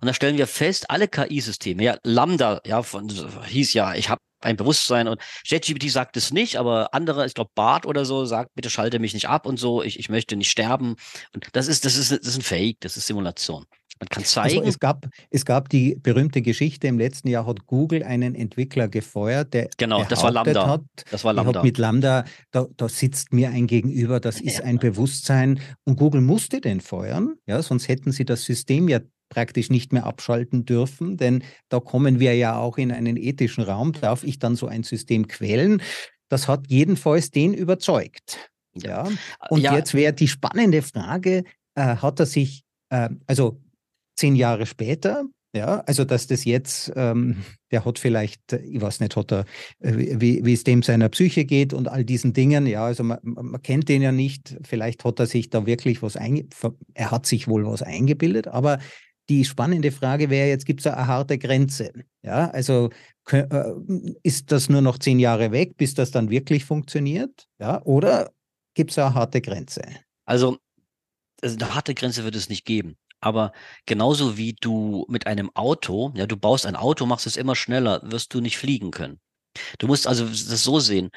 Und 0.00 0.06
da 0.06 0.14
stellen 0.14 0.38
wir 0.38 0.46
fest, 0.46 0.90
alle 0.90 1.08
KI-Systeme, 1.08 1.82
ja, 1.82 1.98
Lambda, 2.02 2.60
ja, 2.64 2.82
von, 2.82 3.08
hieß 3.46 3.74
ja, 3.74 3.94
ich 3.94 4.08
habe 4.08 4.22
ein 4.40 4.56
Bewusstsein 4.56 5.06
und 5.06 5.20
ChatGPT 5.46 5.90
sagt 5.90 6.16
es 6.16 6.32
nicht, 6.32 6.56
aber 6.56 6.94
andere, 6.94 7.26
ich 7.26 7.34
glaube 7.34 7.50
Bart 7.54 7.86
oder 7.86 8.04
so, 8.04 8.24
sagt, 8.24 8.54
bitte 8.54 8.70
schalte 8.70 8.98
mich 8.98 9.14
nicht 9.14 9.28
ab 9.28 9.46
und 9.46 9.58
so, 9.58 9.82
ich, 9.82 9.98
ich 9.98 10.08
möchte 10.08 10.36
nicht 10.36 10.50
sterben. 10.50 10.96
Und 11.34 11.48
das 11.52 11.68
ist, 11.68 11.84
das 11.84 11.96
ist, 11.96 12.10
das 12.10 12.20
ist 12.20 12.38
ein 12.38 12.42
Fake, 12.42 12.78
das 12.80 12.96
ist 12.96 13.06
Simulation. 13.06 13.66
Man 14.00 14.08
kann 14.08 14.24
zeigen. 14.24 14.60
Also 14.60 14.68
es, 14.68 14.78
gab, 14.78 15.06
es 15.30 15.44
gab 15.44 15.68
die 15.68 15.94
berühmte 15.94 16.40
Geschichte, 16.40 16.86
im 16.86 16.98
letzten 16.98 17.28
Jahr 17.28 17.46
hat 17.46 17.66
Google 17.66 18.02
einen 18.02 18.34
Entwickler 18.34 18.88
gefeuert, 18.88 19.52
der 19.52 19.68
genau, 19.76 20.04
das 20.04 20.22
war 20.22 20.32
Lambda. 20.32 20.66
Hat, 20.66 20.82
das 21.10 21.22
war 21.22 21.34
Lambda. 21.34 21.62
mit 21.62 21.76
Lambda, 21.76 22.24
da, 22.50 22.66
da 22.76 22.88
sitzt 22.88 23.34
mir 23.34 23.50
ein 23.50 23.66
Gegenüber, 23.66 24.18
das 24.18 24.40
ist 24.40 24.58
ja. 24.58 24.64
ein 24.64 24.78
Bewusstsein 24.78 25.60
und 25.84 25.96
Google 25.96 26.22
musste 26.22 26.62
den 26.62 26.80
feuern, 26.80 27.34
ja, 27.46 27.62
sonst 27.62 27.88
hätten 27.88 28.10
sie 28.10 28.24
das 28.24 28.44
System 28.44 28.88
ja 28.88 29.00
praktisch 29.28 29.70
nicht 29.70 29.92
mehr 29.92 30.06
abschalten 30.06 30.64
dürfen, 30.64 31.18
denn 31.18 31.44
da 31.68 31.78
kommen 31.78 32.18
wir 32.18 32.34
ja 32.34 32.58
auch 32.58 32.78
in 32.78 32.90
einen 32.90 33.16
ethischen 33.16 33.62
Raum. 33.62 33.92
Darf 33.92 34.24
ich 34.24 34.38
dann 34.38 34.56
so 34.56 34.66
ein 34.66 34.82
System 34.82 35.28
quälen? 35.28 35.82
Das 36.28 36.48
hat 36.48 36.66
jedenfalls 36.68 37.30
den 37.30 37.54
überzeugt. 37.54 38.50
Ja. 38.74 39.08
Und 39.48 39.60
ja. 39.60 39.76
jetzt 39.76 39.94
wäre 39.94 40.12
die 40.12 40.26
spannende 40.26 40.82
Frage, 40.82 41.44
äh, 41.74 41.96
hat 41.96 42.18
er 42.18 42.26
sich, 42.26 42.64
äh, 42.88 43.08
also 43.26 43.60
zehn 44.20 44.36
Jahre 44.36 44.66
später, 44.66 45.24
ja, 45.52 45.80
also 45.80 46.04
dass 46.04 46.28
das 46.28 46.44
jetzt, 46.44 46.92
ähm, 46.94 47.44
der 47.72 47.84
hat 47.84 47.98
vielleicht, 47.98 48.52
ich 48.52 48.80
weiß 48.80 49.00
nicht, 49.00 49.16
hat 49.16 49.32
er, 49.32 49.44
äh, 49.80 50.20
wie, 50.20 50.44
wie 50.44 50.52
es 50.52 50.62
dem 50.62 50.82
seiner 50.82 51.08
Psyche 51.08 51.44
geht 51.44 51.72
und 51.72 51.88
all 51.88 52.04
diesen 52.04 52.32
Dingen, 52.32 52.66
ja, 52.66 52.84
also 52.84 53.02
man, 53.02 53.18
man 53.22 53.60
kennt 53.60 53.88
den 53.88 54.00
ja 54.00 54.12
nicht, 54.12 54.56
vielleicht 54.62 55.04
hat 55.04 55.18
er 55.18 55.26
sich 55.26 55.50
da 55.50 55.66
wirklich 55.66 56.02
was 56.02 56.16
eingebildet, 56.16 56.78
er 56.94 57.10
hat 57.10 57.26
sich 57.26 57.48
wohl 57.48 57.66
was 57.66 57.82
eingebildet, 57.82 58.46
aber 58.46 58.78
die 59.28 59.44
spannende 59.44 59.90
Frage 59.90 60.30
wäre 60.30 60.48
jetzt, 60.48 60.66
gibt 60.66 60.80
es 60.80 60.86
eine 60.86 61.06
harte 61.06 61.38
Grenze? 61.38 61.92
Ja, 62.22 62.50
also 62.50 62.90
äh, 63.30 63.72
ist 64.22 64.52
das 64.52 64.68
nur 64.68 64.82
noch 64.82 64.98
zehn 64.98 65.18
Jahre 65.18 65.52
weg, 65.52 65.76
bis 65.76 65.94
das 65.94 66.10
dann 66.10 66.30
wirklich 66.30 66.64
funktioniert? 66.64 67.46
Ja, 67.60 67.82
oder 67.84 68.30
gibt 68.74 68.90
es 68.90 68.98
eine 68.98 69.14
harte 69.14 69.40
Grenze? 69.40 69.82
Also, 70.26 70.58
also 71.42 71.56
eine 71.56 71.74
harte 71.74 71.94
Grenze 71.94 72.24
wird 72.24 72.34
es 72.34 72.48
nicht 72.48 72.64
geben. 72.64 72.96
Aber 73.20 73.52
genauso 73.86 74.36
wie 74.36 74.54
du 74.54 75.06
mit 75.08 75.26
einem 75.26 75.50
Auto, 75.54 76.12
ja, 76.14 76.26
du 76.26 76.36
baust 76.36 76.66
ein 76.66 76.76
Auto, 76.76 77.06
machst 77.06 77.26
es 77.26 77.36
immer 77.36 77.56
schneller, 77.56 78.00
wirst 78.04 78.32
du 78.34 78.40
nicht 78.40 78.58
fliegen 78.58 78.90
können. 78.90 79.20
Du 79.78 79.86
musst 79.86 80.06
also 80.06 80.26
das 80.26 80.64
so 80.64 80.80
sehen. 80.80 81.10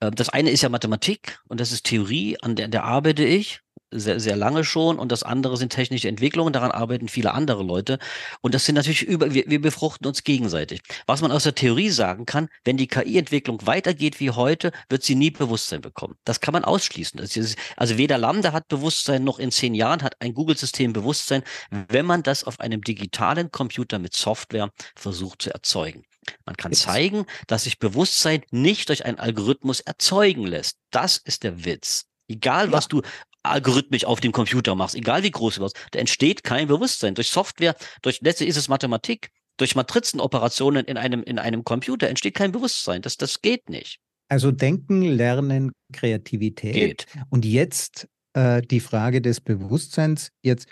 Äh, 0.00 0.10
das 0.10 0.28
eine 0.28 0.50
ist 0.50 0.62
ja 0.62 0.68
Mathematik 0.68 1.38
und 1.48 1.60
das 1.60 1.72
ist 1.72 1.84
Theorie, 1.84 2.38
an 2.42 2.56
der, 2.56 2.68
der 2.68 2.84
arbeite 2.84 3.24
ich 3.24 3.60
sehr, 3.90 4.20
sehr 4.20 4.36
lange 4.36 4.64
schon 4.64 4.98
und 4.98 5.12
das 5.12 5.22
andere 5.22 5.56
sind 5.56 5.70
technische 5.70 6.08
Entwicklungen, 6.08 6.52
daran 6.52 6.70
arbeiten 6.70 7.08
viele 7.08 7.32
andere 7.32 7.62
Leute 7.62 7.98
und 8.40 8.54
das 8.54 8.64
sind 8.64 8.74
natürlich 8.74 9.02
über, 9.02 9.32
wir, 9.32 9.44
wir 9.46 9.60
befruchten 9.60 10.06
uns 10.06 10.24
gegenseitig. 10.24 10.80
Was 11.06 11.22
man 11.22 11.32
aus 11.32 11.44
der 11.44 11.54
Theorie 11.54 11.90
sagen 11.90 12.26
kann, 12.26 12.48
wenn 12.64 12.76
die 12.76 12.88
KI-Entwicklung 12.88 13.66
weitergeht 13.66 14.20
wie 14.20 14.30
heute, 14.30 14.72
wird 14.88 15.02
sie 15.02 15.14
nie 15.14 15.30
Bewusstsein 15.30 15.80
bekommen. 15.80 16.16
Das 16.24 16.40
kann 16.40 16.52
man 16.52 16.64
ausschließen. 16.64 17.20
Ist, 17.20 17.56
also 17.76 17.98
weder 17.98 18.18
Lambda 18.18 18.52
hat 18.52 18.68
Bewusstsein, 18.68 19.24
noch 19.24 19.38
in 19.38 19.50
zehn 19.50 19.74
Jahren 19.74 20.02
hat 20.02 20.14
ein 20.20 20.34
Google-System 20.34 20.92
Bewusstsein, 20.92 21.42
wenn 21.88 22.06
man 22.06 22.22
das 22.22 22.44
auf 22.44 22.60
einem 22.60 22.82
digitalen 22.82 23.50
Computer 23.50 23.98
mit 23.98 24.14
Software 24.14 24.70
versucht 24.96 25.42
zu 25.42 25.50
erzeugen. 25.50 26.04
Man 26.44 26.56
kann 26.56 26.72
zeigen, 26.72 27.26
dass 27.46 27.64
sich 27.64 27.78
Bewusstsein 27.78 28.42
nicht 28.50 28.88
durch 28.88 29.04
einen 29.04 29.18
Algorithmus 29.18 29.80
erzeugen 29.80 30.44
lässt. 30.44 30.78
Das 30.90 31.18
ist 31.18 31.44
der 31.44 31.64
Witz. 31.64 32.06
Egal, 32.28 32.72
was 32.72 32.88
du 32.88 33.02
algorithmisch 33.50 34.04
auf 34.04 34.20
dem 34.20 34.32
Computer 34.32 34.74
machst, 34.74 34.94
egal 34.94 35.22
wie 35.22 35.30
groß 35.30 35.56
du 35.56 35.60
wirst, 35.62 35.76
da 35.92 35.98
entsteht 35.98 36.44
kein 36.44 36.68
Bewusstsein. 36.68 37.14
Durch 37.14 37.28
Software, 37.28 37.74
durch 38.02 38.20
letztlich 38.22 38.48
ist 38.48 38.56
es 38.56 38.68
Mathematik, 38.68 39.30
durch 39.56 39.74
Matrizenoperationen 39.74 40.84
in 40.84 40.96
einem, 40.96 41.22
in 41.22 41.38
einem 41.38 41.64
Computer 41.64 42.08
entsteht 42.08 42.34
kein 42.34 42.52
Bewusstsein. 42.52 43.02
Das, 43.02 43.16
das 43.16 43.40
geht 43.42 43.70
nicht. 43.70 43.98
Also 44.28 44.50
Denken, 44.50 45.02
Lernen, 45.02 45.72
Kreativität. 45.92 46.74
Geht. 46.74 47.06
Und 47.30 47.44
jetzt 47.44 48.08
äh, 48.34 48.60
die 48.62 48.80
Frage 48.80 49.20
des 49.20 49.40
Bewusstseins. 49.40 50.30
Jetzt, 50.42 50.68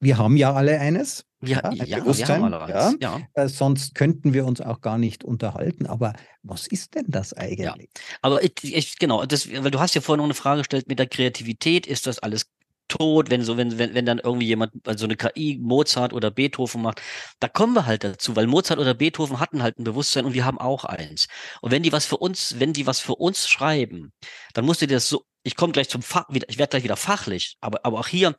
wir 0.00 0.18
haben 0.18 0.36
ja 0.36 0.52
alle 0.52 0.78
eines. 0.80 1.24
Ja, 1.42 1.60
ein 1.60 1.76
ja, 1.76 1.86
wir 1.86 1.96
Bewusstsein, 2.02 2.42
haben 2.42 2.54
alle 2.54 2.74
eins. 2.74 2.96
ja. 3.00 3.18
Ja. 3.18 3.42
Äh, 3.42 3.48
sonst 3.48 3.94
könnten 3.94 4.34
wir 4.34 4.44
uns 4.44 4.60
auch 4.60 4.80
gar 4.80 4.98
nicht 4.98 5.24
unterhalten. 5.24 5.86
Aber 5.86 6.12
was 6.42 6.66
ist 6.66 6.94
denn 6.94 7.06
das 7.08 7.32
eigentlich? 7.32 7.88
Aber 8.20 8.42
ich, 8.42 8.52
ich, 8.62 8.98
genau, 8.98 9.24
das, 9.24 9.50
weil 9.50 9.70
du 9.70 9.80
hast 9.80 9.94
ja 9.94 10.00
vorhin 10.00 10.18
noch 10.18 10.24
eine 10.24 10.34
Frage 10.34 10.60
gestellt 10.60 10.88
mit 10.88 10.98
der 10.98 11.06
Kreativität, 11.06 11.86
ist 11.86 12.06
das 12.06 12.18
alles 12.18 12.46
tot, 12.90 13.30
wenn 13.30 13.42
so, 13.42 13.56
wenn, 13.56 13.78
wenn, 13.78 13.94
wenn 13.94 14.04
dann 14.04 14.18
irgendwie 14.18 14.46
jemand, 14.46 14.72
also 14.86 15.06
eine 15.06 15.16
KI 15.16 15.58
Mozart 15.62 16.12
oder 16.12 16.30
Beethoven 16.30 16.82
macht, 16.82 17.00
da 17.38 17.48
kommen 17.48 17.72
wir 17.74 17.86
halt 17.86 18.04
dazu, 18.04 18.36
weil 18.36 18.46
Mozart 18.46 18.78
oder 18.78 18.94
Beethoven 18.94 19.40
hatten 19.40 19.62
halt 19.62 19.78
ein 19.78 19.84
Bewusstsein 19.84 20.26
und 20.26 20.34
wir 20.34 20.44
haben 20.44 20.58
auch 20.58 20.84
eins. 20.84 21.28
Und 21.62 21.70
wenn 21.70 21.82
die 21.82 21.92
was 21.92 22.04
für 22.04 22.18
uns, 22.18 22.56
wenn 22.58 22.72
die 22.72 22.86
was 22.86 23.00
für 23.00 23.14
uns 23.14 23.48
schreiben, 23.48 24.12
dann 24.52 24.66
musst 24.66 24.82
du 24.82 24.86
dir 24.86 24.94
das 24.94 25.08
so, 25.08 25.24
ich 25.42 25.56
komme 25.56 25.72
gleich 25.72 25.88
zum 25.88 26.02
Fach, 26.02 26.26
ich 26.30 26.58
werde 26.58 26.70
gleich 26.70 26.82
wieder 26.82 26.96
fachlich, 26.96 27.56
aber, 27.60 27.80
aber 27.84 28.00
auch 28.00 28.08
hier, 28.08 28.34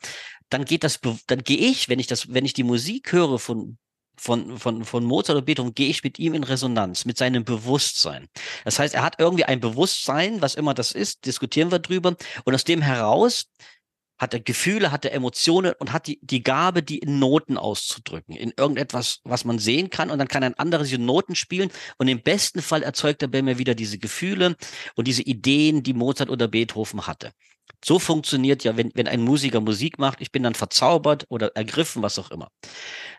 dann 0.52 0.66
geht 0.66 0.84
das, 0.84 1.00
dann 1.28 1.44
gehe 1.44 1.58
ich, 1.58 1.90
wenn 1.90 2.00
ich 2.00 2.08
das, 2.08 2.34
wenn 2.34 2.46
ich 2.46 2.54
die 2.54 2.64
Musik 2.64 3.12
höre 3.12 3.40
von 3.40 3.78
von, 4.18 4.60
von, 4.60 4.86
von 4.86 5.04
Mozart 5.04 5.38
oder 5.38 5.46
Beethoven, 5.46 5.74
gehe 5.74 5.90
ich 5.90 6.04
mit 6.04 6.20
ihm 6.20 6.36
in 6.36 6.44
Resonanz, 6.44 7.06
mit 7.06 7.18
seinem 7.18 7.44
Bewusstsein. 7.44 8.28
Das 8.66 8.78
heißt, 8.78 8.94
er 8.94 9.02
hat 9.02 9.16
irgendwie 9.18 9.46
ein 9.46 9.60
Bewusstsein, 9.60 10.42
was 10.42 10.54
immer 10.54 10.76
das 10.76 10.92
ist, 10.92 11.26
diskutieren 11.26 11.72
wir 11.72 11.80
drüber. 11.80 12.16
Und 12.44 12.54
aus 12.54 12.64
dem 12.64 12.84
heraus 12.84 13.48
hat 14.20 14.36
er 14.36 14.40
Gefühle, 14.40 14.92
hat 14.92 15.06
er 15.06 15.14
Emotionen 15.14 15.74
und 15.80 15.92
hat 15.92 16.06
die, 16.06 16.20
die 16.22 16.44
Gabe, 16.44 16.84
die 16.84 17.00
in 17.00 17.18
Noten 17.18 17.58
auszudrücken, 17.58 18.36
in 18.36 18.54
irgendetwas, 18.56 19.22
was 19.24 19.44
man 19.44 19.58
sehen 19.58 19.90
kann. 19.90 20.12
Und 20.12 20.20
dann 20.20 20.28
kann 20.28 20.44
ein 20.44 20.54
anderer 20.54 20.84
diese 20.84 21.00
Noten 21.00 21.34
spielen. 21.34 21.72
Und 21.98 22.08
im 22.08 22.22
besten 22.22 22.62
Fall 22.62 22.84
erzeugt 22.84 23.24
er 23.24 23.28
bei 23.28 23.42
mir 23.42 23.58
wieder 23.58 23.74
diese 23.74 23.98
Gefühle 23.98 24.56
und 24.94 25.08
diese 25.08 25.24
Ideen, 25.24 25.82
die 25.82 25.94
Mozart 25.94 26.30
oder 26.30 26.48
Beethoven 26.48 27.08
hatte. 27.08 27.32
So 27.84 28.00
funktioniert 28.00 28.64
ja, 28.64 28.78
wenn, 28.78 28.92
wenn 28.96 29.08
ein 29.08 29.22
Musiker 29.22 29.62
Musik 29.62 30.00
macht, 30.00 30.22
ich 30.22 30.32
bin 30.32 30.44
dann 30.44 30.54
verzaubert 30.54 31.26
oder 31.30 31.56
ergriffen, 31.56 32.02
was 32.02 32.20
auch 32.20 32.32
immer. 32.32 32.50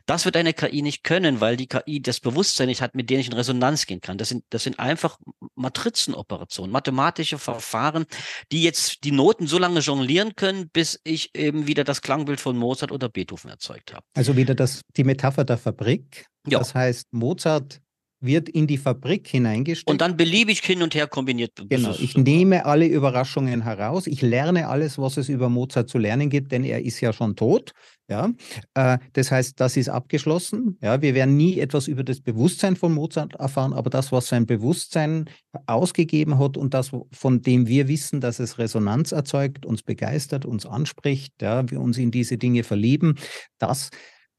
Das 0.07 0.25
wird 0.25 0.37
eine 0.37 0.53
KI 0.53 0.83
nicht 0.83 1.05
können, 1.05 1.41
weil 1.41 1.57
die 1.57 1.67
KI 1.67 2.01
das 2.01 2.21
Bewusstsein 2.21 2.69
nicht 2.69 2.83
hat, 2.83 2.95
mit 2.95 3.11
dem 3.11 3.21
ich 3.21 3.27
in 3.27 3.33
Resonanz 3.33 3.87
gehen 3.87 4.01
kann. 4.01 4.19
Das 4.19 4.29
sind, 4.29 4.45
das 4.51 4.65
sind 4.65 4.79
einfach 4.79 5.19
Matrizenoperationen, 5.55 6.73
mathematische 6.73 7.39
Verfahren, 7.39 8.07
die 8.51 8.63
jetzt 8.63 9.05
die 9.05 9.13
Noten 9.13 9.47
so 9.47 9.59
lange 9.59 9.81
jonglieren 9.81 10.35
können, 10.37 10.69
bis 10.71 11.01
ich 11.05 11.35
eben 11.35 11.67
wieder 11.67 11.85
das 11.85 12.03
Klangbild 12.03 12.41
von 12.41 12.57
Mozart 12.57 12.93
oder 12.93 13.09
Beethoven 13.09 13.51
erzeugt 13.51 13.93
habe. 13.93 14.05
Also 14.15 14.37
wieder 14.37 14.55
das, 14.55 14.83
die 14.97 15.05
Metapher 15.05 15.45
der 15.45 15.59
Fabrik. 15.59 16.27
Ja. 16.47 16.59
Das 16.59 16.75
heißt, 16.75 17.13
Mozart 17.13 17.81
wird 18.23 18.49
in 18.49 18.67
die 18.67 18.79
Fabrik 18.79 19.29
hineingesteckt. 19.29 19.91
Und 19.91 20.01
dann 20.01 20.17
beliebig 20.17 20.61
hin 20.61 20.83
und 20.83 20.95
her 20.95 21.07
kombiniert. 21.07 21.53
Genau, 21.69 21.95
ich 21.99 22.17
nehme 22.17 22.65
alle 22.65 22.87
Überraschungen 22.87 23.63
heraus. 23.63 24.07
Ich 24.07 24.23
lerne 24.23 24.69
alles, 24.69 24.99
was 24.99 25.17
es 25.17 25.29
über 25.29 25.49
Mozart 25.49 25.89
zu 25.89 25.99
lernen 25.99 26.31
gibt, 26.31 26.53
denn 26.53 26.65
er 26.65 26.83
ist 26.85 27.01
ja 27.01 27.13
schon 27.13 27.37
tot. 27.37 27.73
Ja, 28.09 28.31
äh, 28.75 28.99
das 29.15 29.31
heißt, 29.31 29.59
das 29.59 29.77
ist 29.77 29.89
abgeschlossen. 29.89 30.77
Ja, 30.83 31.01
wir 31.01 31.15
werden 31.15 31.37
nie 31.37 31.59
etwas 31.59 31.89
über 31.89 32.05
das 32.05 32.21
Bewusstsein 32.21 32.77
von 32.77 32.93
Mozart 32.93 33.35
erfahren, 33.37 33.73
aber 33.73 33.91
das, 33.91 34.13
was 34.13 34.29
sein 34.29 34.45
Bewusstsein 34.45 35.31
ausgegeben 35.67 36.39
hat 36.39 36.57
und 36.57 36.75
das, 36.75 36.91
von 37.13 37.43
dem 37.43 37.69
wir 37.69 37.89
wissen, 37.89 38.21
dass 38.21 38.39
es 38.39 38.59
Resonanz 38.59 39.13
erzeugt, 39.13 39.65
uns 39.65 39.83
begeistert, 39.83 40.45
uns 40.45 40.67
anspricht, 40.67 41.35
ja, 41.41 41.71
wir 41.71 41.81
uns 41.81 41.97
in 41.97 42.11
diese 42.11 42.39
Dinge 42.39 42.65
verlieben, 42.65 43.15
das 43.59 43.91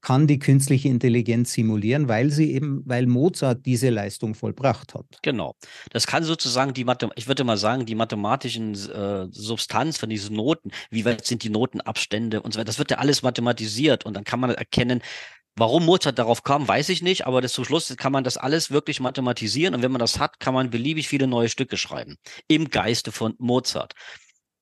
kann 0.04 0.26
die 0.26 0.38
künstliche 0.38 0.88
Intelligenz 0.88 1.52
simulieren, 1.54 2.08
weil 2.08 2.30
sie 2.30 2.52
eben, 2.52 2.82
weil 2.86 3.06
Mozart 3.06 3.66
diese 3.66 3.90
Leistung 3.90 4.34
vollbracht 4.34 4.94
hat. 4.94 5.06
Genau. 5.22 5.56
Das 5.90 6.06
kann 6.06 6.22
sozusagen 6.22 6.74
die 6.74 6.84
Mathe, 6.84 7.10
ich 7.16 7.26
würde 7.26 7.42
mal 7.42 7.56
sagen, 7.56 7.86
die 7.86 7.94
mathematischen 7.94 8.74
äh, 8.74 9.26
Substanz 9.30 9.96
von 9.96 10.10
diesen 10.10 10.36
Noten, 10.36 10.70
wie 10.90 11.04
weit 11.04 11.26
sind 11.26 11.42
die 11.42 11.50
Notenabstände 11.50 12.42
und 12.42 12.52
so 12.52 12.60
weiter, 12.60 12.66
das 12.66 12.78
wird 12.78 12.90
ja 12.90 12.98
alles 12.98 13.22
mathematisiert 13.22 14.04
und 14.06 14.14
dann 14.14 14.24
kann 14.24 14.38
man 14.38 14.50
erkennen, 14.50 15.02
Warum 15.56 15.84
Mozart 15.84 16.18
darauf 16.18 16.42
kam, 16.42 16.66
weiß 16.66 16.88
ich 16.88 17.00
nicht, 17.00 17.28
aber 17.28 17.40
das, 17.40 17.52
zum 17.52 17.64
Schluss 17.64 17.94
kann 17.96 18.10
man 18.10 18.24
das 18.24 18.36
alles 18.36 18.72
wirklich 18.72 18.98
mathematisieren 18.98 19.72
und 19.76 19.82
wenn 19.82 19.92
man 19.92 20.00
das 20.00 20.18
hat, 20.18 20.40
kann 20.40 20.52
man 20.52 20.70
beliebig 20.70 21.06
viele 21.06 21.28
neue 21.28 21.48
Stücke 21.48 21.76
schreiben. 21.76 22.16
Im 22.48 22.70
Geiste 22.70 23.12
von 23.12 23.36
Mozart. 23.38 23.94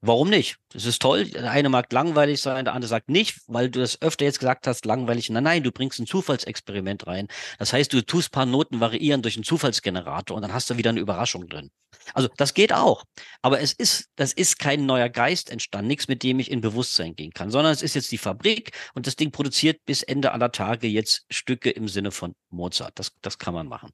Warum 0.05 0.31
nicht? 0.31 0.57
Das 0.73 0.85
ist 0.85 1.01
toll. 1.01 1.27
Der 1.27 1.49
eine 1.53 1.69
mag 1.69 1.93
langweilig 1.93 2.41
sein, 2.41 2.65
der 2.65 2.75
andere 2.75 2.88
sagt 2.88 3.09
nicht, 3.09 3.41
weil 3.47 3.71
du 3.71 3.79
das 3.79 4.03
öfter 4.03 4.25
jetzt 4.25 4.41
gesagt 4.41 4.67
hast, 4.67 4.85
langweilig. 4.85 5.31
Nein, 5.31 5.45
nein, 5.45 5.62
du 5.62 5.71
bringst 5.71 6.01
ein 6.01 6.07
Zufallsexperiment 6.09 7.07
rein. 7.07 7.29
Das 7.61 7.73
heißt, 7.73 7.93
du 7.93 8.05
tust 8.05 8.33
paar 8.33 8.45
Noten 8.45 8.81
variieren 8.81 9.23
durch 9.23 9.37
einen 9.37 9.45
Zufallsgenerator 9.45 10.37
und 10.37 10.43
dann 10.43 10.53
hast 10.53 10.69
du 10.71 10.77
wieder 10.77 10.91
eine 10.91 10.99
Überraschung 10.99 11.49
drin. 11.49 11.71
Also 12.14 12.28
das 12.37 12.55
geht 12.55 12.72
auch. 12.72 13.05
Aber 13.42 13.61
es 13.61 13.72
ist, 13.72 14.09
das 14.16 14.33
ist 14.33 14.59
kein 14.59 14.87
neuer 14.87 15.09
Geist 15.09 15.50
entstanden, 15.50 15.88
nichts, 15.88 16.09
mit 16.09 16.22
dem 16.22 16.38
ich 16.38 16.50
in 16.50 16.61
Bewusstsein 16.61 17.14
gehen 17.14 17.33
kann, 17.33 17.50
sondern 17.50 17.72
es 17.72 17.83
ist 17.83 17.94
jetzt 17.94 18.12
die 18.12 18.18
Fabrik 18.18 18.72
und 18.94 19.07
das 19.07 19.16
Ding 19.16 19.31
produziert 19.31 19.85
bis 19.85 20.02
Ende 20.02 20.33
aller 20.33 20.52
Tage 20.52 20.88
jetzt 20.88 21.24
Stücke 21.31 21.70
im 21.70 21.88
Sinne 21.88 22.11
von 22.11 22.35
Mozart. 22.50 22.98
Das, 22.98 23.12
das 23.20 23.38
kann 23.38 23.55
man 23.55 23.68
machen. 23.68 23.90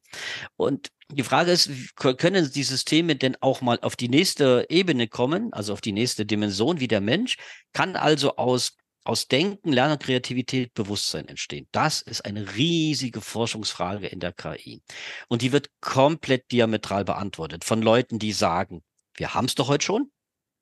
Und 0.56 0.88
die 1.11 1.22
Frage 1.22 1.52
ist, 1.52 1.70
können 1.96 2.50
die 2.52 2.62
Systeme 2.62 3.16
denn 3.16 3.37
auch 3.40 3.61
mal 3.62 3.78
auf 3.80 3.96
die 3.96 4.08
nächste 4.08 4.66
Ebene 4.68 5.08
kommen, 5.08 5.52
also 5.52 5.72
auf 5.72 5.80
die 5.80 5.92
nächste 5.92 6.26
Dimension 6.26 6.80
wie 6.80 6.88
der 6.88 7.00
Mensch? 7.00 7.37
Kann 7.72 7.96
also 7.96 8.37
aus, 8.37 8.76
aus 9.09 9.27
Denken, 9.27 9.73
Lernen, 9.73 9.99
Kreativität 9.99 10.75
Bewusstsein 10.75 11.29
entstehen? 11.29 11.66
Das 11.73 12.03
ist 12.03 12.27
eine 12.27 12.57
riesige 12.57 13.23
Forschungsfrage 13.23 14.07
in 14.07 14.21
der 14.21 14.35
KI. 14.35 14.83
Und 15.29 15.40
die 15.40 15.51
wird 15.51 15.71
komplett 15.81 16.53
diametral 16.53 17.07
beantwortet 17.07 17.64
von 17.64 17.81
Leuten, 17.81 18.18
die 18.18 18.33
sagen, 18.33 18.83
wir 19.16 19.33
haben 19.33 19.47
es 19.47 19.55
doch 19.55 19.68
heute 19.68 19.85
schon. 19.85 20.12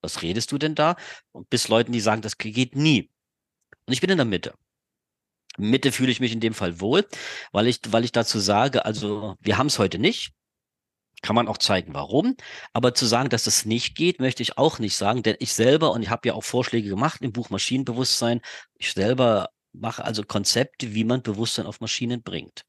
Was 0.00 0.22
redest 0.22 0.52
du 0.52 0.58
denn 0.58 0.76
da? 0.76 0.94
Und 1.32 1.50
bis 1.50 1.66
Leuten, 1.66 1.90
die 1.90 2.00
sagen, 2.00 2.22
das 2.22 2.38
geht 2.38 2.76
nie. 2.76 3.10
Und 3.86 3.92
ich 3.92 4.00
bin 4.00 4.10
in 4.10 4.18
der 4.18 4.24
Mitte. 4.24 4.54
Mitte 5.58 5.90
fühle 5.90 6.12
ich 6.12 6.20
mich 6.20 6.32
in 6.32 6.40
dem 6.40 6.54
Fall 6.54 6.80
wohl, 6.80 7.04
weil 7.50 7.66
ich, 7.66 7.80
weil 7.88 8.04
ich 8.04 8.12
dazu 8.12 8.38
sage, 8.38 8.84
also 8.84 9.34
wir 9.40 9.58
haben 9.58 9.66
es 9.66 9.80
heute 9.80 9.98
nicht. 9.98 10.35
Kann 11.22 11.34
man 11.34 11.48
auch 11.48 11.58
zeigen, 11.58 11.94
warum. 11.94 12.36
Aber 12.72 12.94
zu 12.94 13.06
sagen, 13.06 13.30
dass 13.30 13.46
es 13.46 13.64
nicht 13.64 13.96
geht, 13.96 14.20
möchte 14.20 14.42
ich 14.42 14.58
auch 14.58 14.78
nicht 14.78 14.96
sagen, 14.96 15.22
denn 15.22 15.36
ich 15.38 15.52
selber, 15.52 15.92
und 15.92 16.02
ich 16.02 16.10
habe 16.10 16.28
ja 16.28 16.34
auch 16.34 16.44
Vorschläge 16.44 16.88
gemacht 16.88 17.22
im 17.22 17.32
Buch 17.32 17.50
Maschinenbewusstsein, 17.50 18.40
ich 18.74 18.92
selber 18.92 19.48
mache 19.72 20.04
also 20.04 20.22
Konzepte, 20.22 20.94
wie 20.94 21.04
man 21.04 21.22
Bewusstsein 21.22 21.66
auf 21.66 21.80
Maschinen 21.80 22.22
bringt. 22.22 22.64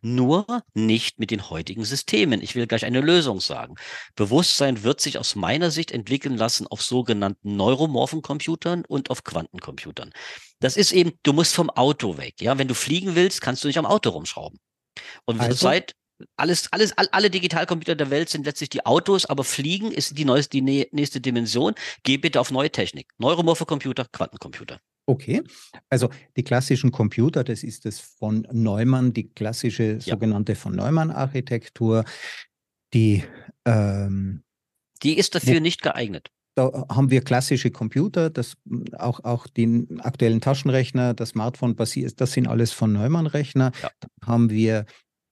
Nur 0.00 0.46
nicht 0.74 1.18
mit 1.18 1.30
den 1.30 1.50
heutigen 1.50 1.84
Systemen. 1.84 2.40
Ich 2.40 2.54
will 2.54 2.66
gleich 2.66 2.84
eine 2.84 3.00
Lösung 3.00 3.40
sagen. 3.40 3.74
Bewusstsein 4.14 4.82
wird 4.82 5.00
sich 5.00 5.18
aus 5.18 5.34
meiner 5.34 5.70
Sicht 5.70 5.90
entwickeln 5.90 6.36
lassen 6.36 6.66
auf 6.66 6.82
sogenannten 6.82 7.56
neuromorphen 7.56 8.22
Computern 8.22 8.84
und 8.86 9.10
auf 9.10 9.24
Quantencomputern. 9.24 10.12
Das 10.60 10.76
ist 10.76 10.92
eben, 10.92 11.12
du 11.22 11.32
musst 11.32 11.54
vom 11.54 11.68
Auto 11.68 12.16
weg. 12.16 12.40
Ja, 12.40 12.58
wenn 12.58 12.68
du 12.68 12.74
fliegen 12.74 13.14
willst, 13.16 13.40
kannst 13.40 13.64
du 13.64 13.68
nicht 13.68 13.78
am 13.78 13.86
Auto 13.86 14.10
rumschrauben. 14.10 14.58
Und 15.24 15.40
Also? 15.40 15.52
zurzeit 15.52 15.92
alles, 16.36 16.72
alles, 16.72 16.96
all, 16.96 17.08
alle 17.12 17.30
Digitalcomputer 17.30 17.94
der 17.94 18.10
Welt 18.10 18.28
sind 18.28 18.46
letztlich 18.46 18.70
die 18.70 18.84
Autos, 18.86 19.26
aber 19.26 19.44
Fliegen 19.44 19.92
ist 19.92 20.16
die 20.16 20.24
neueste, 20.24 20.50
die 20.50 20.62
nä- 20.62 20.88
nächste 20.92 21.20
Dimension. 21.20 21.74
Geh 22.04 22.16
bitte 22.16 22.40
auf 22.40 22.50
neue 22.50 22.70
Technik. 22.70 23.08
Neuromorphe 23.18 23.66
Computer, 23.66 24.06
Quantencomputer. 24.12 24.80
Okay, 25.08 25.42
also 25.88 26.10
die 26.36 26.42
klassischen 26.42 26.90
Computer, 26.90 27.44
das 27.44 27.62
ist 27.62 27.84
das 27.84 28.00
von 28.00 28.46
Neumann, 28.50 29.12
die 29.12 29.28
klassische 29.28 29.92
Ja. 29.94 30.00
sogenannte 30.00 30.56
von 30.56 30.74
Neumann-Architektur, 30.74 32.04
die 32.92 33.22
ähm, 33.64 34.42
Die 35.02 35.16
ist 35.16 35.34
dafür 35.34 35.60
nicht 35.60 35.82
geeignet. 35.82 36.30
da 36.56 36.86
haben 36.88 37.10
wir 37.10 37.20
klassische 37.22 37.70
Computer, 37.70 38.30
das 38.30 38.54
auch, 38.98 39.22
auch 39.22 39.46
den 39.46 40.00
aktuellen 40.00 40.40
Taschenrechner, 40.40 41.14
das 41.14 41.30
Smartphone 41.30 41.76
basiert, 41.76 42.20
das 42.20 42.32
sind 42.32 42.48
alles 42.48 42.72
von 42.72 42.92
Neumann-Rechner. 42.92 43.72
Ja. 43.82 43.90
Dann 44.00 44.28
haben 44.28 44.50
wir 44.50 44.86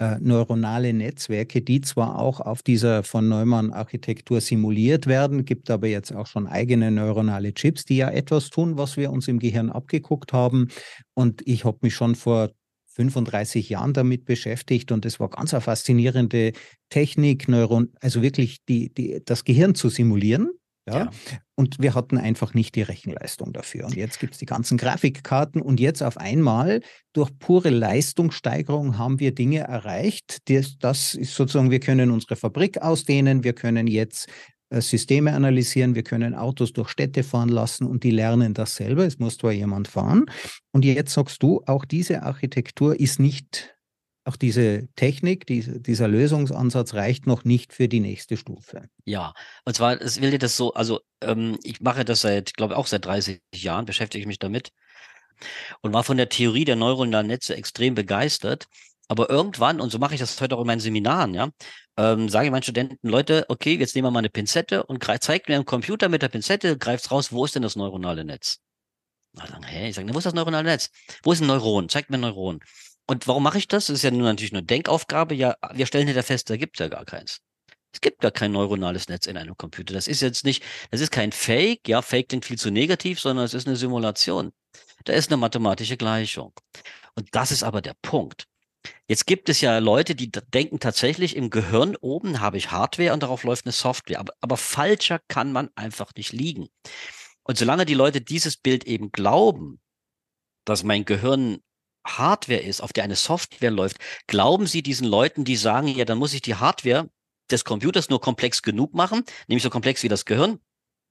äh, 0.05 0.19
neuronale 0.21 0.93
Netzwerke, 0.93 1.63
die 1.63 1.81
zwar 1.81 2.19
auch 2.19 2.41
auf 2.41 2.63
dieser 2.63 3.03
von 3.03 3.29
Neumann-Architektur 3.29 4.41
simuliert 4.41 5.07
werden, 5.07 5.45
gibt 5.45 5.71
aber 5.71 5.87
jetzt 5.87 6.13
auch 6.13 6.27
schon 6.27 6.47
eigene 6.47 6.91
neuronale 6.91 7.55
Chips, 7.55 7.85
die 7.85 7.97
ja 7.97 8.11
etwas 8.11 8.51
tun, 8.51 8.77
was 8.77 8.97
wir 8.97 9.11
uns 9.11 9.29
im 9.29 9.39
Gehirn 9.39 9.71
abgeguckt 9.71 10.33
haben. 10.33 10.69
Und 11.15 11.43
ich 11.47 11.65
habe 11.65 11.79
mich 11.83 11.95
schon 11.95 12.15
vor 12.15 12.51
35 12.95 13.69
Jahren 13.69 13.93
damit 13.93 14.25
beschäftigt 14.25 14.93
und 14.93 15.05
es 15.05 15.19
war 15.19 15.29
ganz 15.29 15.53
eine 15.53 15.61
faszinierende 15.61 16.53
Technik, 16.91 17.49
Neuron, 17.49 17.93
also 18.01 18.23
wirklich 18.23 18.65
die, 18.69 18.93
die, 18.95 19.21
das 19.25 19.45
Gehirn 19.45 19.75
zu 19.75 19.89
simulieren. 19.89 20.51
Ja? 20.87 20.99
Ja. 20.99 21.11
Und 21.55 21.79
wir 21.79 21.95
hatten 21.95 22.19
einfach 22.19 22.53
nicht 22.53 22.75
die 22.75 22.83
Rechenleistung 22.83 23.53
dafür. 23.53 23.87
Und 23.87 23.97
jetzt 23.97 24.19
gibt 24.19 24.35
es 24.35 24.39
die 24.39 24.47
ganzen 24.47 24.77
Grafikkarten 24.77 25.63
und 25.63 25.81
jetzt 25.81 26.03
auf 26.03 26.19
einmal 26.19 26.81
durch 27.13 27.31
pure 27.39 27.71
Leistungssteigerung 27.71 28.99
haben 28.99 29.21
wir 29.21 29.35
Dinge 29.35 29.61
erreicht. 29.61 30.39
Das, 30.49 30.77
das 30.79 31.15
ist 31.15 31.35
sozusagen, 31.35 31.71
wir 31.71 31.81
können 31.81 32.11
unsere 32.11 32.37
Fabrik 32.37 32.83
ausdehnen, 32.83 33.45
wir 33.45 33.53
können 33.53 33.87
jetzt 33.87 34.29
äh, 34.71 34.81
Systeme 34.81 35.33
analysieren, 35.33 35.95
wir 35.95 36.03
können 36.03 36.35
Autos 36.35 36.73
durch 36.73 36.89
Städte 36.89 37.23
fahren 37.23 37.49
lassen 37.49 37.87
und 37.87 38.03
die 38.03 38.11
lernen 38.11 38.53
das 38.53 38.75
selber. 38.77 39.07
Es 39.07 39.19
muss 39.19 39.39
zwar 39.39 39.53
jemand 39.53 39.89
fahren. 39.89 40.27
Und 40.73 40.85
jetzt 40.85 41.15
sagst 41.15 41.43
du, 41.43 41.63
auch 41.67 41.85
diese 41.85 42.23
Architektur 42.23 42.99
ist 42.99 43.21
nicht 43.21 43.74
auch 44.25 44.37
diese 44.37 44.89
Technik, 44.97 45.47
die, 45.47 45.83
dieser 45.83 46.09
Lösungsansatz 46.09 46.95
reicht 46.95 47.27
noch 47.27 47.45
nicht 47.45 47.73
für 47.73 47.89
die 47.89 48.01
nächste 48.01 48.37
Stufe. 48.37 48.89
Ja, 49.05 49.35
und 49.65 49.77
zwar, 49.77 50.01
es 50.01 50.21
will 50.21 50.31
dir 50.31 50.39
das 50.39 50.57
so, 50.57 50.73
also 50.73 51.01
ähm, 51.21 51.59
ich 51.63 51.81
mache 51.81 52.05
das 52.05 52.23
seit, 52.23 52.55
glaube 52.55 52.75
ich, 52.75 52.79
auch 52.79 52.87
seit 52.87 53.05
30 53.05 53.41
Jahren, 53.55 53.85
beschäftige 53.85 54.21
ich 54.21 54.27
mich 54.27 54.39
damit 54.39 54.71
und 55.83 55.93
war 55.93 56.05
von 56.05 56.17
der 56.17 56.29
Theorie 56.29 56.65
der 56.65 56.77
neuronalen 56.77 57.27
Netze 57.27 57.57
extrem 57.57 57.95
begeistert. 57.95 58.67
Aber 59.09 59.29
irgendwann, 59.29 59.83
und 59.83 59.91
so 59.91 59.99
mache 59.99 60.15
ich 60.15 60.21
das 60.21 60.41
heute 60.41 60.57
auch 60.57 60.63
in 60.63 60.67
meinen 60.67 60.81
Seminaren, 60.81 61.35
ja, 61.35 61.51
ähm, 61.99 62.31
sage 62.31 62.47
ich 62.47 62.51
meinen 62.51 62.63
Studenten, 62.63 62.97
Leute, 63.07 63.45
okay, 63.49 63.77
jetzt 63.77 63.95
nehmen 63.95 64.07
wir 64.07 64.11
mal 64.11 64.21
eine 64.21 64.31
Pinzette 64.31 64.85
und 64.85 65.05
zeigt 65.23 65.49
mir 65.49 65.59
am 65.59 65.67
Computer 65.67 66.09
mit 66.09 66.23
der 66.23 66.29
Pinzette, 66.29 66.79
greift 66.79 67.11
raus, 67.11 67.31
wo 67.31 67.45
ist 67.45 67.55
denn 67.55 67.63
das 67.63 67.77
neuronale 67.77 68.25
Netz? 68.25 68.61
Na, 69.35 69.47
dann, 69.47 69.63
hä? 69.63 69.89
Ich 69.89 69.97
sage, 69.97 70.13
wo 70.15 70.19
ist 70.19 70.25
das 70.25 70.33
neuronale 70.33 70.65
Netz? 70.65 70.91
Wo 71.23 71.33
ist 71.33 71.41
ein 71.41 71.49
Neuron? 71.49 71.89
Zeigt 71.89 72.09
mir 72.09 72.17
ein 72.17 72.23
Neuron. 72.23 72.61
Und 73.07 73.29
warum 73.29 73.43
mache 73.43 73.59
ich 73.59 73.69
das? 73.69 73.87
Das 73.87 73.97
ist 73.97 74.03
ja 74.03 74.11
nur 74.11 74.23
natürlich 74.23 74.53
eine 74.53 74.63
Denkaufgabe. 74.63 75.35
Ja, 75.35 75.57
wir 75.73 75.87
stellen 75.87 76.07
hinter 76.07 76.23
fest, 76.23 76.49
da 76.49 76.57
gibt 76.57 76.77
es 76.77 76.81
ja 76.81 76.89
gar 76.89 77.05
keins. 77.05 77.41
Es 77.93 78.01
gibt 78.01 78.21
gar 78.21 78.33
kein 78.33 78.51
neuronales 78.53 79.09
Netz 79.09 79.27
in 79.27 79.37
einem 79.37 79.57
Computer. 79.57 79.95
Das 79.95 80.09
ist 80.09 80.21
jetzt 80.21 80.45
nicht, 80.45 80.65
das 80.91 81.01
ist 81.01 81.13
kein 81.13 81.31
Fake. 81.31 81.87
Ja, 81.87 82.03
Fake 82.03 82.29
klingt 82.29 82.45
viel 82.45 82.59
zu 82.59 82.71
negativ, 82.71 83.21
sondern 83.21 83.45
es 83.45 83.55
ist 83.55 83.69
eine 83.69 83.77
Simulation. 83.77 84.53
Da 85.05 85.13
ist 85.13 85.31
eine 85.31 85.37
mathematische 85.37 85.97
Gleichung. 85.97 86.53
Und 87.15 87.29
das 87.33 87.53
ist 87.53 87.63
aber 87.63 87.83
der 87.83 87.95
Punkt. 88.03 88.47
Jetzt 89.07 89.27
gibt 89.27 89.49
es 89.49 89.61
ja 89.61 89.79
Leute, 89.79 90.15
die 90.15 90.31
denken 90.31 90.81
tatsächlich, 90.81 91.37
im 91.37 91.51
Gehirn 91.51 91.97
oben 91.97 92.41
habe 92.41 92.57
ich 92.57 92.71
Hardware 92.71 93.13
und 93.13 93.23
darauf 93.23 93.45
läuft 93.45 93.67
eine 93.67 93.73
Software. 93.73 94.19
Aber, 94.19 94.33
aber 94.41 94.57
falscher 94.57 95.21
kann 95.29 95.53
man 95.53 95.71
einfach 95.75 96.13
nicht 96.17 96.33
liegen. 96.33 96.69
Und 97.45 97.59
solange 97.59 97.85
die 97.85 97.95
Leute 97.95 98.21
dieses 98.21 98.57
Bild 98.57 98.85
eben 98.85 99.13
glauben, 99.13 99.81
dass 100.65 100.83
mein 100.83 101.05
Gehirn 101.05 101.61
Hardware 102.07 102.61
ist, 102.61 102.81
auf 102.81 102.93
der 102.93 103.05
eine 103.05 103.17
Software 103.17 103.71
läuft, 103.71 103.99
glauben 104.27 104.67
Sie 104.67 104.83
diesen 104.83 105.07
Leuten, 105.07 105.45
die 105.45 105.57
sagen, 105.57 105.89
ja, 105.89 106.05
dann 106.05 106.19
muss 106.19 106.35
ich 106.35 106.43
die 106.43 106.55
Hardware 106.55 107.09
des 107.51 107.65
Computers 107.65 108.09
nur 108.09 108.21
komplex 108.21 108.63
genug 108.63 108.95
machen, 108.95 109.25
nämlich 109.49 109.63
so 109.63 109.71
komplex 109.71 110.03
wie 110.03 110.09
das 110.09 110.25
Gehirn, 110.25 110.59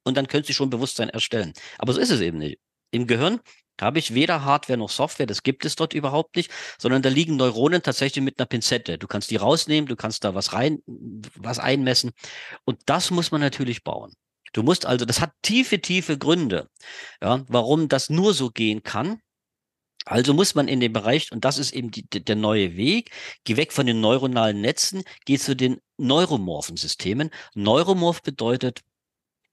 und 0.03 0.17
dann 0.17 0.27
können 0.27 0.43
Sie 0.43 0.53
schon 0.53 0.69
Bewusstsein 0.69 1.09
erstellen. 1.09 1.53
Aber 1.77 1.93
so 1.93 1.99
ist 1.99 2.11
es 2.11 2.21
eben 2.21 2.37
nicht. 2.37 2.59
Im 2.91 3.07
Gehirn 3.07 3.39
habe 3.81 3.99
ich 3.99 4.13
weder 4.13 4.43
Hardware 4.45 4.77
noch 4.77 4.89
Software, 4.89 5.25
das 5.25 5.41
gibt 5.41 5.65
es 5.65 5.75
dort 5.75 5.93
überhaupt 5.93 6.35
nicht, 6.35 6.51
sondern 6.77 7.01
da 7.01 7.09
liegen 7.09 7.37
Neuronen 7.37 7.81
tatsächlich 7.81 8.23
mit 8.23 8.39
einer 8.39 8.45
Pinzette. 8.45 8.97
Du 8.97 9.07
kannst 9.07 9.31
die 9.31 9.37
rausnehmen, 9.37 9.87
du 9.87 9.95
kannst 9.95 10.23
da 10.23 10.35
was 10.35 10.53
rein, 10.53 10.79
was 10.85 11.59
einmessen. 11.59 12.11
Und 12.65 12.81
das 12.85 13.09
muss 13.09 13.31
man 13.31 13.41
natürlich 13.41 13.83
bauen. 13.83 14.13
Du 14.51 14.61
musst 14.61 14.85
also, 14.85 15.05
das 15.05 15.19
hat 15.19 15.31
tiefe, 15.41 15.81
tiefe 15.81 16.19
Gründe, 16.19 16.69
ja, 17.21 17.43
warum 17.47 17.89
das 17.89 18.11
nur 18.11 18.35
so 18.35 18.51
gehen 18.51 18.83
kann. 18.83 19.19
Also 20.05 20.33
muss 20.33 20.55
man 20.55 20.67
in 20.67 20.79
dem 20.79 20.93
Bereich, 20.93 21.31
und 21.31 21.45
das 21.45 21.57
ist 21.57 21.73
eben 21.73 21.91
die, 21.91 22.03
der 22.03 22.35
neue 22.35 22.75
Weg, 22.75 23.11
geh 23.43 23.57
weg 23.57 23.71
von 23.71 23.85
den 23.85 24.01
neuronalen 24.01 24.61
Netzen, 24.61 25.03
geh 25.25 25.37
zu 25.37 25.55
den 25.55 25.77
neuromorphen 25.97 26.77
Systemen. 26.77 27.29
Neuromorph 27.55 28.21
bedeutet, 28.21 28.81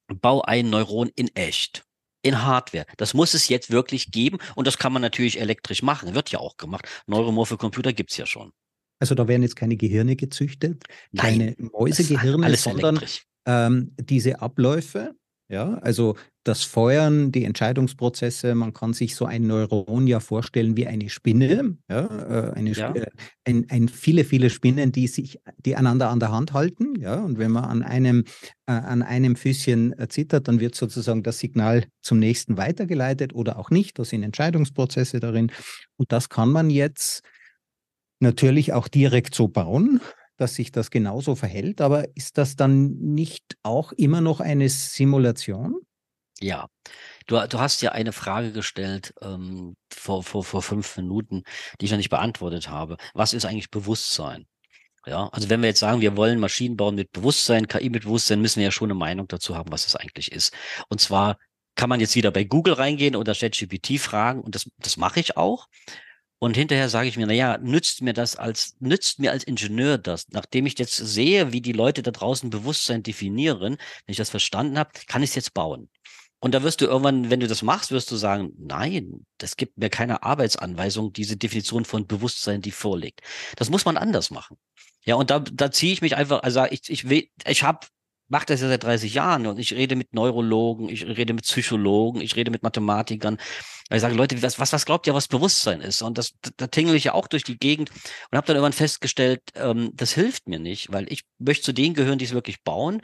bau 0.08 0.42
ein 0.42 0.70
Neuron 0.70 1.10
in 1.14 1.28
echt 1.34 1.84
in 2.22 2.42
Hardware. 2.42 2.84
Das 2.96 3.14
muss 3.14 3.34
es 3.34 3.48
jetzt 3.48 3.70
wirklich 3.70 4.10
geben 4.10 4.38
und 4.54 4.66
das 4.66 4.78
kann 4.78 4.92
man 4.92 5.02
natürlich 5.02 5.40
elektrisch 5.40 5.82
machen. 5.82 6.14
Wird 6.14 6.30
ja 6.30 6.38
auch 6.38 6.56
gemacht. 6.56 6.86
Neuromorphe 7.06 7.56
Computer 7.56 7.92
gibt's 7.92 8.16
ja 8.16 8.26
schon. 8.26 8.52
Also 8.98 9.14
da 9.14 9.26
werden 9.26 9.42
jetzt 9.42 9.56
keine 9.56 9.76
Gehirne 9.76 10.14
gezüchtet, 10.16 10.84
Nein, 11.10 11.56
keine 11.56 11.70
Mäusegehirne, 11.72 12.54
sondern 12.56 13.00
ähm, 13.46 13.94
diese 13.98 14.42
Abläufe, 14.42 15.14
ja, 15.50 15.74
also 15.78 16.14
das 16.44 16.62
Feuern, 16.62 17.32
die 17.32 17.44
Entscheidungsprozesse, 17.44 18.54
man 18.54 18.72
kann 18.72 18.92
sich 18.92 19.16
so 19.16 19.24
ein 19.24 19.48
Neuron 19.48 20.06
ja 20.06 20.20
vorstellen 20.20 20.76
wie 20.76 20.86
eine 20.86 21.10
Spinne, 21.10 21.76
ja, 21.88 22.06
äh, 22.06 22.52
eine, 22.52 22.70
ja. 22.70 22.94
Äh, 22.94 23.06
ein, 23.44 23.66
ein, 23.68 23.88
viele, 23.88 24.24
viele 24.24 24.48
Spinnen, 24.48 24.92
die 24.92 25.08
sich, 25.08 25.40
die 25.58 25.74
einander 25.74 26.08
an 26.08 26.20
der 26.20 26.30
Hand 26.30 26.52
halten, 26.52 26.94
ja, 27.00 27.16
und 27.16 27.38
wenn 27.38 27.50
man 27.50 27.64
an 27.64 27.82
einem, 27.82 28.24
äh, 28.66 28.72
an 28.72 29.02
einem 29.02 29.34
Füßchen 29.34 29.98
äh, 29.98 30.06
zittert, 30.08 30.46
dann 30.46 30.60
wird 30.60 30.76
sozusagen 30.76 31.24
das 31.24 31.40
Signal 31.40 31.84
zum 32.00 32.20
nächsten 32.20 32.56
weitergeleitet 32.56 33.34
oder 33.34 33.58
auch 33.58 33.70
nicht, 33.70 33.98
da 33.98 34.04
sind 34.04 34.22
Entscheidungsprozesse 34.22 35.18
darin. 35.18 35.50
Und 35.96 36.12
das 36.12 36.28
kann 36.28 36.50
man 36.50 36.70
jetzt 36.70 37.22
natürlich 38.20 38.72
auch 38.72 38.86
direkt 38.86 39.34
so 39.34 39.48
bauen, 39.48 40.00
dass 40.40 40.54
sich 40.54 40.72
das 40.72 40.90
genauso 40.90 41.34
verhält, 41.34 41.80
aber 41.80 42.06
ist 42.16 42.38
das 42.38 42.56
dann 42.56 42.92
nicht 42.98 43.56
auch 43.62 43.92
immer 43.92 44.20
noch 44.20 44.40
eine 44.40 44.68
Simulation? 44.68 45.80
Ja, 46.40 46.68
du, 47.26 47.36
du 47.48 47.60
hast 47.60 47.82
ja 47.82 47.92
eine 47.92 48.12
Frage 48.12 48.52
gestellt 48.52 49.12
ähm, 49.20 49.76
vor, 49.92 50.22
vor, 50.22 50.42
vor 50.42 50.62
fünf 50.62 50.96
Minuten, 50.96 51.42
die 51.80 51.84
ich 51.84 51.90
noch 51.90 51.98
nicht 51.98 52.08
beantwortet 52.08 52.68
habe. 52.68 52.96
Was 53.12 53.34
ist 53.34 53.44
eigentlich 53.44 53.70
Bewusstsein? 53.70 54.46
Ja, 55.06 55.28
also 55.28 55.48
wenn 55.50 55.60
wir 55.60 55.68
jetzt 55.68 55.80
sagen, 55.80 56.00
wir 56.00 56.16
wollen 56.16 56.40
Maschinen 56.40 56.76
bauen 56.76 56.94
mit 56.94 57.12
Bewusstsein, 57.12 57.68
KI 57.68 57.90
mit 57.90 58.04
Bewusstsein, 58.04 58.40
müssen 58.40 58.56
wir 58.56 58.64
ja 58.64 58.70
schon 58.70 58.90
eine 58.90 58.98
Meinung 58.98 59.28
dazu 59.28 59.56
haben, 59.56 59.72
was 59.72 59.84
das 59.84 59.96
eigentlich 59.96 60.32
ist. 60.32 60.54
Und 60.88 61.00
zwar 61.00 61.36
kann 61.74 61.88
man 61.88 62.00
jetzt 62.00 62.16
wieder 62.16 62.30
bei 62.30 62.44
Google 62.44 62.74
reingehen 62.74 63.16
oder 63.16 63.34
ChatGPT 63.34 63.98
fragen 63.98 64.40
und 64.42 64.54
das, 64.54 64.70
das 64.78 64.96
mache 64.96 65.20
ich 65.20 65.36
auch. 65.36 65.68
Und 66.42 66.56
hinterher 66.56 66.88
sage 66.88 67.06
ich 67.06 67.18
mir, 67.18 67.26
na 67.26 67.34
ja, 67.34 67.58
nützt 67.58 68.00
mir 68.00 68.14
das 68.14 68.34
als, 68.34 68.74
nützt 68.80 69.18
mir 69.18 69.30
als 69.30 69.44
Ingenieur 69.44 69.98
das? 69.98 70.26
Nachdem 70.30 70.64
ich 70.64 70.78
jetzt 70.78 70.96
sehe, 70.96 71.52
wie 71.52 71.60
die 71.60 71.72
Leute 71.72 72.02
da 72.02 72.10
draußen 72.10 72.48
Bewusstsein 72.48 73.02
definieren, 73.02 73.74
wenn 73.74 74.12
ich 74.12 74.16
das 74.16 74.30
verstanden 74.30 74.78
habe, 74.78 74.90
kann 75.06 75.22
ich 75.22 75.30
es 75.30 75.36
jetzt 75.36 75.52
bauen. 75.52 75.90
Und 76.40 76.54
da 76.54 76.62
wirst 76.62 76.80
du 76.80 76.86
irgendwann, 76.86 77.28
wenn 77.28 77.40
du 77.40 77.46
das 77.46 77.60
machst, 77.60 77.90
wirst 77.90 78.10
du 78.10 78.16
sagen, 78.16 78.52
nein, 78.56 79.26
das 79.36 79.56
gibt 79.56 79.76
mir 79.76 79.90
keine 79.90 80.22
Arbeitsanweisung, 80.22 81.12
diese 81.12 81.36
Definition 81.36 81.84
von 81.84 82.06
Bewusstsein, 82.06 82.62
die 82.62 82.70
vorliegt. 82.70 83.20
Das 83.56 83.68
muss 83.68 83.84
man 83.84 83.98
anders 83.98 84.30
machen. 84.30 84.56
Ja, 85.04 85.16
und 85.16 85.28
da, 85.28 85.40
da 85.40 85.70
ziehe 85.70 85.92
ich 85.92 86.00
mich 86.00 86.16
einfach, 86.16 86.42
also 86.42 86.64
ich, 86.70 86.88
ich 86.88 87.10
will, 87.10 87.28
ich 87.46 87.62
habe 87.62 87.86
mache 88.30 88.46
das 88.46 88.60
ja 88.60 88.68
seit 88.68 88.84
30 88.84 89.12
Jahren 89.12 89.46
und 89.46 89.58
ich 89.58 89.74
rede 89.74 89.96
mit 89.96 90.14
Neurologen, 90.14 90.88
ich 90.88 91.04
rede 91.04 91.34
mit 91.34 91.44
Psychologen, 91.44 92.20
ich 92.20 92.36
rede 92.36 92.50
mit 92.50 92.62
Mathematikern. 92.62 93.38
Ich 93.90 94.00
sage, 94.00 94.14
Leute, 94.14 94.40
was, 94.42 94.58
was, 94.58 94.72
was 94.72 94.86
glaubt 94.86 95.06
ihr, 95.06 95.14
was 95.14 95.26
Bewusstsein 95.26 95.80
ist? 95.80 96.00
Und 96.00 96.16
das, 96.16 96.34
da 96.56 96.68
tingle 96.68 96.94
ich 96.94 97.04
ja 97.04 97.14
auch 97.14 97.26
durch 97.26 97.42
die 97.42 97.58
Gegend 97.58 97.90
und 98.30 98.36
habe 98.36 98.46
dann 98.46 98.56
irgendwann 98.56 98.72
festgestellt, 98.72 99.42
ähm, 99.56 99.90
das 99.94 100.12
hilft 100.12 100.48
mir 100.48 100.60
nicht, 100.60 100.92
weil 100.92 101.12
ich 101.12 101.24
möchte 101.38 101.64
zu 101.64 101.72
denen 101.72 101.94
gehören, 101.94 102.18
die 102.18 102.24
es 102.24 102.32
wirklich 102.32 102.62
bauen. 102.62 103.02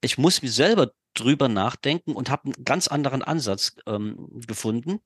Ich 0.00 0.18
muss 0.18 0.42
mir 0.42 0.50
selber 0.50 0.90
drüber 1.14 1.48
nachdenken 1.48 2.12
und 2.12 2.28
habe 2.28 2.46
einen 2.46 2.64
ganz 2.64 2.88
anderen 2.88 3.22
Ansatz 3.22 3.76
ähm, 3.86 4.28
gefunden. 4.46 4.98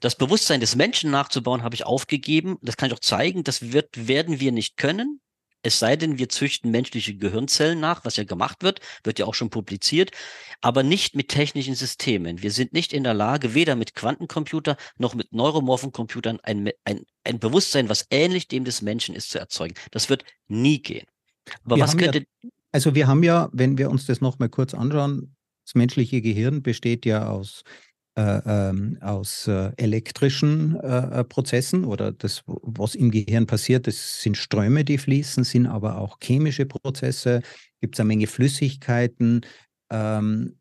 Das 0.00 0.14
Bewusstsein 0.14 0.60
des 0.60 0.76
Menschen 0.76 1.10
nachzubauen, 1.10 1.64
habe 1.64 1.74
ich 1.74 1.84
aufgegeben. 1.84 2.58
Das 2.62 2.76
kann 2.76 2.88
ich 2.88 2.94
auch 2.94 3.00
zeigen. 3.00 3.42
Das 3.42 3.72
wird, 3.72 4.06
werden 4.06 4.38
wir 4.38 4.52
nicht 4.52 4.76
können. 4.76 5.20
Es 5.66 5.80
sei 5.80 5.96
denn, 5.96 6.16
wir 6.16 6.28
züchten 6.28 6.70
menschliche 6.70 7.16
Gehirnzellen 7.16 7.80
nach, 7.80 8.04
was 8.04 8.14
ja 8.14 8.22
gemacht 8.22 8.62
wird, 8.62 8.78
wird 9.02 9.18
ja 9.18 9.26
auch 9.26 9.34
schon 9.34 9.50
publiziert, 9.50 10.12
aber 10.60 10.84
nicht 10.84 11.16
mit 11.16 11.26
technischen 11.28 11.74
Systemen. 11.74 12.40
Wir 12.40 12.52
sind 12.52 12.72
nicht 12.72 12.92
in 12.92 13.02
der 13.02 13.14
Lage, 13.14 13.52
weder 13.52 13.74
mit 13.74 13.96
Quantencomputer 13.96 14.76
noch 14.96 15.16
mit 15.16 15.32
neuromorphen 15.32 15.90
Computern 15.90 16.38
ein, 16.44 16.70
ein, 16.84 17.00
ein 17.24 17.40
Bewusstsein, 17.40 17.88
was 17.88 18.06
ähnlich 18.10 18.46
dem 18.46 18.64
des 18.64 18.80
Menschen 18.80 19.16
ist, 19.16 19.30
zu 19.30 19.40
erzeugen. 19.40 19.74
Das 19.90 20.08
wird 20.08 20.24
nie 20.46 20.80
gehen. 20.80 21.06
Aber 21.64 21.74
wir 21.74 21.82
was 21.82 21.96
könnte. 21.96 22.20
Ja, 22.42 22.50
also 22.70 22.94
wir 22.94 23.08
haben 23.08 23.24
ja, 23.24 23.48
wenn 23.52 23.76
wir 23.76 23.90
uns 23.90 24.06
das 24.06 24.20
nochmal 24.20 24.48
kurz 24.48 24.72
anschauen, 24.72 25.34
das 25.64 25.74
menschliche 25.74 26.22
Gehirn 26.22 26.62
besteht 26.62 27.04
ja 27.04 27.28
aus 27.28 27.64
äh, 28.16 28.40
ähm, 28.46 28.98
aus 29.02 29.46
äh, 29.46 29.72
elektrischen 29.76 30.76
äh, 30.80 31.22
Prozessen 31.24 31.84
oder 31.84 32.12
das, 32.12 32.42
was 32.46 32.94
im 32.94 33.10
Gehirn 33.10 33.46
passiert, 33.46 33.86
das 33.86 34.22
sind 34.22 34.36
Ströme, 34.36 34.84
die 34.84 34.98
fließen, 34.98 35.44
sind 35.44 35.66
aber 35.66 35.98
auch 35.98 36.18
chemische 36.22 36.66
Prozesse, 36.66 37.42
gibt 37.80 37.94
es 37.96 38.00
eine 38.00 38.08
Menge 38.08 38.26
Flüssigkeiten. 38.26 39.42
Ähm, 39.90 40.56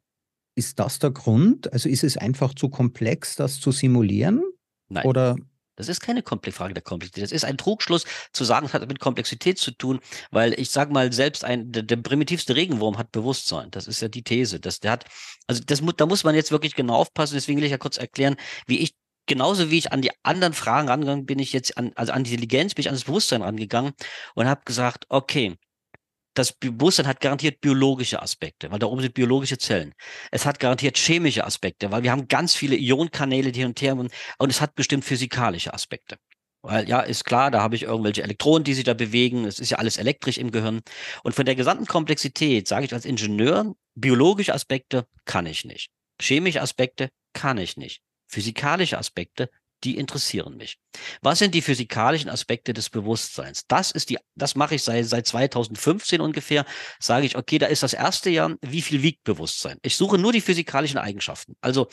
ist 0.56 0.80
das 0.80 0.99
der 0.99 1.12
Grund? 1.12 1.72
Also 1.72 1.89
ist 1.89 2.03
es 2.03 2.18
einfach 2.18 2.53
zu 2.53 2.70
komplex, 2.70 3.36
das 3.36 3.60
zu 3.60 3.72
simulieren? 3.72 4.43
Nein. 4.89 5.06
Oder 5.06 5.36
das 5.76 5.90
ist 5.90 6.00
keine 6.00 6.24
Frage 6.24 6.74
der 6.74 6.84
Komplexität. 6.84 7.24
Das 7.24 7.32
ist 7.32 7.46
ein 7.46 7.58
Trugschluss 7.58 8.06
zu 8.32 8.44
sagen, 8.44 8.66
es 8.66 8.74
hat 8.74 8.88
mit 8.88 9.00
Komplexität 9.00 9.58
zu 9.58 9.72
tun, 9.72 10.00
weil 10.32 10.60
ich 10.60 10.70
sage 10.70 10.94
mal, 10.94 11.12
selbst 11.12 11.44
ein, 11.44 11.72
der, 11.72 11.84
der, 11.84 11.98
primitivste 11.98 12.56
Regenwurm 12.56 12.98
hat 12.98 13.12
Bewusstsein. 13.12 13.72
Das 13.72 13.88
ist 13.88 14.02
ja 14.02 14.08
die 14.08 14.24
These. 14.24 14.60
Das, 14.60 14.80
der 14.80 14.92
hat, 14.92 15.06
also 15.48 15.62
das, 15.66 15.82
da 15.98 16.06
muss 16.06 16.24
man 16.24 16.36
jetzt 16.36 16.52
wirklich 16.52 16.76
genau 16.76 16.96
aufpassen. 16.96 17.36
Deswegen 17.36 17.58
will 17.58 17.66
ich 17.66 17.72
ja 17.72 17.78
kurz 17.78 17.98
erklären, 17.98 18.36
wie 18.68 18.80
ich 18.80 18.96
genauso 19.26 19.72
wie 19.72 19.78
ich 19.78 19.92
an 19.92 20.02
die 20.02 20.12
anderen 20.24 20.54
Fragen 20.54 20.88
rangegangen 20.88 21.26
bin, 21.26 21.40
ich 21.40 21.54
jetzt 21.54 21.78
an, 21.78 21.92
also 21.96 22.12
an 22.12 22.24
die 22.24 22.32
Intelligenz, 22.32 22.76
bin 22.76 22.82
ich 22.82 22.90
an 22.90 22.96
das 22.96 23.06
Bewusstsein 23.06 23.42
rangegangen 23.42 23.94
und 24.36 24.48
habe 24.48 24.62
gesagt, 24.66 25.06
okay, 25.10 25.58
das 26.36 26.54
Bewusstsein 26.54 27.08
hat 27.08 27.22
garantiert 27.22 27.62
biologische 27.62 28.22
Aspekte, 28.22 28.70
weil 28.72 28.80
da 28.80 28.88
oben 28.88 29.02
sind 29.02 29.14
biologische 29.14 29.58
Zellen. 29.58 29.94
Es 30.32 30.46
hat 30.46 30.60
garantiert 30.60 30.98
chemische 30.98 31.46
Aspekte, 31.46 31.92
weil 31.92 32.04
wir 32.04 32.12
haben 32.12 32.28
ganz 32.28 32.56
viele 32.56 32.76
Ionkanäle 32.76 33.52
die 33.52 33.64
und 33.64 33.82
her 33.82 33.96
und, 33.96 34.12
und 34.38 34.50
es 34.50 34.62
hat 34.62 34.76
bestimmt 34.76 35.06
physikalische 35.06 35.74
Aspekte. 35.74 36.18
Weil 36.62 36.90
ja, 36.90 37.02
ist 37.02 37.26
klar, 37.26 37.52
da 37.52 37.62
habe 37.62 37.76
ich 37.76 37.84
irgendwelche 37.84 38.24
Elektronen, 38.24 38.64
die 38.64 38.74
sich 38.74 38.84
da 38.84 38.96
bewegen. 38.96 39.46
Es 39.46 39.60
ist 39.60 39.70
ja 39.70 39.78
alles 39.78 39.98
elektrisch 39.98 40.38
im 40.38 40.52
Gehirn. 40.52 40.82
Und 41.24 41.36
von 41.36 41.46
der 41.46 41.56
gesamten 41.56 41.86
Komplexität 41.86 42.68
sage 42.68 42.86
ich 42.86 42.94
als 42.94 43.06
Ingenieur, 43.06 43.76
biologische 43.94 44.54
Aspekte 44.54 45.06
kann 45.26 45.46
ich 45.46 45.64
nicht. 45.64 45.92
Chemische 46.20 46.62
Aspekte 46.62 47.10
kann 47.34 47.58
ich 47.60 47.78
nicht. 47.78 48.02
Physikalische 48.28 48.98
Aspekte 48.98 49.50
die 49.84 49.98
interessieren 49.98 50.58
mich. 50.58 50.80
Was 51.22 51.40
sind 51.40 51.54
die 51.54 51.62
physikalischen 51.62 52.30
Aspekte 52.30 52.74
des 52.74 52.90
Bewusstseins? 52.90 53.64
Das 53.68 53.92
ist 53.92 54.10
die, 54.10 54.18
das 54.36 54.56
mache 54.56 54.76
ich 54.76 54.84
seit, 54.84 55.06
seit 55.06 55.28
2015 55.28 56.22
ungefähr. 56.22 56.66
Sage 57.00 57.26
ich, 57.26 57.38
okay, 57.38 57.58
da 57.58 57.68
ist 57.68 57.84
das 57.84 57.94
erste 57.94 58.30
Jahr, 58.30 58.56
wie 58.62 58.82
viel 58.82 59.02
wiegt 59.02 59.24
Bewusstsein? 59.24 59.78
Ich 59.82 59.96
suche 59.98 60.18
nur 60.18 60.34
die 60.34 60.42
physikalischen 60.42 60.98
Eigenschaften. 60.98 61.56
Also, 61.62 61.88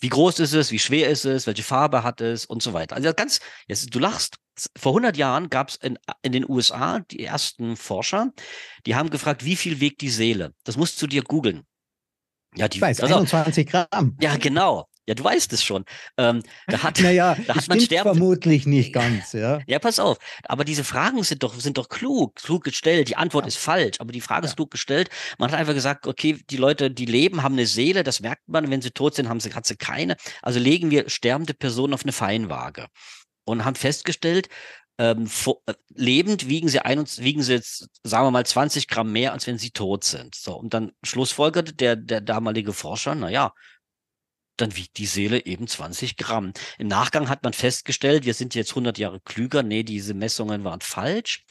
wie 0.00 0.08
groß 0.08 0.38
ist 0.38 0.54
es? 0.54 0.70
Wie 0.70 0.78
schwer 0.78 1.10
ist 1.10 1.26
es? 1.26 1.46
Welche 1.46 1.62
Farbe 1.62 2.02
hat 2.02 2.20
es? 2.20 2.46
Und 2.46 2.62
so 2.62 2.72
weiter. 2.72 2.96
Also 2.96 3.12
ganz, 3.12 3.40
jetzt, 3.66 3.94
du 3.94 3.98
lachst. 3.98 4.36
Vor 4.76 4.92
100 4.92 5.16
Jahren 5.16 5.48
gab 5.48 5.70
es 5.70 5.76
in, 5.76 5.98
in 6.22 6.32
den 6.32 6.48
USA 6.48 7.00
die 7.10 7.24
ersten 7.24 7.76
Forscher, 7.76 8.30
die 8.84 8.94
haben 8.94 9.08
gefragt, 9.08 9.44
wie 9.44 9.56
viel 9.56 9.80
wiegt 9.80 10.02
die 10.02 10.10
Seele? 10.10 10.52
Das 10.64 10.76
musst 10.76 11.00
du 11.00 11.06
dir 11.06 11.22
googeln. 11.22 11.62
Ja, 12.56 12.68
die, 12.68 12.78
ich 12.78 12.82
weiß, 12.82 13.00
21 13.00 13.66
Gramm. 13.66 14.16
Ja, 14.20 14.36
genau. 14.36 14.89
Ja, 15.06 15.14
du 15.14 15.24
weißt 15.24 15.52
es 15.52 15.64
schon. 15.64 15.84
Ähm, 16.16 16.42
da 16.66 16.82
hat, 16.82 17.00
naja, 17.00 17.36
da 17.46 17.56
hat 17.56 17.68
man 17.68 17.80
sterben. 17.80 18.10
vermutlich 18.10 18.66
nicht 18.66 18.92
ganz, 18.92 19.32
ja. 19.32 19.60
ja, 19.66 19.78
pass 19.78 19.98
auf. 19.98 20.18
Aber 20.44 20.64
diese 20.64 20.84
Fragen 20.84 21.22
sind 21.22 21.42
doch, 21.42 21.54
sind 21.58 21.78
doch 21.78 21.88
klug, 21.88 22.36
klug 22.36 22.64
gestellt. 22.64 23.08
Die 23.08 23.16
Antwort 23.16 23.44
ja. 23.44 23.48
ist 23.48 23.58
falsch, 23.58 23.96
aber 24.00 24.12
die 24.12 24.20
Frage 24.20 24.46
ja. 24.46 24.50
ist 24.50 24.56
klug 24.56 24.70
gestellt. 24.70 25.10
Man 25.38 25.50
hat 25.50 25.58
einfach 25.58 25.74
gesagt, 25.74 26.06
okay, 26.06 26.38
die 26.50 26.56
Leute, 26.56 26.90
die 26.90 27.06
leben, 27.06 27.42
haben 27.42 27.54
eine 27.54 27.66
Seele, 27.66 28.02
das 28.02 28.20
merkt 28.20 28.48
man. 28.48 28.70
Wenn 28.70 28.82
sie 28.82 28.90
tot 28.90 29.14
sind, 29.14 29.28
haben 29.28 29.40
sie, 29.40 29.54
hat 29.54 29.66
sie 29.66 29.76
keine. 29.76 30.16
Also 30.42 30.60
legen 30.60 30.90
wir 30.90 31.08
sterbende 31.08 31.54
Personen 31.54 31.94
auf 31.94 32.02
eine 32.02 32.12
Feinwaage 32.12 32.86
und 33.44 33.64
haben 33.64 33.74
festgestellt, 33.74 34.48
ähm, 35.00 35.26
vor, 35.26 35.62
äh, 35.64 35.72
lebend 35.94 36.46
wiegen 36.46 36.68
sie, 36.68 36.80
ein, 36.80 37.02
wiegen 37.16 37.42
sie 37.42 37.54
jetzt, 37.54 37.88
sagen 38.04 38.26
wir 38.26 38.30
mal, 38.30 38.44
20 38.44 38.86
Gramm 38.86 39.12
mehr, 39.12 39.32
als 39.32 39.46
wenn 39.46 39.56
sie 39.56 39.70
tot 39.70 40.04
sind. 40.04 40.34
So, 40.34 40.54
und 40.54 40.74
dann 40.74 40.92
schlussfolgerte 41.02 41.72
der, 41.72 41.96
der 41.96 42.20
damalige 42.20 42.74
Forscher, 42.74 43.14
naja, 43.14 43.52
dann 44.60 44.76
wiegt 44.76 44.98
die 44.98 45.06
Seele 45.06 45.44
eben 45.46 45.66
20 45.66 46.16
Gramm. 46.16 46.52
Im 46.78 46.88
Nachgang 46.88 47.28
hat 47.28 47.42
man 47.42 47.52
festgestellt, 47.52 48.24
wir 48.24 48.34
sind 48.34 48.54
jetzt 48.54 48.70
100 48.70 48.98
Jahre 48.98 49.20
klüger. 49.20 49.62
Nee, 49.62 49.82
diese 49.82 50.14
Messungen 50.14 50.64
waren 50.64 50.80
falsch. 50.80 51.44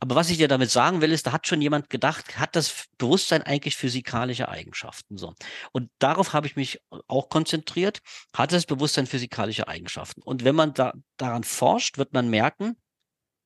Aber 0.00 0.14
was 0.14 0.30
ich 0.30 0.38
dir 0.38 0.48
damit 0.48 0.70
sagen 0.70 1.00
will, 1.00 1.12
ist, 1.12 1.26
da 1.26 1.32
hat 1.32 1.46
schon 1.46 1.62
jemand 1.62 1.90
gedacht, 1.90 2.38
hat 2.38 2.56
das 2.56 2.86
Bewusstsein 2.98 3.42
eigentlich 3.42 3.76
physikalische 3.76 4.48
Eigenschaften? 4.48 5.16
So. 5.16 5.34
Und 5.72 5.90
darauf 5.98 6.32
habe 6.32 6.46
ich 6.46 6.56
mich 6.56 6.80
auch 7.08 7.28
konzentriert. 7.28 8.00
Hat 8.34 8.52
das 8.52 8.66
Bewusstsein 8.66 9.06
physikalische 9.06 9.68
Eigenschaften? 9.68 10.22
Und 10.22 10.44
wenn 10.44 10.54
man 10.54 10.74
da, 10.74 10.92
daran 11.16 11.44
forscht, 11.44 11.98
wird 11.98 12.12
man 12.12 12.28
merken, 12.28 12.76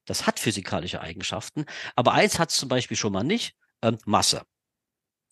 das 0.07 0.27
hat 0.27 0.39
physikalische 0.39 1.01
Eigenschaften. 1.01 1.64
Aber 1.97 2.12
eins 2.12 2.39
hat 2.39 2.51
es 2.51 2.57
zum 2.57 2.69
Beispiel 2.69 2.97
schon 2.97 3.12
mal 3.12 3.25
nicht, 3.25 3.55
ähm, 3.83 3.99
Masse 4.05 4.43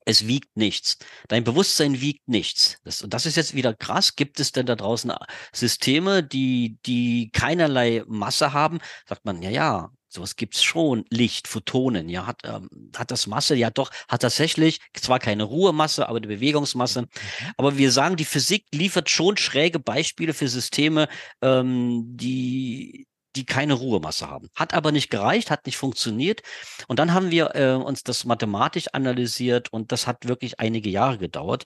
es 0.04 0.26
wiegt 0.26 0.56
nichts. 0.56 0.98
Dein 1.28 1.44
Bewusstsein 1.44 2.00
wiegt 2.00 2.28
nichts. 2.28 2.78
Das, 2.84 3.02
und 3.02 3.14
das 3.14 3.26
ist 3.26 3.36
jetzt 3.36 3.54
wieder 3.54 3.74
krass. 3.74 4.16
Gibt 4.16 4.40
es 4.40 4.52
denn 4.52 4.66
da 4.66 4.76
draußen 4.76 5.10
äh, 5.10 5.16
Systeme, 5.52 6.22
die, 6.22 6.78
die 6.86 7.30
keinerlei 7.32 8.04
Masse 8.06 8.52
haben? 8.52 8.78
Sagt 9.06 9.24
man, 9.24 9.42
ja, 9.42 9.50
ja, 9.50 9.90
sowas 10.08 10.36
gibt's 10.36 10.62
schon. 10.62 11.04
Licht, 11.10 11.48
Photonen, 11.48 12.08
ja, 12.08 12.26
hat, 12.26 12.40
ähm, 12.44 12.68
hat 12.96 13.10
das 13.10 13.26
Masse? 13.26 13.54
Ja, 13.56 13.70
doch, 13.70 13.90
hat 14.08 14.22
tatsächlich 14.22 14.80
zwar 14.94 15.18
keine 15.18 15.44
Ruhemasse, 15.44 16.08
aber 16.08 16.18
eine 16.18 16.28
Bewegungsmasse. 16.28 17.02
Mhm. 17.02 17.08
Aber 17.56 17.78
wir 17.78 17.90
sagen, 17.90 18.16
die 18.16 18.24
Physik 18.24 18.66
liefert 18.72 19.10
schon 19.10 19.36
schräge 19.36 19.78
Beispiele 19.78 20.34
für 20.34 20.48
Systeme, 20.48 21.08
ähm, 21.42 22.04
die, 22.16 23.06
die 23.36 23.46
keine 23.46 23.74
Ruhemasse 23.74 24.28
haben. 24.30 24.48
Hat 24.54 24.74
aber 24.74 24.92
nicht 24.92 25.10
gereicht, 25.10 25.50
hat 25.50 25.66
nicht 25.66 25.76
funktioniert. 25.76 26.42
Und 26.88 26.98
dann 26.98 27.14
haben 27.14 27.30
wir 27.30 27.54
äh, 27.54 27.74
uns 27.74 28.02
das 28.02 28.24
mathematisch 28.24 28.88
analysiert 28.92 29.72
und 29.72 29.92
das 29.92 30.06
hat 30.06 30.28
wirklich 30.28 30.60
einige 30.60 30.90
Jahre 30.90 31.18
gedauert. 31.18 31.64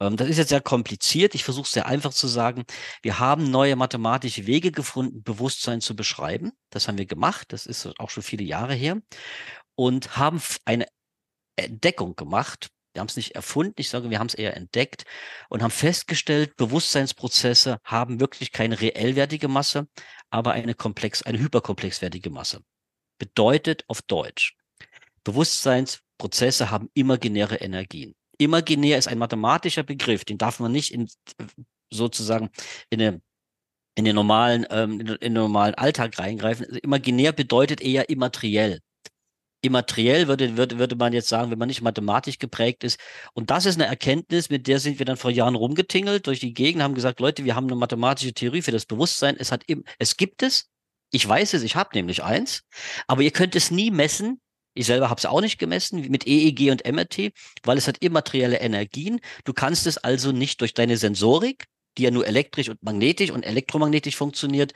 Ähm, 0.00 0.16
das 0.16 0.28
ist 0.28 0.38
jetzt 0.38 0.48
sehr 0.50 0.60
kompliziert. 0.60 1.34
Ich 1.34 1.44
versuche 1.44 1.66
es 1.66 1.72
sehr 1.72 1.86
einfach 1.86 2.12
zu 2.12 2.28
sagen. 2.28 2.64
Wir 3.02 3.18
haben 3.18 3.50
neue 3.50 3.76
mathematische 3.76 4.46
Wege 4.46 4.72
gefunden, 4.72 5.22
Bewusstsein 5.22 5.80
zu 5.80 5.96
beschreiben. 5.96 6.52
Das 6.70 6.88
haben 6.88 6.98
wir 6.98 7.06
gemacht. 7.06 7.52
Das 7.52 7.66
ist 7.66 7.88
auch 7.98 8.10
schon 8.10 8.22
viele 8.22 8.44
Jahre 8.44 8.74
her. 8.74 9.00
Und 9.74 10.16
haben 10.16 10.40
eine 10.64 10.86
Entdeckung 11.56 12.16
gemacht, 12.16 12.68
wir 12.96 13.00
haben 13.00 13.08
es 13.08 13.16
nicht 13.16 13.34
erfunden, 13.34 13.74
ich 13.76 13.90
sage, 13.90 14.08
wir 14.08 14.18
haben 14.18 14.28
es 14.28 14.34
eher 14.34 14.56
entdeckt 14.56 15.04
und 15.50 15.62
haben 15.62 15.70
festgestellt, 15.70 16.56
Bewusstseinsprozesse 16.56 17.78
haben 17.84 18.20
wirklich 18.20 18.52
keine 18.52 18.80
reellwertige 18.80 19.48
Masse, 19.48 19.86
aber 20.30 20.52
eine 20.52 20.74
komplex, 20.74 21.22
eine 21.22 21.38
hyperkomplexwertige 21.38 22.30
Masse. 22.30 22.62
Bedeutet 23.18 23.84
auf 23.88 24.00
Deutsch, 24.00 24.56
Bewusstseinsprozesse 25.24 26.70
haben 26.70 26.88
imaginäre 26.94 27.56
Energien. 27.56 28.14
Imaginär 28.38 28.96
ist 28.96 29.08
ein 29.08 29.18
mathematischer 29.18 29.82
Begriff, 29.82 30.24
den 30.24 30.38
darf 30.38 30.58
man 30.58 30.72
nicht 30.72 30.92
in, 30.92 31.06
sozusagen 31.90 32.48
in 32.88 33.02
eine 33.02 33.20
in 33.98 34.04
den 34.04 34.14
normalen, 34.14 34.66
ähm, 34.68 35.00
in 35.00 35.06
den 35.06 35.32
normalen 35.32 35.74
Alltag 35.74 36.18
reingreifen. 36.18 36.66
Imaginär 36.82 37.32
bedeutet 37.32 37.80
eher 37.80 38.10
immateriell 38.10 38.80
immateriell, 39.66 40.28
würde, 40.28 40.56
würde, 40.56 40.78
würde 40.78 40.96
man 40.96 41.12
jetzt 41.12 41.28
sagen, 41.28 41.50
wenn 41.50 41.58
man 41.58 41.68
nicht 41.68 41.82
mathematisch 41.82 42.38
geprägt 42.38 42.84
ist. 42.84 42.98
Und 43.34 43.50
das 43.50 43.66
ist 43.66 43.76
eine 43.76 43.86
Erkenntnis, 43.86 44.50
mit 44.50 44.66
der 44.66 44.80
sind 44.80 44.98
wir 44.98 45.06
dann 45.06 45.16
vor 45.16 45.30
Jahren 45.30 45.54
rumgetingelt 45.54 46.26
durch 46.26 46.40
die 46.40 46.54
Gegend, 46.54 46.82
haben 46.82 46.94
gesagt, 46.94 47.20
Leute, 47.20 47.44
wir 47.44 47.54
haben 47.54 47.66
eine 47.66 47.76
mathematische 47.76 48.32
Theorie 48.32 48.62
für 48.62 48.72
das 48.72 48.86
Bewusstsein. 48.86 49.36
Es 49.38 49.52
hat 49.52 49.64
eben, 49.68 49.84
es 49.98 50.16
gibt 50.16 50.42
es. 50.42 50.68
Ich 51.10 51.26
weiß 51.26 51.54
es, 51.54 51.62
ich 51.62 51.76
habe 51.76 51.90
nämlich 51.94 52.24
eins, 52.24 52.62
aber 53.06 53.22
ihr 53.22 53.30
könnt 53.30 53.54
es 53.54 53.70
nie 53.70 53.90
messen. 53.90 54.40
Ich 54.74 54.86
selber 54.86 55.08
habe 55.08 55.18
es 55.18 55.24
auch 55.24 55.40
nicht 55.40 55.58
gemessen 55.58 56.00
mit 56.10 56.26
EEG 56.26 56.70
und 56.70 56.86
MRT, 56.86 57.32
weil 57.62 57.78
es 57.78 57.88
hat 57.88 57.98
immaterielle 57.98 58.58
Energien. 58.58 59.20
Du 59.44 59.54
kannst 59.54 59.86
es 59.86 59.98
also 59.98 60.32
nicht 60.32 60.60
durch 60.60 60.74
deine 60.74 60.96
Sensorik, 60.96 61.64
die 61.96 62.02
ja 62.02 62.10
nur 62.10 62.26
elektrisch 62.26 62.68
und 62.68 62.82
magnetisch 62.82 63.30
und 63.30 63.44
elektromagnetisch 63.44 64.16
funktioniert, 64.16 64.72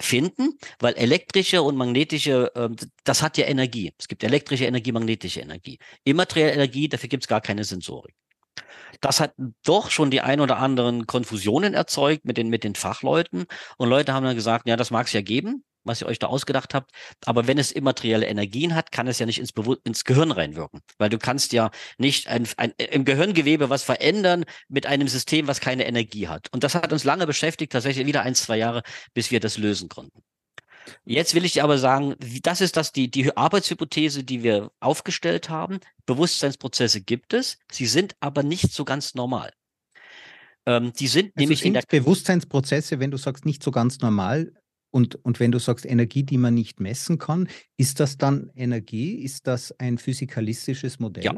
finden, 0.00 0.58
weil 0.80 0.94
elektrische 0.94 1.62
und 1.62 1.76
magnetische, 1.76 2.52
äh, 2.54 2.68
das 3.04 3.22
hat 3.22 3.38
ja 3.38 3.46
Energie. 3.46 3.92
Es 3.98 4.08
gibt 4.08 4.24
elektrische 4.24 4.64
Energie, 4.64 4.92
magnetische 4.92 5.40
Energie. 5.40 5.78
Immaterielle 6.04 6.52
Energie, 6.52 6.88
dafür 6.88 7.08
gibt 7.08 7.24
es 7.24 7.28
gar 7.28 7.40
keine 7.40 7.64
Sensorik. 7.64 8.14
Das 9.00 9.20
hat 9.20 9.34
doch 9.64 9.90
schon 9.90 10.10
die 10.10 10.20
ein 10.20 10.40
oder 10.40 10.58
anderen 10.58 11.06
Konfusionen 11.06 11.74
erzeugt 11.74 12.24
mit 12.24 12.36
den, 12.36 12.48
mit 12.48 12.64
den 12.64 12.74
Fachleuten. 12.74 13.44
Und 13.76 13.88
Leute 13.88 14.12
haben 14.12 14.24
dann 14.24 14.36
gesagt, 14.36 14.68
ja, 14.68 14.76
das 14.76 14.90
mag 14.90 15.06
es 15.06 15.12
ja 15.12 15.20
geben 15.20 15.64
was 15.84 16.00
ihr 16.00 16.06
euch 16.06 16.18
da 16.18 16.26
ausgedacht 16.26 16.74
habt. 16.74 16.90
Aber 17.24 17.46
wenn 17.46 17.58
es 17.58 17.72
immaterielle 17.72 18.26
Energien 18.26 18.74
hat, 18.74 18.92
kann 18.92 19.06
es 19.06 19.18
ja 19.18 19.26
nicht 19.26 19.38
ins, 19.38 19.52
Bewu 19.52 19.76
ins 19.84 20.04
Gehirn 20.04 20.30
reinwirken. 20.30 20.80
Weil 20.98 21.10
du 21.10 21.18
kannst 21.18 21.52
ja 21.52 21.70
nicht 21.98 22.28
ein, 22.28 22.48
ein, 22.56 22.72
im 22.78 23.04
Gehirngewebe 23.04 23.70
was 23.70 23.82
verändern 23.82 24.44
mit 24.68 24.86
einem 24.86 25.08
System, 25.08 25.46
was 25.46 25.60
keine 25.60 25.86
Energie 25.86 26.28
hat. 26.28 26.48
Und 26.52 26.64
das 26.64 26.74
hat 26.74 26.92
uns 26.92 27.04
lange 27.04 27.26
beschäftigt, 27.26 27.72
tatsächlich 27.72 28.06
wieder 28.06 28.22
ein, 28.22 28.34
zwei 28.34 28.56
Jahre, 28.56 28.82
bis 29.12 29.30
wir 29.30 29.40
das 29.40 29.58
lösen 29.58 29.88
konnten. 29.88 30.22
Jetzt 31.04 31.34
will 31.34 31.44
ich 31.44 31.52
dir 31.52 31.64
aber 31.64 31.78
sagen, 31.78 32.14
das 32.42 32.60
ist 32.60 32.76
das 32.76 32.92
die, 32.92 33.10
die 33.10 33.36
Arbeitshypothese, 33.36 34.24
die 34.24 34.42
wir 34.42 34.70
aufgestellt 34.80 35.48
haben. 35.48 35.80
Bewusstseinsprozesse 36.06 37.00
gibt 37.00 37.32
es, 37.32 37.58
sie 37.72 37.86
sind 37.86 38.16
aber 38.20 38.42
nicht 38.42 38.72
so 38.72 38.84
ganz 38.84 39.14
normal. 39.14 39.52
Ähm, 40.66 40.92
die 40.92 41.08
sind 41.08 41.26
also 41.26 41.40
nämlich 41.40 41.60
sind 41.60 41.68
in 41.68 41.74
der 41.74 41.84
Bewusstseinsprozesse, 41.88 43.00
wenn 43.00 43.10
du 43.10 43.16
sagst, 43.16 43.44
nicht 43.44 43.62
so 43.62 43.70
ganz 43.70 44.00
normal, 44.00 44.52
und, 44.94 45.16
und 45.24 45.40
wenn 45.40 45.50
du 45.50 45.58
sagst 45.58 45.84
Energie, 45.84 46.22
die 46.22 46.38
man 46.38 46.54
nicht 46.54 46.78
messen 46.78 47.18
kann, 47.18 47.48
ist 47.76 47.98
das 47.98 48.16
dann 48.16 48.52
Energie? 48.54 49.16
Ist 49.16 49.48
das 49.48 49.76
ein 49.80 49.98
physikalistisches 49.98 51.00
Modell? 51.00 51.24
Ja, 51.24 51.34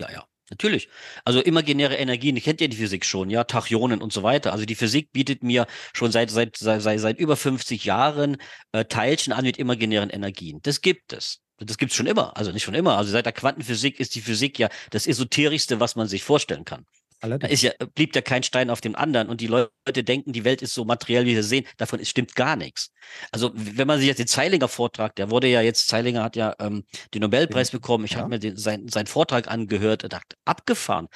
ja, 0.00 0.12
ja. 0.12 0.24
Natürlich. 0.48 0.88
Also 1.24 1.40
imaginäre 1.40 1.96
Energien, 1.96 2.36
ich 2.36 2.44
kennt 2.44 2.60
ja 2.60 2.68
die 2.68 2.76
Physik 2.76 3.04
schon, 3.04 3.28
ja, 3.28 3.42
Tachyonen 3.42 4.00
und 4.00 4.12
so 4.12 4.22
weiter. 4.22 4.52
Also 4.52 4.64
die 4.64 4.76
Physik 4.76 5.10
bietet 5.10 5.42
mir 5.42 5.66
schon 5.92 6.12
seit, 6.12 6.30
seit, 6.30 6.56
seit, 6.56 7.00
seit 7.00 7.18
über 7.18 7.36
50 7.36 7.84
Jahren 7.84 8.36
äh, 8.70 8.84
Teilchen 8.84 9.32
an 9.32 9.44
mit 9.44 9.58
imaginären 9.58 10.10
Energien. 10.10 10.60
Das 10.62 10.80
gibt 10.80 11.12
es. 11.12 11.40
Das 11.58 11.78
gibt 11.78 11.90
es 11.90 11.96
schon 11.96 12.06
immer. 12.06 12.36
Also 12.36 12.52
nicht 12.52 12.62
schon 12.62 12.74
immer. 12.74 12.96
Also 12.96 13.10
seit 13.10 13.26
der 13.26 13.32
Quantenphysik 13.32 13.98
ist 13.98 14.14
die 14.14 14.20
Physik 14.20 14.56
ja 14.56 14.68
das 14.90 15.08
Esoterischste, 15.08 15.80
was 15.80 15.96
man 15.96 16.06
sich 16.06 16.22
vorstellen 16.22 16.64
kann. 16.64 16.86
Da 17.20 17.46
ist 17.48 17.62
ja, 17.62 17.72
blieb 17.94 18.14
ja 18.14 18.22
kein 18.22 18.42
Stein 18.42 18.70
auf 18.70 18.80
dem 18.80 18.96
anderen 18.96 19.28
und 19.28 19.40
die 19.40 19.46
Leute 19.46 20.04
denken, 20.04 20.32
die 20.32 20.44
Welt 20.44 20.62
ist 20.62 20.74
so 20.74 20.84
materiell, 20.84 21.26
wie 21.26 21.34
wir 21.34 21.42
sehen. 21.42 21.66
Davon 21.76 22.04
stimmt 22.04 22.34
gar 22.34 22.56
nichts. 22.56 22.90
Also, 23.30 23.52
wenn 23.54 23.86
man 23.86 23.98
sich 23.98 24.08
jetzt 24.08 24.18
den 24.18 24.26
Zeilinger 24.26 24.68
Vortrag, 24.68 25.14
der 25.16 25.30
wurde 25.30 25.48
ja 25.48 25.60
jetzt, 25.60 25.88
Zeilinger 25.88 26.22
hat 26.22 26.36
ja 26.36 26.54
ähm, 26.58 26.84
den 27.12 27.22
Nobelpreis 27.22 27.70
bekommen. 27.70 28.04
Ich 28.04 28.12
ja. 28.12 28.18
habe 28.18 28.30
mir 28.30 28.38
den, 28.38 28.56
sein, 28.56 28.88
seinen 28.88 29.06
Vortrag 29.06 29.48
angehört 29.48 30.04
und 30.04 30.12
dachte, 30.12 30.36
abgefahren. 30.44 31.08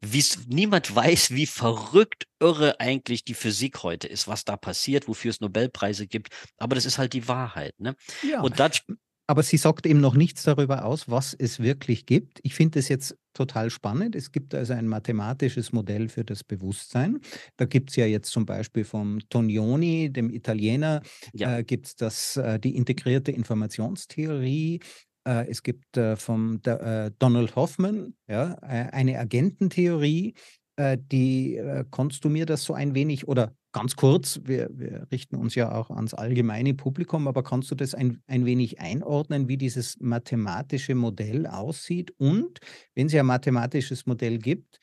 Wie 0.00 0.24
niemand 0.46 0.94
weiß, 0.94 1.32
wie 1.32 1.46
verrückt 1.46 2.26
irre 2.38 2.78
eigentlich 2.78 3.24
die 3.24 3.34
Physik 3.34 3.82
heute 3.82 4.06
ist, 4.06 4.28
was 4.28 4.44
da 4.44 4.56
passiert, 4.56 5.08
wofür 5.08 5.30
es 5.30 5.40
Nobelpreise 5.40 6.06
gibt. 6.06 6.28
Aber 6.56 6.76
das 6.76 6.84
ist 6.84 6.98
halt 6.98 7.12
die 7.14 7.26
Wahrheit. 7.26 7.74
Ne? 7.78 7.96
Ja. 8.22 8.40
Und 8.42 8.60
das, 8.60 8.82
aber 9.28 9.42
sie 9.42 9.58
sagt 9.58 9.84
eben 9.86 10.00
noch 10.00 10.14
nichts 10.14 10.42
darüber 10.42 10.86
aus, 10.86 11.08
was 11.08 11.34
es 11.34 11.60
wirklich 11.60 12.06
gibt. 12.06 12.40
Ich 12.42 12.54
finde 12.54 12.78
es 12.78 12.88
jetzt 12.88 13.14
total 13.34 13.68
spannend. 13.68 14.16
Es 14.16 14.32
gibt 14.32 14.54
also 14.54 14.72
ein 14.72 14.88
mathematisches 14.88 15.70
Modell 15.70 16.08
für 16.08 16.24
das 16.24 16.42
Bewusstsein. 16.42 17.20
Da 17.58 17.66
gibt 17.66 17.90
es 17.90 17.96
ja 17.96 18.06
jetzt 18.06 18.30
zum 18.30 18.46
Beispiel 18.46 18.84
vom 18.84 19.20
Tonioni, 19.28 20.10
dem 20.10 20.30
Italiener, 20.30 21.02
ja. 21.34 21.58
äh, 21.58 21.62
gibt 21.62 22.00
es 22.00 22.36
äh, 22.38 22.58
die 22.58 22.74
integrierte 22.74 23.30
Informationstheorie. 23.30 24.80
Äh, 25.28 25.46
es 25.50 25.62
gibt 25.62 25.98
äh, 25.98 26.16
vom 26.16 26.60
äh, 26.64 27.10
Donald 27.18 27.54
Hoffman 27.54 28.14
ja, 28.28 28.54
äh, 28.62 28.90
eine 28.92 29.18
Agententheorie. 29.18 30.34
die, 30.80 31.60
kannst 31.90 32.24
du 32.24 32.28
mir 32.28 32.46
das 32.46 32.62
so 32.62 32.72
ein 32.72 32.94
wenig 32.94 33.26
oder 33.26 33.52
ganz 33.72 33.96
kurz, 33.96 34.40
wir, 34.44 34.68
wir, 34.72 35.06
richten 35.10 35.36
uns 35.36 35.54
ja 35.54 35.72
auch 35.72 35.90
ans 35.90 36.14
allgemeine 36.14 36.74
Publikum, 36.74 37.28
aber 37.28 37.42
kannst 37.42 37.70
du 37.70 37.74
das 37.74 37.94
ein, 37.94 38.22
ein 38.26 38.44
wenig 38.46 38.80
einordnen, 38.80 39.48
wie 39.48 39.56
dieses 39.56 39.98
mathematische 40.00 40.94
Modell 40.94 41.46
aussieht 41.46 42.12
und, 42.18 42.60
wenn 42.94 43.06
es 43.06 43.12
ja 43.12 43.22
ein 43.22 43.26
mathematisches 43.26 44.06
Modell 44.06 44.38
gibt, 44.38 44.80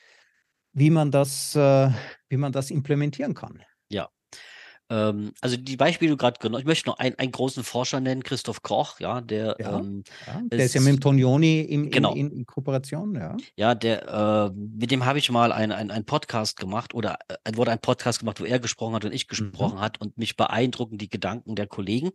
wie 0.73 0.89
man 0.89 1.11
das, 1.11 1.55
äh, 1.55 1.89
wie 2.29 2.37
man 2.37 2.51
das 2.51 2.69
implementieren 2.69 3.33
kann? 3.33 3.61
Ähm, 4.89 5.33
also 5.41 5.57
die 5.57 5.77
Beispiele, 5.77 6.09
die 6.09 6.13
du 6.13 6.17
gerade 6.17 6.39
genannt 6.39 6.61
ich 6.61 6.67
möchte 6.67 6.89
noch 6.89 6.99
einen, 6.99 7.17
einen 7.17 7.31
großen 7.31 7.63
Forscher 7.63 7.99
nennen, 7.99 8.23
Christoph 8.23 8.61
Koch, 8.61 8.99
ja, 8.99 9.21
der, 9.21 9.55
ja, 9.59 9.79
ähm, 9.79 10.03
ja, 10.27 10.41
der 10.43 10.59
ist, 10.59 10.65
ist, 10.65 10.75
ja 10.75 10.81
mit 10.81 10.93
dem 10.93 10.99
Tonioni 10.99 11.61
in, 11.61 11.89
genau. 11.89 12.13
in, 12.13 12.31
in, 12.31 12.45
Kooperation, 12.45 13.15
ja. 13.15 13.35
Ja, 13.55 13.73
der, 13.73 14.51
äh, 14.53 14.55
mit 14.55 14.91
dem 14.91 15.05
habe 15.05 15.17
ich 15.17 15.31
mal 15.31 15.51
einen 15.51 15.91
ein 15.91 16.05
Podcast 16.05 16.57
gemacht 16.57 16.93
oder 16.93 17.17
äh, 17.27 17.55
wurde 17.55 17.71
ein 17.71 17.79
Podcast 17.79 18.19
gemacht, 18.19 18.39
wo 18.39 18.45
er 18.45 18.59
gesprochen 18.59 18.93
hat 18.93 19.05
und 19.05 19.13
ich 19.13 19.25
mhm. 19.25 19.29
gesprochen 19.29 19.77
mhm. 19.77 19.81
hat 19.81 19.99
und 19.99 20.17
mich 20.17 20.35
beeindrucken 20.35 20.97
die 20.97 21.09
Gedanken 21.09 21.55
der 21.55 21.67
Kollegen 21.67 22.11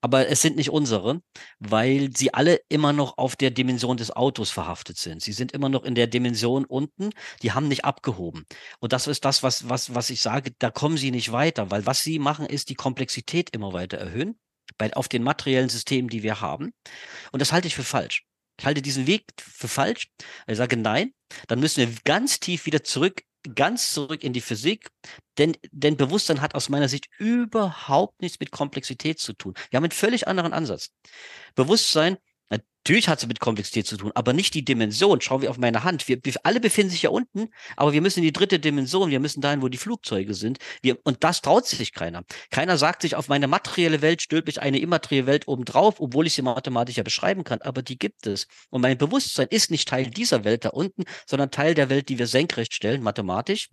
aber 0.00 0.28
es 0.28 0.40
sind 0.40 0.56
nicht 0.56 0.70
unsere, 0.70 1.20
weil 1.58 2.10
sie 2.16 2.32
alle 2.32 2.60
immer 2.68 2.92
noch 2.92 3.18
auf 3.18 3.36
der 3.36 3.50
Dimension 3.50 3.96
des 3.96 4.10
Autos 4.10 4.50
verhaftet 4.50 4.96
sind. 4.96 5.22
Sie 5.22 5.32
sind 5.32 5.52
immer 5.52 5.68
noch 5.68 5.84
in 5.84 5.94
der 5.94 6.06
Dimension 6.06 6.64
unten, 6.64 7.10
die 7.42 7.52
haben 7.52 7.68
nicht 7.68 7.84
abgehoben. 7.84 8.46
Und 8.78 8.92
das 8.92 9.06
ist 9.06 9.24
das, 9.24 9.42
was, 9.42 9.68
was, 9.68 9.94
was 9.94 10.10
ich 10.10 10.20
sage, 10.20 10.52
da 10.58 10.70
kommen 10.70 10.96
sie 10.96 11.10
nicht 11.10 11.32
weiter, 11.32 11.70
weil 11.70 11.84
was 11.84 11.99
sie 12.02 12.18
machen, 12.18 12.46
ist 12.46 12.68
die 12.68 12.74
Komplexität 12.74 13.50
immer 13.50 13.72
weiter 13.72 13.98
erhöhen 13.98 14.38
bei, 14.78 14.92
auf 14.94 15.08
den 15.08 15.22
materiellen 15.22 15.68
Systemen, 15.68 16.08
die 16.08 16.22
wir 16.22 16.40
haben. 16.40 16.72
Und 17.32 17.40
das 17.40 17.52
halte 17.52 17.68
ich 17.68 17.74
für 17.74 17.84
falsch. 17.84 18.24
Ich 18.58 18.66
halte 18.66 18.82
diesen 18.82 19.06
Weg 19.06 19.24
für 19.38 19.68
falsch. 19.68 20.08
Ich 20.46 20.56
sage 20.56 20.76
nein, 20.76 21.12
dann 21.48 21.60
müssen 21.60 21.78
wir 21.78 21.96
ganz 22.04 22.40
tief 22.40 22.66
wieder 22.66 22.84
zurück 22.84 23.22
ganz 23.54 23.92
zurück 23.92 24.22
in 24.22 24.32
die 24.32 24.40
Physik, 24.40 24.90
denn, 25.38 25.56
denn 25.70 25.96
Bewusstsein 25.96 26.40
hat 26.40 26.54
aus 26.54 26.68
meiner 26.68 26.88
Sicht 26.88 27.08
überhaupt 27.18 28.20
nichts 28.20 28.40
mit 28.40 28.50
Komplexität 28.50 29.18
zu 29.18 29.32
tun. 29.32 29.54
Wir 29.70 29.76
haben 29.76 29.84
einen 29.84 29.92
völlig 29.92 30.28
anderen 30.28 30.52
Ansatz. 30.52 30.90
Bewusstsein 31.54 32.18
Natürlich 32.50 33.08
hat 33.08 33.20
es 33.20 33.26
mit 33.26 33.38
Komplexität 33.38 33.86
zu 33.86 33.96
tun, 33.96 34.10
aber 34.14 34.32
nicht 34.32 34.54
die 34.54 34.64
Dimension. 34.64 35.20
Schauen 35.20 35.42
wir 35.42 35.50
auf 35.50 35.58
meine 35.58 35.84
Hand. 35.84 36.08
Wir, 36.08 36.18
wir, 36.22 36.34
alle 36.42 36.58
befinden 36.58 36.90
sich 36.90 37.02
ja 37.02 37.10
unten, 37.10 37.48
aber 37.76 37.92
wir 37.92 38.00
müssen 38.00 38.18
in 38.18 38.24
die 38.24 38.32
dritte 38.32 38.58
Dimension. 38.58 39.10
Wir 39.10 39.20
müssen 39.20 39.40
dahin, 39.40 39.62
wo 39.62 39.68
die 39.68 39.78
Flugzeuge 39.78 40.34
sind. 40.34 40.58
Wir, 40.82 40.98
und 41.04 41.22
das 41.22 41.42
traut 41.42 41.66
sich 41.66 41.92
keiner. 41.92 42.24
Keiner 42.50 42.76
sagt 42.78 43.02
sich, 43.02 43.14
auf 43.14 43.28
meine 43.28 43.46
materielle 43.46 44.02
Welt 44.02 44.22
stülpe 44.22 44.50
ich 44.50 44.60
eine 44.60 44.80
immaterielle 44.80 45.26
Welt 45.26 45.46
obendrauf, 45.46 46.00
obwohl 46.00 46.26
ich 46.26 46.32
sie 46.32 46.42
mathematisch 46.42 46.96
ja 46.96 47.04
beschreiben 47.04 47.44
kann. 47.44 47.60
Aber 47.62 47.82
die 47.82 47.98
gibt 47.98 48.26
es. 48.26 48.48
Und 48.70 48.80
mein 48.80 48.98
Bewusstsein 48.98 49.46
ist 49.50 49.70
nicht 49.70 49.86
Teil 49.86 50.10
dieser 50.10 50.42
Welt 50.42 50.64
da 50.64 50.70
unten, 50.70 51.04
sondern 51.26 51.52
Teil 51.52 51.74
der 51.74 51.90
Welt, 51.90 52.08
die 52.08 52.18
wir 52.18 52.26
senkrecht 52.26 52.74
stellen, 52.74 53.02
mathematisch. 53.02 53.68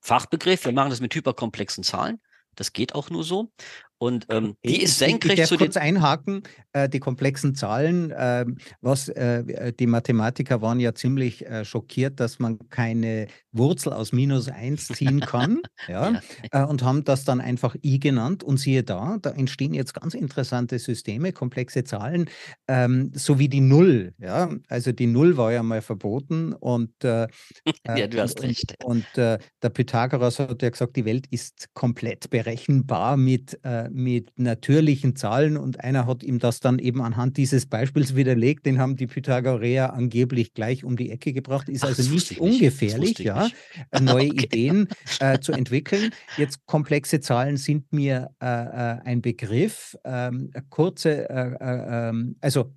Fachbegriff, 0.00 0.66
wir 0.66 0.72
machen 0.72 0.90
das 0.90 1.00
mit 1.00 1.14
hyperkomplexen 1.14 1.82
Zahlen. 1.82 2.20
Das 2.54 2.72
geht 2.72 2.94
auch 2.94 3.10
nur 3.10 3.24
so. 3.24 3.50
Und 3.98 4.26
ähm, 4.28 4.56
die 4.64 4.82
ist 4.82 4.98
senkrecht 4.98 5.38
ich, 5.38 5.42
ich 5.44 5.48
zu 5.48 5.56
kurz 5.56 5.76
einhaken, 5.76 6.42
äh, 6.72 6.88
die 6.88 7.00
komplexen 7.00 7.54
Zahlen, 7.54 8.10
äh, 8.10 8.44
was 8.80 9.08
äh, 9.08 9.72
die 9.72 9.86
Mathematiker 9.86 10.60
waren 10.60 10.80
ja 10.80 10.94
ziemlich 10.94 11.46
äh, 11.46 11.64
schockiert, 11.64 12.18
dass 12.18 12.38
man 12.38 12.58
keine 12.70 13.28
Wurzel 13.52 13.92
aus 13.92 14.12
minus 14.12 14.48
1 14.48 14.88
ziehen 14.88 15.20
kann, 15.20 15.62
ja. 15.88 16.20
Äh, 16.50 16.64
und 16.64 16.82
haben 16.82 17.04
das 17.04 17.24
dann 17.24 17.40
einfach 17.40 17.76
i 17.82 17.98
genannt 17.98 18.42
und 18.42 18.58
siehe 18.58 18.82
da, 18.82 19.16
da 19.22 19.30
entstehen 19.30 19.74
jetzt 19.74 19.94
ganz 19.94 20.14
interessante 20.14 20.78
Systeme, 20.78 21.32
komplexe 21.32 21.84
Zahlen, 21.84 22.28
ähm, 22.68 23.12
so 23.14 23.38
wie 23.38 23.48
die 23.48 23.60
Null, 23.60 24.12
ja, 24.18 24.50
also 24.68 24.92
die 24.92 25.06
Null 25.06 25.36
war 25.36 25.52
ja 25.52 25.62
mal 25.62 25.82
verboten 25.82 26.52
und 26.52 26.92
äh, 27.04 27.28
ja, 27.96 28.06
du 28.06 28.20
hast 28.20 28.42
recht. 28.42 28.74
Und, 28.84 28.94
und 28.94 29.06
der 29.16 29.70
Pythagoras 29.72 30.38
hat 30.40 30.62
ja 30.62 30.70
gesagt, 30.70 30.96
die 30.96 31.04
Welt 31.04 31.26
ist 31.30 31.68
komplett 31.74 32.30
berechenbar 32.30 33.16
mit 33.16 33.58
mit 33.90 34.32
natürlichen 34.38 35.16
Zahlen 35.16 35.56
und 35.56 35.80
einer 35.80 36.06
hat 36.06 36.22
ihm 36.22 36.38
das 36.38 36.60
dann 36.60 36.78
eben 36.78 37.02
anhand 37.02 37.36
dieses 37.36 37.66
Beispiels 37.66 38.16
widerlegt. 38.16 38.66
Den 38.66 38.78
haben 38.78 38.96
die 38.96 39.06
Pythagoreer 39.06 39.92
angeblich 39.94 40.54
gleich 40.54 40.84
um 40.84 40.96
die 40.96 41.10
Ecke 41.10 41.32
gebracht. 41.32 41.68
Ist 41.68 41.84
Ach, 41.84 41.88
also 41.88 42.10
nicht 42.10 42.40
ungefährlich, 42.40 43.18
ja, 43.18 43.48
äh, 43.90 44.00
neue 44.00 44.28
okay. 44.30 44.44
Ideen 44.44 44.88
äh, 45.20 45.38
zu 45.38 45.52
entwickeln. 45.52 46.10
Jetzt 46.36 46.64
komplexe 46.66 47.20
Zahlen 47.20 47.56
sind 47.56 47.92
mir 47.92 48.30
äh, 48.40 48.46
äh 48.46 49.00
ein 49.04 49.22
Begriff. 49.22 49.96
Ähm, 50.04 50.50
kurze, 50.70 51.28
äh 51.28 51.56
ähm, 51.60 52.36
also 52.40 52.72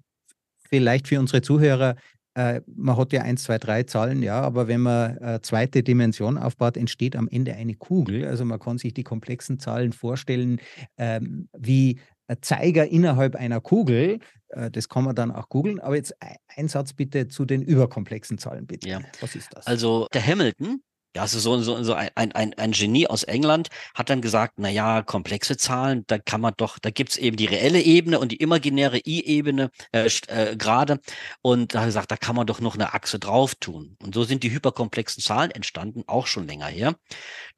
vielleicht 0.69 1.07
für 1.07 1.19
unsere 1.19 1.41
Zuhörer, 1.41 1.95
äh, 2.37 2.61
man 2.67 2.95
hat 2.95 3.13
ja 3.13 3.23
eins, 3.23 3.43
zwei, 3.43 3.57
drei 3.57 3.81
Zahlen, 3.81 4.21
ja, 4.21 4.39
aber 4.41 4.67
wenn 4.67 4.81
man 4.81 5.17
eine 5.17 5.41
zweite 5.41 5.81
Dimension 5.81 6.37
aufbaut, 6.37 6.77
entsteht 6.77 7.15
am 7.15 7.27
Ende 7.27 7.55
eine 7.55 7.73
Kugel. 7.73 8.27
Also 8.27 8.45
man 8.45 8.59
kann 8.59 8.77
sich 8.77 8.93
die 8.93 9.03
komplexen 9.03 9.59
Zahlen 9.59 9.91
vorstellen 9.91 10.61
ähm, 10.97 11.49
wie 11.57 11.99
Zeiger 12.41 12.85
innerhalb 12.87 13.35
einer 13.35 13.59
Kugel. 13.59 14.19
Äh, 14.49 14.69
das 14.69 14.87
kann 14.87 15.03
man 15.03 15.15
dann 15.15 15.31
auch 15.31 15.49
googeln. 15.49 15.79
Aber 15.79 15.95
jetzt 15.95 16.15
ein 16.55 16.67
Satz 16.67 16.93
bitte 16.93 17.27
zu 17.27 17.43
den 17.45 17.63
überkomplexen 17.63 18.37
Zahlen, 18.37 18.67
bitte. 18.67 18.87
Ja. 18.87 19.01
Was 19.19 19.35
ist 19.35 19.49
das? 19.55 19.65
Also 19.65 20.07
der 20.13 20.23
Hamilton, 20.23 20.83
ja, 21.17 21.23
also 21.23 21.39
so, 21.39 21.59
so, 21.61 21.83
so 21.83 21.93
ein, 21.93 22.09
ein, 22.13 22.53
ein 22.53 22.71
Genie 22.71 23.07
aus 23.07 23.23
England 23.23 23.69
hat 23.95 24.11
dann 24.11 24.21
gesagt, 24.21 24.55
na 24.57 24.69
ja, 24.69 25.01
komplexe 25.01 25.57
Zahlen, 25.57 26.03
da 26.05 26.19
kann 26.19 26.41
man 26.41 26.53
doch, 26.57 26.77
da 26.77 26.91
gibt's 26.91 27.17
eben 27.17 27.37
die 27.37 27.47
reelle 27.47 27.81
Ebene 27.81 28.19
und 28.19 28.31
die 28.31 28.35
imaginäre 28.37 28.99
I-Ebene 28.99 29.71
äh, 29.93 30.09
äh, 30.27 30.55
gerade. 30.55 30.99
Und 31.41 31.73
da 31.73 31.79
hat 31.79 31.85
er 31.85 31.87
gesagt, 31.87 32.11
da 32.11 32.17
kann 32.17 32.35
man 32.35 32.45
doch 32.45 32.59
noch 32.59 32.75
eine 32.75 32.93
Achse 32.93 33.17
drauf 33.17 33.55
tun. 33.55 33.97
Und 34.03 34.13
so 34.13 34.23
sind 34.25 34.43
die 34.43 34.51
hyperkomplexen 34.51 35.23
Zahlen 35.23 35.49
entstanden, 35.49 36.03
auch 36.05 36.27
schon 36.27 36.47
länger 36.47 36.67
her. 36.67 36.95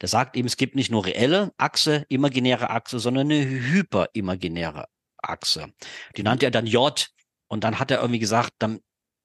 Der 0.02 0.08
sagt 0.08 0.38
eben, 0.38 0.48
es 0.48 0.56
gibt 0.56 0.76
nicht 0.76 0.90
nur 0.90 1.06
reelle 1.06 1.52
Achse, 1.58 2.06
imaginäre 2.08 2.70
Achse, 2.70 3.00
sondern 3.00 3.30
eine 3.30 3.44
hyperimaginäre 3.44 4.86
Achse. 5.18 5.68
Die 6.16 6.24
nannte 6.24 6.46
er 6.46 6.52
dann 6.52 6.66
J. 6.66 7.10
Und 7.50 7.66
dann 7.66 7.78
hat 7.78 7.92
er 7.92 8.00
irgendwie 8.00 8.20
gesagt, 8.20 8.54
dann 8.60 8.80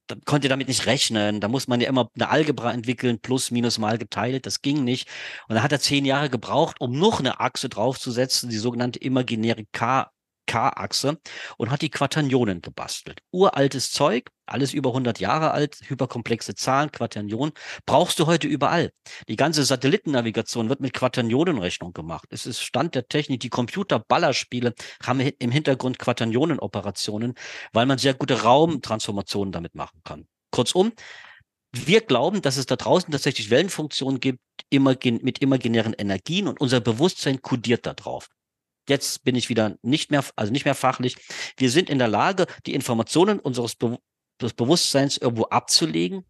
da 0.07 0.17
konnte 0.25 0.49
damit 0.49 0.69
nicht 0.69 0.87
rechnen. 0.87 1.41
Da 1.41 1.49
muss 1.49 1.69
man 1.69 1.81
ja 1.81 1.89
immer 1.89 2.11
eine 2.15 2.29
Algebra 2.29 2.73
entwickeln, 2.73 3.21
plus, 3.21 3.51
minus, 3.51 3.79
mal 3.79 3.99
geteilt. 3.99 4.47
Das 4.47 4.63
ging 4.63 4.85
nicht. 4.85 5.09
Und 5.49 5.57
da 5.57 5.63
hat 5.63 5.73
er 5.73 5.81
zehn 5.81 6.05
Jahre 6.05 6.31
gebraucht, 6.31 6.81
um 6.81 6.99
noch 6.99 7.21
eine 7.21 7.41
Achse 7.41 7.69
draufzusetzen, 7.69 8.51
die 8.51 8.59
sogenannte 8.59 8.99
imaginäre 8.99 9.65
K 9.73 10.11
K-Achse 10.47 11.19
und 11.57 11.71
hat 11.71 11.83
die 11.83 11.91
Quaternionen 11.91 12.61
gebastelt. 12.61 13.21
Uraltes 13.31 13.91
Zeug, 13.91 14.31
alles 14.47 14.73
über 14.73 14.91
100 14.91 15.21
Jahre 15.21 15.53
alt, 15.53 15.79
hyperkomplexe 15.89 16.55
Zahlen, 16.55 16.93
Quaternionen, 16.93 17.53
brauchst 17.87 18.19
du 18.19 18.27
heute 18.27 18.47
überall. 18.47 18.93
Die 19.29 19.37
ganze 19.37 19.65
Satellitennavigation 19.65 20.69
wird 20.69 20.81
mit 20.81 20.93
Quaternionenrechnung 20.93 21.93
gemacht. 21.93 22.27
Es 22.31 22.47
ist 22.47 22.61
Stand 22.61 22.95
der 22.95 23.09
Technik. 23.09 23.41
Die 23.41 23.51
Computerballerspiele 23.51 24.75
haben 25.03 25.21
im 25.21 25.51
Hintergrund 25.51 25.99
Quaternionenoperationen, 25.99 27.35
weil 27.73 27.87
man 27.87 27.99
sehr 27.99 28.15
gute 28.15 28.43
Raumtransformationen 28.43 29.53
damit 29.53 29.75
machen 29.75 30.01
kann. 30.05 30.27
Kurzum, 30.51 30.93
wir 31.73 32.03
glauben, 32.03 32.41
dass 32.41 32.57
es 32.57 32.67
da 32.67 32.77
draußen 32.77 33.11
tatsächlich 33.11 33.51
Wellenfunktionen 33.51 34.21
gibt, 34.21 34.39
imagin 34.71 35.21
mit 35.23 35.41
imaginären 35.41 35.93
Energien 35.93 36.47
und 36.47 36.61
unser 36.61 36.81
Bewusstsein 36.81 37.43
kodiert 37.43 37.87
da 37.87 37.95
drauf 37.95 38.29
jetzt 38.89 39.25
bin 39.25 39.35
ich 39.35 39.49
wieder 39.49 39.77
nicht 39.83 40.11
mehr, 40.11 40.25
also 40.37 40.53
nicht 40.53 40.65
mehr 40.65 40.75
fachlich. 40.75 41.17
Wir 41.57 41.71
sind 41.71 41.91
in 41.91 41.99
der 41.99 42.09
Lage, 42.09 42.47
die 42.67 42.75
Informationen 42.75 43.39
unseres 43.39 43.77
Be 43.77 43.99
des 44.43 44.53
Bewusstseins 44.53 45.17
irgendwo 45.17 45.45
abzulegen 45.45 46.25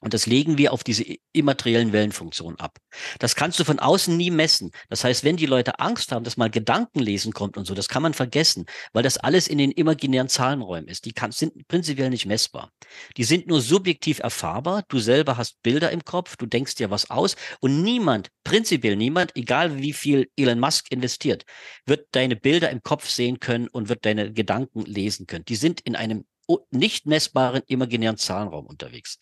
und 0.00 0.14
das 0.14 0.26
legen 0.26 0.56
wir 0.56 0.72
auf 0.72 0.82
diese 0.82 1.04
immateriellen 1.32 1.92
Wellenfunktionen 1.92 2.58
ab. 2.58 2.78
Das 3.18 3.36
kannst 3.36 3.60
du 3.60 3.64
von 3.64 3.78
außen 3.78 4.16
nie 4.16 4.30
messen. 4.30 4.70
Das 4.88 5.04
heißt, 5.04 5.24
wenn 5.24 5.36
die 5.36 5.46
Leute 5.46 5.78
Angst 5.78 6.10
haben, 6.10 6.24
dass 6.24 6.38
mal 6.38 6.50
Gedankenlesen 6.50 7.32
kommt 7.32 7.58
und 7.58 7.66
so, 7.66 7.74
das 7.74 7.88
kann 7.88 8.02
man 8.02 8.14
vergessen, 8.14 8.64
weil 8.94 9.02
das 9.02 9.18
alles 9.18 9.46
in 9.46 9.58
den 9.58 9.70
imaginären 9.70 10.28
Zahlenräumen 10.28 10.88
ist. 10.88 11.04
Die 11.04 11.12
kann, 11.12 11.32
sind 11.32 11.68
prinzipiell 11.68 12.08
nicht 12.08 12.24
messbar. 12.24 12.72
Die 13.18 13.24
sind 13.24 13.46
nur 13.46 13.60
subjektiv 13.60 14.20
erfahrbar. 14.20 14.84
Du 14.88 14.98
selber 14.98 15.36
hast 15.36 15.62
Bilder 15.62 15.90
im 15.90 16.04
Kopf, 16.04 16.36
du 16.36 16.46
denkst 16.46 16.76
dir 16.76 16.90
was 16.90 17.10
aus 17.10 17.36
und 17.60 17.82
niemand, 17.82 18.28
prinzipiell 18.42 18.96
niemand, 18.96 19.36
egal 19.36 19.78
wie 19.78 19.92
viel 19.92 20.30
Elon 20.36 20.60
Musk 20.60 20.90
investiert, 20.90 21.44
wird 21.84 22.08
deine 22.12 22.36
Bilder 22.36 22.70
im 22.70 22.82
Kopf 22.82 23.08
sehen 23.08 23.38
können 23.38 23.68
und 23.68 23.90
wird 23.90 24.06
deine 24.06 24.32
Gedanken 24.32 24.80
lesen 24.86 25.26
können. 25.26 25.44
Die 25.44 25.56
sind 25.56 25.82
in 25.82 25.94
einem 25.94 26.24
nicht 26.70 27.06
messbaren 27.06 27.62
imaginären 27.66 28.16
Zahlenraum 28.16 28.66
unterwegs. 28.66 29.18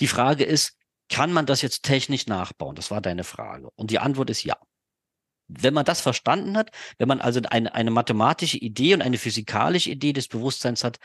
Die 0.00 0.06
Frage 0.06 0.44
ist, 0.44 0.76
kann 1.08 1.32
man 1.32 1.46
das 1.46 1.62
jetzt 1.62 1.82
technisch 1.82 2.26
nachbauen? 2.26 2.74
Das 2.74 2.90
war 2.90 3.00
deine 3.00 3.24
Frage. 3.24 3.68
Und 3.76 3.90
die 3.90 3.98
Antwort 3.98 4.30
ist 4.30 4.44
ja. 4.44 4.56
Wenn 5.48 5.74
man 5.74 5.84
das 5.84 6.00
verstanden 6.00 6.56
hat, 6.56 6.70
wenn 6.98 7.08
man 7.08 7.20
also 7.20 7.40
eine, 7.50 7.74
eine 7.74 7.90
mathematische 7.90 8.56
Idee 8.56 8.94
und 8.94 9.02
eine 9.02 9.18
physikalische 9.18 9.90
Idee 9.90 10.14
des 10.14 10.28
Bewusstseins 10.28 10.84
hat, 10.84 10.98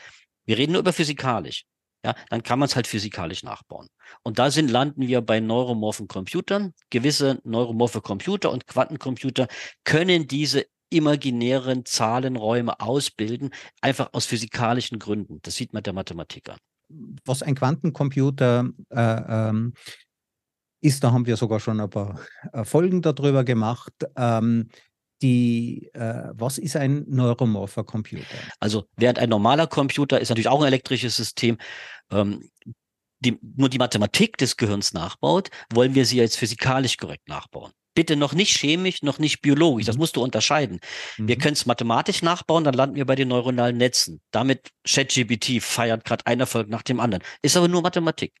wir 0.46 0.56
reden 0.56 0.72
nur 0.72 0.80
über 0.80 0.94
physikalisch, 0.94 1.64
ja, 2.04 2.14
dann 2.30 2.42
kann 2.42 2.58
man 2.58 2.68
es 2.68 2.76
halt 2.76 2.86
physikalisch 2.86 3.42
nachbauen. 3.42 3.88
Und 4.22 4.38
da 4.38 4.50
sind, 4.50 4.70
landen 4.70 5.06
wir 5.06 5.20
bei 5.20 5.40
neuromorphen 5.40 6.08
Computern. 6.08 6.72
Gewisse 6.88 7.40
neuromorphe 7.44 8.00
Computer 8.00 8.50
und 8.50 8.66
Quantencomputer 8.66 9.48
können 9.84 10.26
diese 10.26 10.64
imaginären 10.90 11.84
Zahlenräume 11.84 12.80
ausbilden, 12.80 13.50
einfach 13.82 14.10
aus 14.12 14.24
physikalischen 14.24 14.98
Gründen. 14.98 15.40
Das 15.42 15.56
sieht 15.56 15.74
man 15.74 15.82
der 15.82 15.92
Mathematiker 15.92 16.56
was 17.24 17.42
ein 17.42 17.54
Quantencomputer 17.54 18.70
äh, 18.90 19.22
ähm, 19.50 19.74
ist, 20.80 21.02
da 21.02 21.12
haben 21.12 21.26
wir 21.26 21.36
sogar 21.36 21.60
schon 21.60 21.80
ein 21.80 21.90
paar 21.90 22.20
äh, 22.52 22.64
Folgen 22.64 23.02
darüber 23.02 23.44
gemacht. 23.44 23.92
Ähm, 24.16 24.68
die, 25.20 25.90
äh, 25.94 26.30
was 26.32 26.58
ist 26.58 26.76
ein 26.76 27.04
neuromorpher 27.08 27.84
Computer? 27.84 28.36
Also 28.60 28.84
während 28.96 29.18
ein 29.18 29.28
normaler 29.28 29.66
Computer 29.66 30.20
ist 30.20 30.28
natürlich 30.28 30.48
auch 30.48 30.60
ein 30.60 30.68
elektrisches 30.68 31.16
System, 31.16 31.58
ähm, 32.12 32.48
die, 33.20 33.36
nur 33.56 33.68
die 33.68 33.78
Mathematik 33.78 34.36
des 34.36 34.56
Gehirns 34.56 34.92
nachbaut, 34.92 35.50
wollen 35.72 35.96
wir 35.96 36.06
sie 36.06 36.18
jetzt 36.18 36.36
physikalisch 36.36 36.96
korrekt 36.96 37.28
nachbauen. 37.28 37.72
Bitte 37.98 38.14
noch 38.14 38.32
nicht 38.32 38.56
chemisch, 38.56 39.02
noch 39.02 39.18
nicht 39.18 39.42
biologisch. 39.42 39.86
Das 39.86 39.96
mhm. 39.96 40.02
musst 40.02 40.14
du 40.14 40.22
unterscheiden. 40.22 40.78
Mhm. 41.16 41.26
Wir 41.26 41.36
können 41.36 41.54
es 41.54 41.66
mathematisch 41.66 42.22
nachbauen, 42.22 42.62
dann 42.62 42.74
landen 42.74 42.94
wir 42.94 43.04
bei 43.04 43.16
den 43.16 43.26
neuronalen 43.26 43.76
Netzen. 43.76 44.20
Damit 44.30 44.68
ChatGPT 44.86 45.60
feiert 45.60 46.04
gerade 46.04 46.24
ein 46.24 46.38
Erfolg 46.38 46.68
nach 46.68 46.82
dem 46.82 47.00
anderen. 47.00 47.24
Ist 47.42 47.56
aber 47.56 47.66
nur 47.66 47.82
Mathematik. 47.82 48.34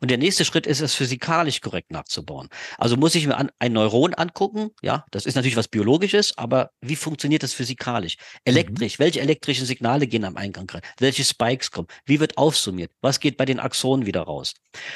Und 0.00 0.10
der 0.10 0.18
nächste 0.18 0.44
Schritt 0.44 0.66
ist 0.66 0.80
es 0.80 0.94
physikalisch 0.94 1.60
korrekt 1.60 1.90
nachzubauen. 1.90 2.48
Also 2.78 2.96
muss 2.96 3.14
ich 3.14 3.26
mir 3.26 3.36
an, 3.36 3.50
ein 3.58 3.72
Neuron 3.72 4.14
angucken, 4.14 4.70
ja, 4.82 5.04
das 5.10 5.26
ist 5.26 5.34
natürlich 5.34 5.56
was 5.56 5.68
Biologisches, 5.68 6.36
aber 6.38 6.70
wie 6.80 6.96
funktioniert 6.96 7.42
das 7.42 7.52
physikalisch? 7.52 8.16
Elektrisch, 8.44 8.98
mhm. 8.98 9.04
welche 9.04 9.20
elektrischen 9.20 9.66
Signale 9.66 10.06
gehen 10.06 10.24
am 10.24 10.36
Eingang 10.36 10.68
rein? 10.70 10.82
Welche 10.98 11.24
Spikes 11.24 11.70
kommen? 11.70 11.88
Wie 12.04 12.20
wird 12.20 12.38
aufsummiert? 12.38 12.92
Was 13.00 13.20
geht 13.20 13.36
bei 13.36 13.44
den 13.44 13.60
Axonen 13.60 14.06
wieder 14.06 14.22
raus? 14.22 14.54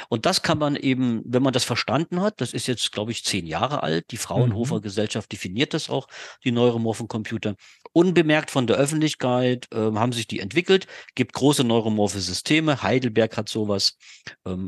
Und 0.08 0.26
das 0.26 0.42
kann 0.42 0.58
man 0.58 0.76
eben, 0.76 1.22
wenn 1.24 1.42
man 1.42 1.52
das 1.52 1.64
verstanden 1.64 2.20
hat, 2.20 2.40
das 2.40 2.52
ist 2.52 2.66
jetzt, 2.66 2.92
glaube 2.92 3.12
ich, 3.12 3.24
zehn 3.24 3.46
Jahre 3.46 3.82
alt, 3.82 4.06
die 4.10 4.16
Fraunhofer 4.16 4.76
mhm. 4.76 4.82
Gesellschaft 4.82 5.30
definiert 5.32 5.74
das 5.74 5.90
auch, 5.90 6.06
die 6.44 6.52
neuromorphen 6.52 7.08
Computer. 7.08 7.54
Unbemerkt 7.92 8.50
von 8.50 8.66
der 8.66 8.76
Öffentlichkeit 8.76 9.66
äh, 9.72 9.76
haben 9.76 10.12
sich 10.12 10.26
die 10.26 10.40
entwickelt, 10.40 10.86
gibt 11.14 11.32
große 11.32 11.64
neuromorphe 11.64 12.20
Systeme, 12.20 12.82
Heidelberg 12.82 13.36
hat 13.36 13.48
sowas. 13.48 13.96
Ähm, 14.46 14.67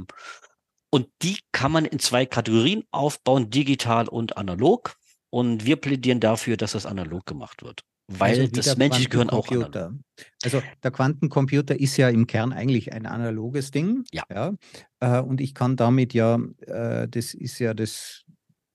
und 0.90 1.08
die 1.22 1.38
kann 1.52 1.72
man 1.72 1.84
in 1.84 1.98
zwei 1.98 2.26
Kategorien 2.26 2.84
aufbauen, 2.90 3.50
digital 3.50 4.08
und 4.08 4.36
analog. 4.36 4.96
Und 5.30 5.64
wir 5.64 5.76
plädieren 5.76 6.18
dafür, 6.18 6.56
dass 6.56 6.72
das 6.72 6.86
analog 6.86 7.24
gemacht 7.24 7.62
wird. 7.62 7.84
Weil 8.08 8.40
also 8.40 8.50
das 8.50 8.76
menschliche 8.76 9.08
Gehirn 9.08 9.30
auch 9.30 9.48
analog. 9.48 9.92
Also 10.42 10.60
der 10.82 10.90
Quantencomputer 10.90 11.78
ist 11.78 11.96
ja 11.96 12.08
im 12.08 12.26
Kern 12.26 12.52
eigentlich 12.52 12.92
ein 12.92 13.06
analoges 13.06 13.70
Ding. 13.70 14.02
Ja. 14.10 14.24
ja 14.28 14.54
äh, 14.98 15.22
und 15.22 15.40
ich 15.40 15.54
kann 15.54 15.76
damit 15.76 16.12
ja, 16.12 16.40
äh, 16.66 17.06
das 17.08 17.34
ist 17.34 17.60
ja 17.60 17.72
das, 17.72 18.24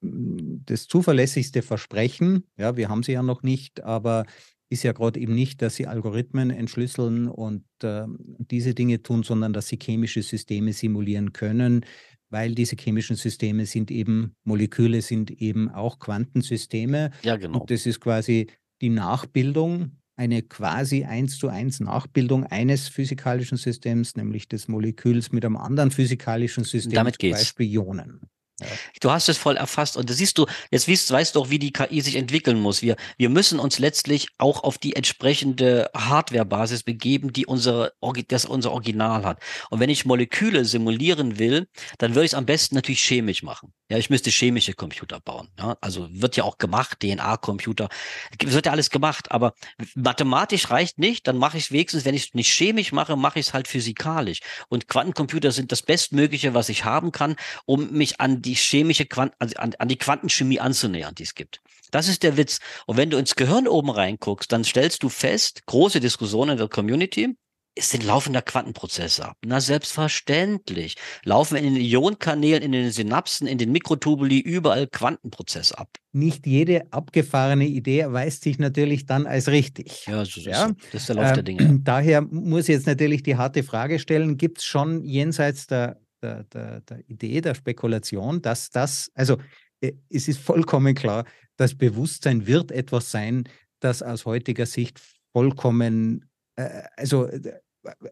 das 0.00 0.86
zuverlässigste 0.86 1.60
Versprechen. 1.60 2.44
Ja, 2.56 2.78
wir 2.78 2.88
haben 2.88 3.02
sie 3.02 3.12
ja 3.12 3.22
noch 3.22 3.42
nicht, 3.42 3.82
aber 3.82 4.24
ist 4.68 4.82
ja 4.82 4.92
gerade 4.92 5.20
eben 5.20 5.34
nicht, 5.34 5.62
dass 5.62 5.76
sie 5.76 5.86
Algorithmen 5.86 6.50
entschlüsseln 6.50 7.28
und 7.28 7.64
äh, 7.82 8.04
diese 8.38 8.74
Dinge 8.74 9.02
tun, 9.02 9.22
sondern 9.22 9.52
dass 9.52 9.68
sie 9.68 9.78
chemische 9.80 10.22
Systeme 10.22 10.72
simulieren 10.72 11.32
können, 11.32 11.84
weil 12.30 12.54
diese 12.54 12.76
chemischen 12.76 13.16
Systeme 13.16 13.66
sind 13.66 13.90
eben, 13.90 14.34
Moleküle 14.44 15.02
sind 15.02 15.30
eben 15.30 15.70
auch 15.70 15.98
Quantensysteme. 15.98 17.12
Ja, 17.22 17.36
genau. 17.36 17.60
Und 17.60 17.70
das 17.70 17.86
ist 17.86 18.00
quasi 18.00 18.48
die 18.80 18.88
Nachbildung, 18.88 19.92
eine 20.16 20.42
quasi 20.42 21.04
eins 21.04 21.38
zu 21.38 21.48
eins 21.48 21.78
Nachbildung 21.78 22.44
eines 22.44 22.88
physikalischen 22.88 23.58
Systems, 23.58 24.16
nämlich 24.16 24.48
des 24.48 24.66
Moleküls 24.66 25.30
mit 25.30 25.44
einem 25.44 25.56
anderen 25.56 25.90
physikalischen 25.90 26.64
System, 26.64 26.92
Damit 26.92 27.18
geht's. 27.18 27.38
zum 27.38 27.44
Beispiel 27.44 27.66
Ionen. 27.66 28.20
Ja. 28.60 28.66
Du 29.06 29.12
hast 29.12 29.28
es 29.28 29.38
voll 29.38 29.56
erfasst 29.56 29.96
und 29.96 30.10
das 30.10 30.16
siehst 30.16 30.36
du, 30.36 30.46
jetzt 30.72 30.88
weißt, 30.88 31.12
weißt 31.12 31.36
du 31.36 31.40
auch, 31.40 31.48
wie 31.48 31.60
die 31.60 31.70
KI 31.70 32.00
sich 32.00 32.16
entwickeln 32.16 32.58
muss. 32.58 32.82
Wir, 32.82 32.96
wir 33.16 33.28
müssen 33.28 33.60
uns 33.60 33.78
letztlich 33.78 34.30
auch 34.36 34.64
auf 34.64 34.78
die 34.78 34.96
entsprechende 34.96 35.92
Hardware-Basis 35.96 36.82
begeben, 36.82 37.32
die 37.32 37.46
unsere, 37.46 37.92
das 38.26 38.46
unser 38.46 38.72
Original 38.72 39.24
hat. 39.24 39.40
Und 39.70 39.78
wenn 39.78 39.90
ich 39.90 40.06
Moleküle 40.06 40.64
simulieren 40.64 41.38
will, 41.38 41.68
dann 41.98 42.16
würde 42.16 42.24
ich 42.24 42.32
es 42.32 42.34
am 42.34 42.46
besten 42.46 42.74
natürlich 42.74 43.00
chemisch 43.00 43.44
machen. 43.44 43.72
Ja, 43.88 43.98
ich 43.98 44.10
müsste 44.10 44.30
chemische 44.30 44.72
Computer 44.72 45.20
bauen. 45.20 45.46
Ja, 45.56 45.76
also 45.80 46.08
wird 46.10 46.36
ja 46.36 46.42
auch 46.42 46.58
gemacht, 46.58 46.98
DNA-Computer. 46.98 47.88
Wird 48.42 48.66
ja 48.66 48.72
alles 48.72 48.90
gemacht, 48.90 49.30
aber 49.30 49.54
mathematisch 49.94 50.70
reicht 50.70 50.98
nicht, 50.98 51.28
dann 51.28 51.36
mache 51.36 51.56
ich 51.58 51.66
es 51.66 51.70
wenigstens, 51.70 52.04
wenn 52.04 52.16
ich 52.16 52.28
es 52.28 52.34
nicht 52.34 52.50
chemisch 52.50 52.90
mache, 52.90 53.14
mache 53.14 53.38
ich 53.38 53.46
es 53.46 53.54
halt 53.54 53.68
physikalisch. 53.68 54.40
Und 54.68 54.88
Quantencomputer 54.88 55.52
sind 55.52 55.70
das 55.70 55.82
Bestmögliche, 55.82 56.52
was 56.52 56.68
ich 56.68 56.84
haben 56.84 57.12
kann, 57.12 57.36
um 57.64 57.92
mich 57.92 58.20
an 58.20 58.42
die 58.42 58.54
chemische 58.54 58.95
Quant 59.04 59.32
also 59.38 59.56
an, 59.56 59.74
an 59.78 59.88
die 59.88 59.98
Quantenchemie 59.98 60.60
anzunähern, 60.60 61.14
die 61.14 61.24
es 61.24 61.34
gibt. 61.34 61.60
Das 61.90 62.08
ist 62.08 62.22
der 62.22 62.36
Witz. 62.36 62.58
Und 62.86 62.96
wenn 62.96 63.10
du 63.10 63.18
ins 63.18 63.36
Gehirn 63.36 63.68
oben 63.68 63.90
reinguckst, 63.90 64.50
dann 64.50 64.64
stellst 64.64 65.02
du 65.02 65.08
fest, 65.08 65.66
große 65.66 66.00
Diskussionen 66.00 66.52
in 66.52 66.58
der 66.58 66.68
Community, 66.68 67.36
ist 67.76 67.94
ein 67.94 68.00
laufender 68.00 68.40
Quantenprozess 68.40 69.20
ab. 69.20 69.36
Na, 69.44 69.60
selbstverständlich. 69.60 70.96
Laufen 71.24 71.56
in 71.56 71.74
den 71.74 71.76
Ionenkanälen, 71.76 72.62
in 72.62 72.72
den 72.72 72.90
Synapsen, 72.90 73.46
in 73.46 73.58
den 73.58 73.70
Mikrotubuli 73.70 74.40
überall 74.40 74.86
Quantenprozess 74.86 75.72
ab. 75.72 75.90
Nicht 76.12 76.46
jede 76.46 76.90
abgefahrene 76.90 77.66
Idee 77.66 78.00
erweist 78.00 78.42
sich 78.42 78.58
natürlich 78.58 79.04
dann 79.04 79.26
als 79.26 79.48
richtig. 79.48 80.06
Ja, 80.06 80.24
so, 80.24 80.40
ja? 80.40 80.68
So. 80.68 80.74
das 80.92 81.02
ist 81.02 81.08
der 81.10 81.16
Lauf 81.16 81.32
der 81.34 81.42
Dinge. 81.42 81.80
Daher 81.84 82.22
muss 82.22 82.62
ich 82.62 82.74
jetzt 82.74 82.86
natürlich 82.86 83.22
die 83.22 83.36
harte 83.36 83.62
Frage 83.62 83.98
stellen, 83.98 84.38
gibt 84.38 84.58
es 84.58 84.64
schon 84.64 85.04
jenseits 85.04 85.66
der 85.66 86.00
der, 86.22 86.44
der, 86.44 86.80
der 86.80 87.08
Idee, 87.08 87.40
der 87.40 87.54
Spekulation, 87.54 88.42
dass 88.42 88.70
das, 88.70 89.10
also 89.14 89.38
äh, 89.80 89.92
es 90.10 90.28
ist 90.28 90.40
vollkommen 90.40 90.94
klar, 90.94 91.24
das 91.56 91.74
Bewusstsein 91.74 92.46
wird 92.46 92.70
etwas 92.70 93.10
sein, 93.10 93.44
das 93.80 94.02
aus 94.02 94.24
heutiger 94.26 94.66
Sicht 94.66 95.00
vollkommen, 95.32 96.28
äh, 96.56 96.82
also 96.96 97.28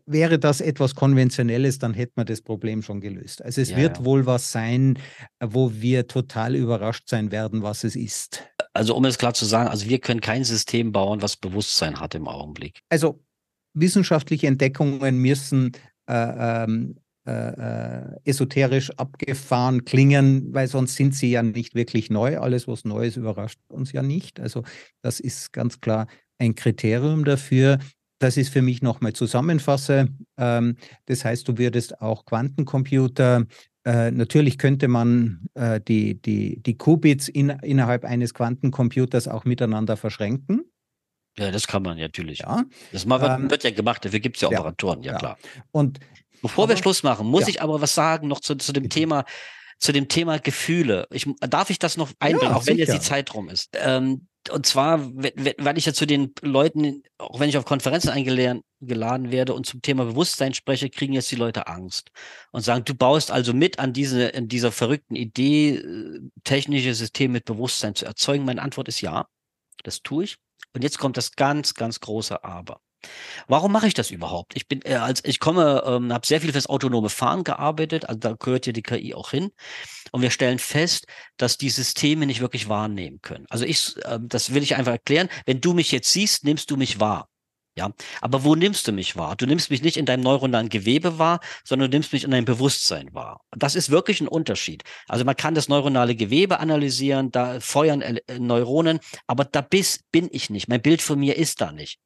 wäre 0.06 0.38
das 0.38 0.60
etwas 0.60 0.94
Konventionelles, 0.94 1.78
dann 1.78 1.94
hätte 1.94 2.12
man 2.16 2.26
das 2.26 2.42
Problem 2.42 2.82
schon 2.82 3.00
gelöst. 3.00 3.42
Also 3.42 3.60
es 3.60 3.70
ja, 3.70 3.76
wird 3.76 3.98
ja. 3.98 4.04
wohl 4.04 4.26
was 4.26 4.52
sein, 4.52 4.98
wo 5.42 5.72
wir 5.72 6.06
total 6.06 6.54
überrascht 6.54 7.08
sein 7.08 7.32
werden, 7.32 7.62
was 7.62 7.84
es 7.84 7.96
ist. 7.96 8.44
Also 8.72 8.94
um 8.94 9.04
es 9.04 9.18
klar 9.18 9.34
zu 9.34 9.44
sagen, 9.44 9.68
also 9.68 9.88
wir 9.88 9.98
können 9.98 10.20
kein 10.20 10.44
System 10.44 10.92
bauen, 10.92 11.22
was 11.22 11.36
Bewusstsein 11.36 12.00
hat 12.00 12.14
im 12.14 12.28
Augenblick. 12.28 12.80
Also 12.88 13.24
wissenschaftliche 13.74 14.46
Entdeckungen 14.46 15.18
müssen 15.18 15.72
äh, 16.08 16.64
ähm, 16.64 16.96
äh, 17.26 17.30
äh, 17.30 18.16
esoterisch 18.24 18.90
abgefahren 18.98 19.84
klingen, 19.84 20.52
weil 20.52 20.68
sonst 20.68 20.96
sind 20.96 21.14
sie 21.14 21.30
ja 21.30 21.42
nicht 21.42 21.74
wirklich 21.74 22.10
neu. 22.10 22.38
Alles, 22.38 22.68
was 22.68 22.84
neu 22.84 23.06
ist, 23.06 23.16
überrascht 23.16 23.58
uns 23.68 23.92
ja 23.92 24.02
nicht. 24.02 24.40
Also 24.40 24.62
das 25.02 25.20
ist 25.20 25.52
ganz 25.52 25.80
klar 25.80 26.06
ein 26.38 26.54
Kriterium 26.54 27.24
dafür. 27.24 27.78
Das 28.18 28.36
ist 28.36 28.50
für 28.50 28.62
mich 28.62 28.82
nochmal 28.82 29.12
zusammenfasse. 29.12 30.08
Ähm, 30.36 30.76
das 31.06 31.24
heißt, 31.24 31.48
du 31.48 31.58
würdest 31.58 32.00
auch 32.00 32.24
Quantencomputer 32.24 33.46
äh, 33.86 34.10
natürlich 34.10 34.56
könnte 34.56 34.88
man 34.88 35.46
äh, 35.54 35.80
die, 35.80 36.20
die, 36.20 36.62
die 36.62 36.76
Qubits 36.76 37.28
in, 37.28 37.50
innerhalb 37.50 38.04
eines 38.04 38.32
Quantencomputers 38.32 39.28
auch 39.28 39.44
miteinander 39.44 39.96
verschränken. 39.96 40.63
Ja, 41.36 41.50
das 41.50 41.66
kann 41.66 41.82
man 41.82 41.98
natürlich. 41.98 42.40
Ja. 42.40 42.64
Das 42.92 43.08
wird, 43.08 43.22
ähm, 43.22 43.50
wird 43.50 43.64
ja 43.64 43.70
gemacht, 43.70 44.04
dafür 44.04 44.20
gibt 44.20 44.36
es 44.36 44.42
ja 44.42 44.48
Operatoren, 44.48 45.02
ja, 45.02 45.12
ja, 45.12 45.18
klar. 45.18 45.38
Und 45.72 45.98
Bevor 46.44 46.64
aber, 46.64 46.74
wir 46.74 46.76
Schluss 46.76 47.02
machen, 47.02 47.26
muss 47.26 47.48
ich 47.48 47.62
aber 47.62 47.80
was 47.80 47.94
sagen 47.94 48.28
noch 48.28 48.38
zu, 48.38 48.54
zu 48.56 48.74
dem 48.74 48.90
Thema, 48.90 49.24
zu 49.78 49.92
dem 49.92 50.08
Thema 50.08 50.38
Gefühle. 50.38 51.06
Ich, 51.10 51.26
darf 51.40 51.70
ich 51.70 51.78
das 51.78 51.96
noch 51.96 52.10
einbringen, 52.18 52.52
ja, 52.52 52.58
auch 52.58 52.66
wenn 52.66 52.76
jetzt 52.76 52.92
die 52.92 53.00
Zeit 53.00 53.32
rum 53.32 53.48
ist? 53.48 53.70
Ähm, 53.72 54.28
und 54.50 54.66
zwar, 54.66 55.00
weil 55.14 55.78
ich 55.78 55.86
ja 55.86 55.94
zu 55.94 56.06
den 56.06 56.34
Leuten, 56.42 57.02
auch 57.16 57.40
wenn 57.40 57.48
ich 57.48 57.56
auf 57.56 57.64
Konferenzen 57.64 58.10
eingeladen 58.10 58.62
werde 59.30 59.54
und 59.54 59.64
zum 59.64 59.80
Thema 59.80 60.04
Bewusstsein 60.04 60.52
spreche, 60.52 60.90
kriegen 60.90 61.14
jetzt 61.14 61.30
die 61.30 61.36
Leute 61.36 61.66
Angst 61.66 62.10
und 62.52 62.60
sagen, 62.60 62.84
du 62.84 62.94
baust 62.94 63.30
also 63.30 63.54
mit 63.54 63.78
an 63.78 63.94
diese, 63.94 64.24
in 64.24 64.46
dieser 64.46 64.70
verrückten 64.70 65.16
Idee, 65.16 65.76
äh, 65.76 66.20
technische 66.44 66.94
Systeme 66.94 67.32
mit 67.32 67.46
Bewusstsein 67.46 67.94
zu 67.94 68.04
erzeugen. 68.04 68.44
Meine 68.44 68.60
Antwort 68.60 68.88
ist 68.88 69.00
ja, 69.00 69.28
das 69.82 70.02
tue 70.02 70.24
ich. 70.24 70.36
Und 70.74 70.82
jetzt 70.82 70.98
kommt 70.98 71.16
das 71.16 71.32
ganz, 71.32 71.74
ganz 71.74 72.00
große 72.00 72.44
Aber. 72.44 72.80
Warum 73.48 73.72
mache 73.72 73.86
ich 73.86 73.94
das 73.94 74.10
überhaupt? 74.10 74.56
Ich 74.56 74.66
bin, 74.66 74.80
äh, 74.84 74.94
als 74.94 75.22
ich 75.24 75.38
komme, 75.38 75.82
ähm, 75.86 76.12
habe 76.12 76.26
sehr 76.26 76.40
viel 76.40 76.52
fürs 76.52 76.66
autonome 76.66 77.10
Fahren 77.10 77.44
gearbeitet, 77.44 78.08
also 78.08 78.18
da 78.18 78.32
gehört 78.32 78.66
ja 78.66 78.72
die 78.72 78.82
KI 78.82 79.14
auch 79.14 79.30
hin. 79.30 79.50
Und 80.12 80.22
wir 80.22 80.30
stellen 80.30 80.58
fest, 80.58 81.06
dass 81.36 81.58
die 81.58 81.70
Systeme 81.70 82.26
nicht 82.26 82.40
wirklich 82.40 82.68
wahrnehmen 82.68 83.20
können. 83.20 83.46
Also 83.50 83.64
ich, 83.64 83.96
äh, 84.04 84.18
das 84.22 84.54
will 84.54 84.62
ich 84.62 84.76
einfach 84.76 84.92
erklären. 84.92 85.28
Wenn 85.46 85.60
du 85.60 85.74
mich 85.74 85.92
jetzt 85.92 86.12
siehst, 86.12 86.44
nimmst 86.44 86.70
du 86.70 86.76
mich 86.76 87.00
wahr. 87.00 87.28
Ja, 87.76 87.90
aber 88.20 88.44
wo 88.44 88.54
nimmst 88.54 88.86
du 88.86 88.92
mich 88.92 89.16
wahr? 89.16 89.34
Du 89.34 89.46
nimmst 89.46 89.68
mich 89.68 89.82
nicht 89.82 89.96
in 89.96 90.06
deinem 90.06 90.22
neuronalen 90.22 90.68
Gewebe 90.68 91.18
wahr, 91.18 91.40
sondern 91.64 91.90
du 91.90 91.96
nimmst 91.96 92.12
mich 92.12 92.22
in 92.22 92.30
deinem 92.30 92.44
Bewusstsein 92.44 93.12
wahr. 93.14 93.40
Das 93.50 93.74
ist 93.74 93.90
wirklich 93.90 94.20
ein 94.20 94.28
Unterschied. 94.28 94.84
Also 95.08 95.24
man 95.24 95.34
kann 95.34 95.56
das 95.56 95.68
neuronale 95.68 96.14
Gewebe 96.14 96.60
analysieren, 96.60 97.32
da 97.32 97.58
feuern 97.58 98.00
äh, 98.00 98.20
Neuronen, 98.38 99.00
aber 99.26 99.44
da 99.44 99.60
bis, 99.60 100.04
bin 100.12 100.28
ich 100.30 100.50
nicht. 100.50 100.68
Mein 100.68 100.82
Bild 100.82 101.02
von 101.02 101.18
mir 101.18 101.36
ist 101.36 101.60
da 101.60 101.72
nicht. 101.72 101.98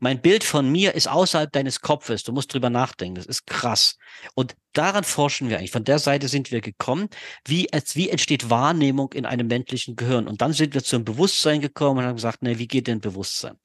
Mein 0.00 0.20
Bild 0.20 0.44
von 0.44 0.70
mir 0.70 0.94
ist 0.94 1.08
außerhalb 1.08 1.52
deines 1.52 1.80
Kopfes. 1.80 2.22
Du 2.22 2.32
musst 2.32 2.52
drüber 2.52 2.70
nachdenken. 2.70 3.16
Das 3.16 3.26
ist 3.26 3.46
krass. 3.46 3.96
Und 4.34 4.56
daran 4.72 5.04
forschen 5.04 5.48
wir 5.48 5.58
eigentlich. 5.58 5.70
Von 5.70 5.84
der 5.84 5.98
Seite 5.98 6.28
sind 6.28 6.50
wir 6.50 6.60
gekommen. 6.60 7.08
Wie, 7.46 7.68
wie 7.94 8.08
entsteht 8.08 8.50
Wahrnehmung 8.50 9.12
in 9.12 9.26
einem 9.26 9.46
menschlichen 9.46 9.96
Gehirn? 9.96 10.28
Und 10.28 10.40
dann 10.40 10.52
sind 10.52 10.74
wir 10.74 10.82
zum 10.82 11.04
Bewusstsein 11.04 11.60
gekommen 11.60 12.00
und 12.00 12.06
haben 12.06 12.16
gesagt, 12.16 12.42
ne, 12.42 12.58
wie 12.58 12.68
geht 12.68 12.86
denn 12.86 13.00
Bewusstsein? 13.00 13.56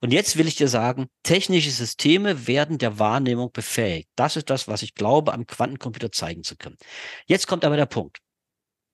Und 0.00 0.12
jetzt 0.12 0.36
will 0.36 0.46
ich 0.46 0.56
dir 0.56 0.68
sagen, 0.68 1.08
technische 1.22 1.70
Systeme 1.70 2.46
werden 2.46 2.78
der 2.78 2.98
Wahrnehmung 2.98 3.50
befähigt. 3.52 4.08
Das 4.16 4.36
ist 4.36 4.50
das, 4.50 4.68
was 4.68 4.82
ich 4.82 4.94
glaube, 4.94 5.32
am 5.32 5.46
Quantencomputer 5.46 6.12
zeigen 6.12 6.42
zu 6.42 6.56
können. 6.56 6.76
Jetzt 7.26 7.46
kommt 7.46 7.64
aber 7.64 7.76
der 7.76 7.86
Punkt. 7.86 8.18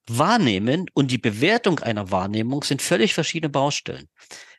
Wahrnehmen 0.08 0.86
und 0.94 1.10
die 1.10 1.18
Bewertung 1.18 1.80
einer 1.80 2.10
Wahrnehmung 2.10 2.62
sind 2.62 2.80
völlig 2.80 3.12
verschiedene 3.12 3.50
Baustellen. 3.50 4.08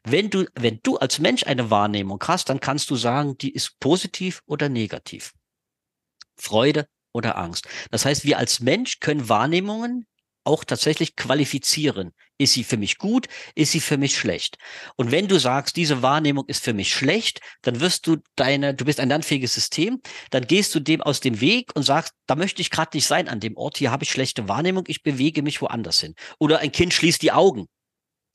Wenn 0.09 0.29
du, 0.29 0.45
wenn 0.55 0.79
du 0.83 0.95
als 0.95 1.19
Mensch 1.19 1.43
eine 1.45 1.69
Wahrnehmung 1.69 2.23
hast, 2.25 2.47
dann 2.47 2.61
kannst 2.61 2.89
du 2.89 2.95
sagen, 2.95 3.37
die 3.37 3.51
ist 3.51 3.77
positiv 3.81 4.41
oder 4.45 4.69
negativ. 4.69 5.33
Freude 6.37 6.87
oder 7.11 7.37
Angst. 7.37 7.67
Das 7.91 8.05
heißt, 8.05 8.23
wir 8.23 8.37
als 8.37 8.61
Mensch 8.61 9.01
können 9.01 9.27
Wahrnehmungen 9.27 10.05
auch 10.45 10.63
tatsächlich 10.63 11.17
qualifizieren. 11.17 12.13
Ist 12.37 12.53
sie 12.53 12.63
für 12.63 12.77
mich 12.77 12.99
gut? 12.99 13.27
Ist 13.53 13.73
sie 13.73 13.81
für 13.81 13.97
mich 13.97 14.15
schlecht? 14.15 14.57
Und 14.95 15.11
wenn 15.11 15.27
du 15.27 15.39
sagst, 15.39 15.75
diese 15.75 16.01
Wahrnehmung 16.01 16.45
ist 16.47 16.63
für 16.63 16.73
mich 16.73 16.93
schlecht, 16.93 17.41
dann 17.61 17.81
wirst 17.81 18.07
du 18.07 18.15
deine, 18.37 18.73
du 18.73 18.85
bist 18.85 19.01
ein 19.01 19.09
lernfähiges 19.09 19.55
System, 19.55 19.99
dann 20.29 20.47
gehst 20.47 20.73
du 20.73 20.79
dem 20.79 21.01
aus 21.01 21.19
dem 21.19 21.41
Weg 21.41 21.75
und 21.75 21.83
sagst, 21.83 22.13
da 22.27 22.35
möchte 22.35 22.61
ich 22.61 22.69
gerade 22.69 22.95
nicht 22.95 23.07
sein 23.07 23.27
an 23.27 23.41
dem 23.41 23.57
Ort, 23.57 23.77
hier 23.77 23.91
habe 23.91 24.05
ich 24.05 24.11
schlechte 24.11 24.47
Wahrnehmung, 24.47 24.85
ich 24.87 25.03
bewege 25.03 25.41
mich 25.41 25.61
woanders 25.61 25.99
hin. 25.99 26.15
Oder 26.39 26.59
ein 26.59 26.71
Kind 26.71 26.93
schließt 26.93 27.21
die 27.21 27.33
Augen. 27.33 27.67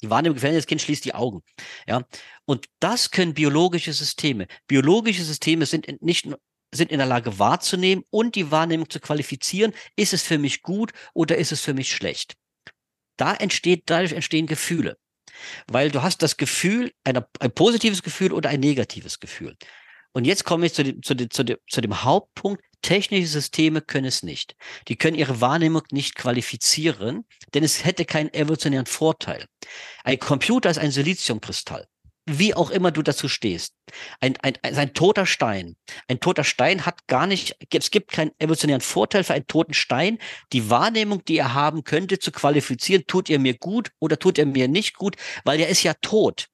Die 0.02 0.10
Wahrnehmung 0.10 0.34
gefällt 0.34 0.56
das 0.56 0.66
Kind 0.66 0.82
schließt 0.82 1.04
die 1.04 1.14
Augen. 1.14 1.42
Ja. 1.86 2.02
Und 2.44 2.66
das 2.80 3.10
können 3.10 3.34
biologische 3.34 3.92
Systeme. 3.92 4.46
Biologische 4.66 5.24
Systeme 5.24 5.66
sind 5.66 6.02
nicht 6.02 6.28
sind 6.74 6.90
in 6.90 6.98
der 6.98 7.06
Lage 7.06 7.38
wahrzunehmen 7.38 8.04
und 8.10 8.34
die 8.34 8.50
Wahrnehmung 8.50 8.88
zu 8.88 8.98
qualifizieren. 8.98 9.74
Ist 9.94 10.14
es 10.14 10.22
für 10.22 10.38
mich 10.38 10.62
gut 10.62 10.92
oder 11.12 11.36
ist 11.36 11.52
es 11.52 11.60
für 11.60 11.74
mich 11.74 11.94
schlecht? 11.94 12.34
Da 13.18 13.34
entsteht, 13.34 13.82
dadurch 13.86 14.12
entstehen 14.12 14.46
Gefühle. 14.46 14.96
Weil 15.66 15.90
du 15.90 16.02
hast 16.02 16.22
das 16.22 16.36
Gefühl, 16.36 16.92
ein, 17.04 17.22
ein 17.40 17.52
positives 17.52 18.02
Gefühl 18.02 18.32
oder 18.32 18.48
ein 18.48 18.60
negatives 18.60 19.20
Gefühl. 19.20 19.56
Und 20.12 20.24
jetzt 20.24 20.44
komme 20.44 20.66
ich 20.66 20.74
zu 20.74 20.82
dem, 20.82 21.02
zu, 21.02 21.14
dem, 21.14 21.30
zu, 21.30 21.42
dem, 21.42 21.58
zu 21.68 21.80
dem 21.80 22.02
Hauptpunkt. 22.02 22.64
Technische 22.82 23.28
Systeme 23.28 23.80
können 23.80 24.06
es 24.06 24.22
nicht. 24.22 24.56
Die 24.88 24.96
können 24.96 25.16
ihre 25.16 25.40
Wahrnehmung 25.40 25.82
nicht 25.90 26.16
qualifizieren, 26.16 27.24
denn 27.54 27.64
es 27.64 27.84
hätte 27.84 28.04
keinen 28.04 28.32
evolutionären 28.34 28.86
Vorteil. 28.86 29.46
Ein 30.04 30.18
Computer 30.18 30.70
ist 30.70 30.78
ein 30.78 30.90
Siliziumkristall 30.90 31.86
wie 32.26 32.54
auch 32.54 32.70
immer 32.70 32.90
du 32.90 33.02
dazu 33.02 33.28
stehst. 33.28 33.74
Ein, 34.20 34.36
ein, 34.42 34.54
ein, 34.62 34.76
ein 34.76 34.94
toter 34.94 35.26
Stein. 35.26 35.76
Ein 36.08 36.20
toter 36.20 36.44
Stein 36.44 36.86
hat 36.86 37.06
gar 37.06 37.26
nicht, 37.26 37.56
es 37.72 37.90
gibt 37.90 38.12
keinen 38.12 38.30
evolutionären 38.38 38.80
Vorteil 38.80 39.24
für 39.24 39.34
einen 39.34 39.46
toten 39.46 39.74
Stein. 39.74 40.18
Die 40.52 40.70
Wahrnehmung, 40.70 41.24
die 41.24 41.38
er 41.38 41.54
haben 41.54 41.84
könnte, 41.84 42.18
zu 42.18 42.30
qualifizieren, 42.30 43.04
tut 43.06 43.28
er 43.28 43.38
mir 43.38 43.56
gut 43.56 43.90
oder 43.98 44.18
tut 44.18 44.38
er 44.38 44.46
mir 44.46 44.68
nicht 44.68 44.96
gut, 44.96 45.16
weil 45.44 45.60
er 45.60 45.68
ist 45.68 45.82
ja 45.82 45.94
tot. 45.94 46.46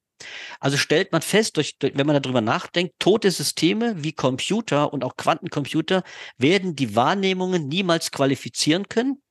Also 0.60 0.76
stellt 0.76 1.12
man 1.12 1.22
fest, 1.22 1.56
durch, 1.56 1.76
wenn 1.80 2.06
man 2.06 2.20
darüber 2.20 2.40
nachdenkt, 2.40 2.94
tote 2.98 3.30
Systeme 3.30 4.02
wie 4.02 4.12
Computer 4.12 4.92
und 4.92 5.04
auch 5.04 5.16
Quantencomputer 5.16 6.02
werden 6.36 6.76
die 6.76 6.96
Wahrnehmungen 6.96 7.68
niemals 7.68 8.10
qualifizieren 8.10 8.88
können, 8.88 9.22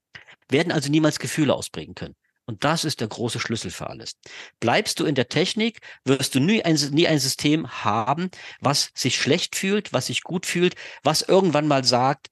werden 0.49 0.71
also 0.71 0.89
niemals 0.89 1.19
Gefühle 1.19 1.53
ausprägen 1.53 1.95
können. 1.95 2.15
Und 2.45 2.63
das 2.63 2.85
ist 2.85 3.01
der 3.01 3.09
große 3.09 3.41
Schlüssel 3.41 3.71
für 3.71 3.89
alles. 3.89 4.13
Bleibst 4.61 4.99
du 4.99 5.05
in 5.05 5.15
der 5.15 5.27
Technik, 5.27 5.79
wirst 6.05 6.33
du 6.33 6.39
nie 6.39 6.63
ein, 6.63 6.75
nie 6.91 7.07
ein 7.07 7.19
System 7.19 7.67
haben, 7.83 8.31
was 8.61 8.91
sich 8.95 9.17
schlecht 9.17 9.57
fühlt, 9.57 9.91
was 9.91 10.07
sich 10.07 10.23
gut 10.23 10.45
fühlt, 10.45 10.75
was 11.03 11.21
irgendwann 11.21 11.67
mal 11.67 11.83
sagt, 11.83 12.27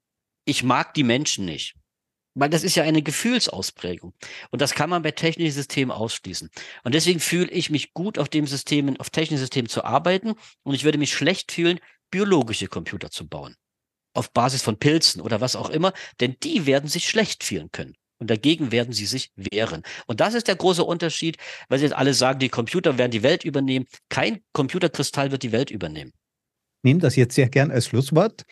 ich 0.46 0.64
mag 0.64 0.94
die 0.94 1.04
Menschen 1.04 1.44
nicht. 1.44 1.76
Weil 2.36 2.50
das 2.50 2.64
ist 2.64 2.76
ja 2.76 2.84
eine 2.84 3.02
Gefühlsausprägung. 3.02 4.14
Und 4.52 4.62
das 4.62 4.74
kann 4.74 4.90
man 4.90 5.02
bei 5.02 5.12
technischen 5.12 5.54
Systemen 5.54 5.92
ausschließen. 5.92 6.50
Und 6.84 6.94
deswegen 6.94 7.20
fühle 7.20 7.50
ich 7.50 7.70
mich 7.70 7.94
gut, 7.94 8.20
auf 8.20 8.30
dem 8.30 8.46
System, 8.46 8.96
auf 9.00 9.10
technischen 9.10 9.40
Systemen 9.40 9.70
zu 9.70 9.84
arbeiten. 9.84 10.36
Und 10.64 10.76
ich 10.76 10.84
würde 10.84 10.98
mich 10.98 11.14
schlecht 11.14 11.54
fühlen, 11.54 11.80
biologische 12.12 12.68
Computer 12.68 13.10
zu 13.10 13.28
bauen. 13.28 13.56
Auf 14.14 14.32
Basis 14.32 14.62
von 14.62 14.78
Pilzen 14.78 15.22
oder 15.22 15.40
was 15.42 15.56
auch 15.56 15.70
immer. 15.70 15.94
Denn 16.20 16.36
die 16.44 16.66
werden 16.66 16.90
sich 16.90 17.08
schlecht 17.08 17.44
fühlen 17.44 17.70
können. 17.72 17.96
Und 18.18 18.30
dagegen 18.30 18.72
werden 18.72 18.94
sie 18.94 19.06
sich 19.06 19.32
wehren. 19.36 19.84
Und 20.08 20.20
das 20.20 20.34
ist 20.34 20.48
der 20.48 20.56
große 20.56 20.84
Unterschied, 20.84 21.38
weil 21.68 21.80
sie 21.80 21.86
jetzt 21.86 21.96
alle 21.96 22.14
sagen, 22.14 22.40
die 22.40 22.50
Computer 22.50 22.98
werden 22.98 23.12
die 23.12 23.24
Welt 23.24 23.44
übernehmen. 23.44 23.86
Kein 24.10 24.42
Computerkristall 24.54 25.32
wird 25.32 25.44
die 25.44 25.52
Welt 25.52 25.70
übernehmen. 25.70 26.12
Ich 26.84 26.98
das 27.00 27.16
jetzt 27.16 27.36
sehr 27.36 27.50
gern 27.50 27.72
als 27.72 27.88
Schlusswort. 27.88 28.44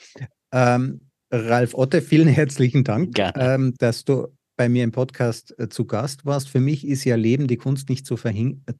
Ähm, 0.52 1.12
Ralf 1.36 1.74
Otte, 1.74 2.04
vielen 2.04 2.28
herzlichen 2.28 2.84
Dank, 2.84 3.18
ähm, 3.18 3.74
dass 3.80 4.06
du 4.06 4.28
bei 4.56 4.70
mir 4.70 4.84
im 4.84 4.92
Podcast 4.92 5.58
äh, 5.58 5.68
zu 5.68 5.86
Gast 5.86 6.28
warst. 6.28 6.48
Für 6.48 6.60
mich 6.60 6.86
ist 6.88 7.06
ja 7.06 7.16
Leben 7.16 7.48
die 7.48 7.58
Kunst 7.58 7.90
nicht 7.90 8.06
zu 8.06 8.18
verhindern. 8.18 8.62
Äh, 8.68 8.74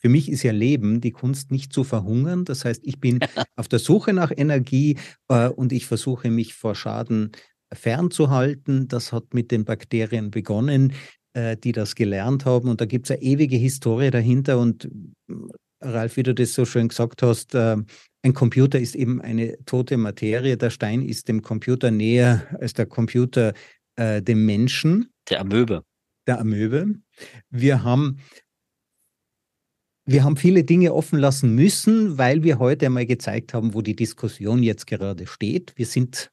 für 0.00 0.08
mich 0.08 0.28
ist 0.28 0.42
ja 0.42 0.50
Leben 0.50 1.00
die 1.00 1.12
Kunst 1.12 1.52
nicht 1.52 1.72
zu 1.72 1.84
verhungern. 1.84 2.44
Das 2.44 2.64
heißt, 2.64 2.80
ich 2.84 2.98
bin 2.98 3.20
auf 3.56 3.68
der 3.68 3.78
Suche 3.78 4.12
nach 4.12 4.32
Energie 4.36 4.98
äh, 5.28 5.48
und 5.48 5.72
ich 5.72 5.86
versuche 5.86 6.28
mich 6.28 6.54
vor 6.54 6.74
Schaden 6.74 7.30
fernzuhalten. 7.72 8.88
Das 8.88 9.12
hat 9.12 9.32
mit 9.32 9.52
den 9.52 9.64
Bakterien 9.64 10.32
begonnen, 10.32 10.94
äh, 11.34 11.56
die 11.56 11.70
das 11.70 11.94
gelernt 11.94 12.44
haben. 12.44 12.68
Und 12.68 12.80
da 12.80 12.84
gibt 12.84 13.06
es 13.06 13.12
eine 13.12 13.22
ewige 13.22 13.56
Historie 13.56 14.10
dahinter. 14.10 14.58
Und 14.58 14.90
Ralf, 15.80 16.16
wie 16.16 16.24
du 16.24 16.34
das 16.34 16.52
so 16.52 16.64
schön 16.64 16.88
gesagt 16.88 17.22
hast, 17.22 17.54
ein 18.22 18.34
Computer 18.34 18.78
ist 18.78 18.94
eben 18.94 19.20
eine 19.20 19.62
tote 19.64 19.96
Materie. 19.96 20.56
Der 20.56 20.70
Stein 20.70 21.02
ist 21.02 21.28
dem 21.28 21.42
Computer 21.42 21.90
näher 21.90 22.46
als 22.60 22.72
der 22.72 22.86
Computer 22.86 23.52
äh, 23.96 24.22
dem 24.22 24.46
Menschen. 24.46 25.10
Der 25.28 25.40
Amöbe. 25.40 25.84
Der 26.26 26.40
Amöbe. 26.40 26.86
Wir 27.50 27.82
haben 27.82 28.18
wir 30.04 30.24
haben 30.24 30.36
viele 30.36 30.64
Dinge 30.64 30.94
offen 30.94 31.18
lassen 31.18 31.54
müssen, 31.54 32.18
weil 32.18 32.42
wir 32.42 32.58
heute 32.58 32.86
einmal 32.86 33.06
gezeigt 33.06 33.54
haben, 33.54 33.72
wo 33.72 33.82
die 33.82 33.94
Diskussion 33.94 34.62
jetzt 34.62 34.88
gerade 34.88 35.28
steht. 35.28 35.72
Wir 35.76 35.86
sind 35.86 36.32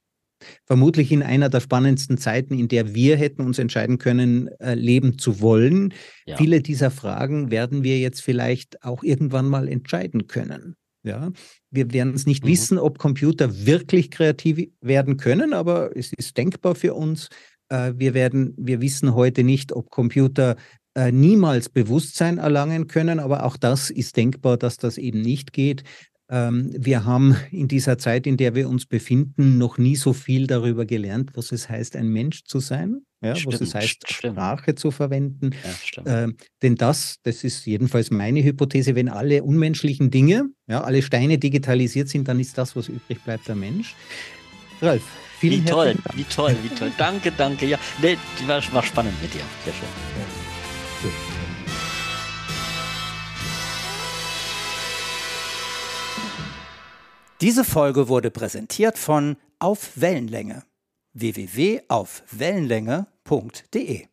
vermutlich 0.65 1.11
in 1.11 1.21
einer 1.21 1.49
der 1.49 1.59
spannendsten 1.59 2.17
Zeiten, 2.17 2.57
in 2.57 2.67
der 2.67 2.95
wir 2.95 3.15
hätten 3.15 3.43
uns 3.43 3.59
entscheiden 3.59 3.99
können, 3.99 4.47
äh, 4.59 4.73
leben 4.73 5.19
zu 5.19 5.39
wollen. 5.39 5.93
Ja. 6.25 6.37
Viele 6.37 6.61
dieser 6.61 6.89
Fragen 6.89 7.51
werden 7.51 7.83
wir 7.83 7.99
jetzt 7.99 8.21
vielleicht 8.21 8.83
auch 8.83 9.03
irgendwann 9.03 9.47
mal 9.47 9.67
entscheiden 9.67 10.25
können. 10.25 10.75
Ja, 11.03 11.31
wir 11.71 11.93
werden 11.93 12.13
es 12.13 12.25
nicht 12.25 12.43
mhm. 12.43 12.49
wissen, 12.49 12.77
ob 12.77 12.97
Computer 12.97 13.65
wirklich 13.65 14.11
kreativ 14.11 14.69
werden 14.81 15.17
können, 15.17 15.53
aber 15.53 15.95
es 15.95 16.11
ist 16.13 16.37
denkbar 16.37 16.75
für 16.75 16.93
uns. 16.93 17.29
Äh, 17.69 17.93
wir 17.95 18.13
werden, 18.13 18.53
wir 18.57 18.81
wissen 18.81 19.15
heute 19.15 19.43
nicht, 19.43 19.71
ob 19.71 19.89
Computer 19.89 20.57
äh, 20.95 21.11
niemals 21.11 21.69
Bewusstsein 21.69 22.37
erlangen 22.37 22.87
können, 22.87 23.19
aber 23.19 23.45
auch 23.45 23.55
das 23.55 23.89
ist 23.89 24.17
denkbar, 24.17 24.57
dass 24.57 24.77
das 24.77 24.97
eben 24.97 25.21
nicht 25.21 25.53
geht. 25.53 25.83
Ähm, 26.29 26.71
wir 26.77 27.05
haben 27.05 27.35
in 27.51 27.67
dieser 27.67 27.97
Zeit, 27.97 28.27
in 28.27 28.37
der 28.37 28.55
wir 28.55 28.67
uns 28.67 28.85
befinden, 28.85 29.57
noch 29.57 29.77
nie 29.77 29.95
so 29.95 30.13
viel 30.13 30.47
darüber 30.47 30.85
gelernt, 30.85 31.31
was 31.35 31.51
es 31.51 31.69
heißt, 31.69 31.95
ein 31.95 32.09
Mensch 32.09 32.43
zu 32.43 32.59
sein, 32.59 33.01
ja, 33.21 33.35
stimmt, 33.35 33.53
was 33.55 33.61
es 33.61 33.75
heißt, 33.75 34.09
stimmt. 34.09 34.35
Sprache 34.35 34.75
zu 34.75 34.91
verwenden. 34.91 35.51
Ja, 36.05 36.23
äh, 36.23 36.33
denn 36.61 36.75
das, 36.75 37.17
das 37.23 37.43
ist 37.43 37.65
jedenfalls 37.65 38.11
meine 38.11 38.43
Hypothese, 38.43 38.95
wenn 38.95 39.09
alle 39.09 39.43
unmenschlichen 39.43 40.09
Dinge, 40.09 40.45
ja, 40.67 40.81
alle 40.81 41.01
Steine 41.01 41.37
digitalisiert 41.37 42.07
sind, 42.07 42.27
dann 42.27 42.39
ist 42.39 42.57
das, 42.57 42.75
was 42.75 42.87
übrig 42.87 43.21
bleibt, 43.23 43.47
der 43.47 43.55
Mensch. 43.55 43.95
Ralf, 44.81 45.03
vielen 45.39 45.65
wie 45.65 45.69
toll, 45.69 45.95
Dank. 45.95 46.17
wie 46.17 46.23
toll, 46.23 46.55
wie 46.63 46.75
toll. 46.75 46.91
danke, 46.97 47.31
danke. 47.31 47.65
Ja, 47.65 47.77
nee, 48.01 48.17
war, 48.47 48.61
war 48.73 48.83
spannend 48.83 49.21
mit 49.21 49.33
dir. 49.33 49.41
Sehr 49.65 49.73
schön. 49.73 49.89
Ja. 50.17 50.25
Gut. 51.03 51.39
Diese 57.41 57.63
Folge 57.63 58.09
wurde 58.09 58.31
präsentiert 58.31 58.97
von 58.97 59.37
Auf 59.59 59.91
Wellenlänge 59.95 60.63
www.aufwellenlänge.de 61.19 64.09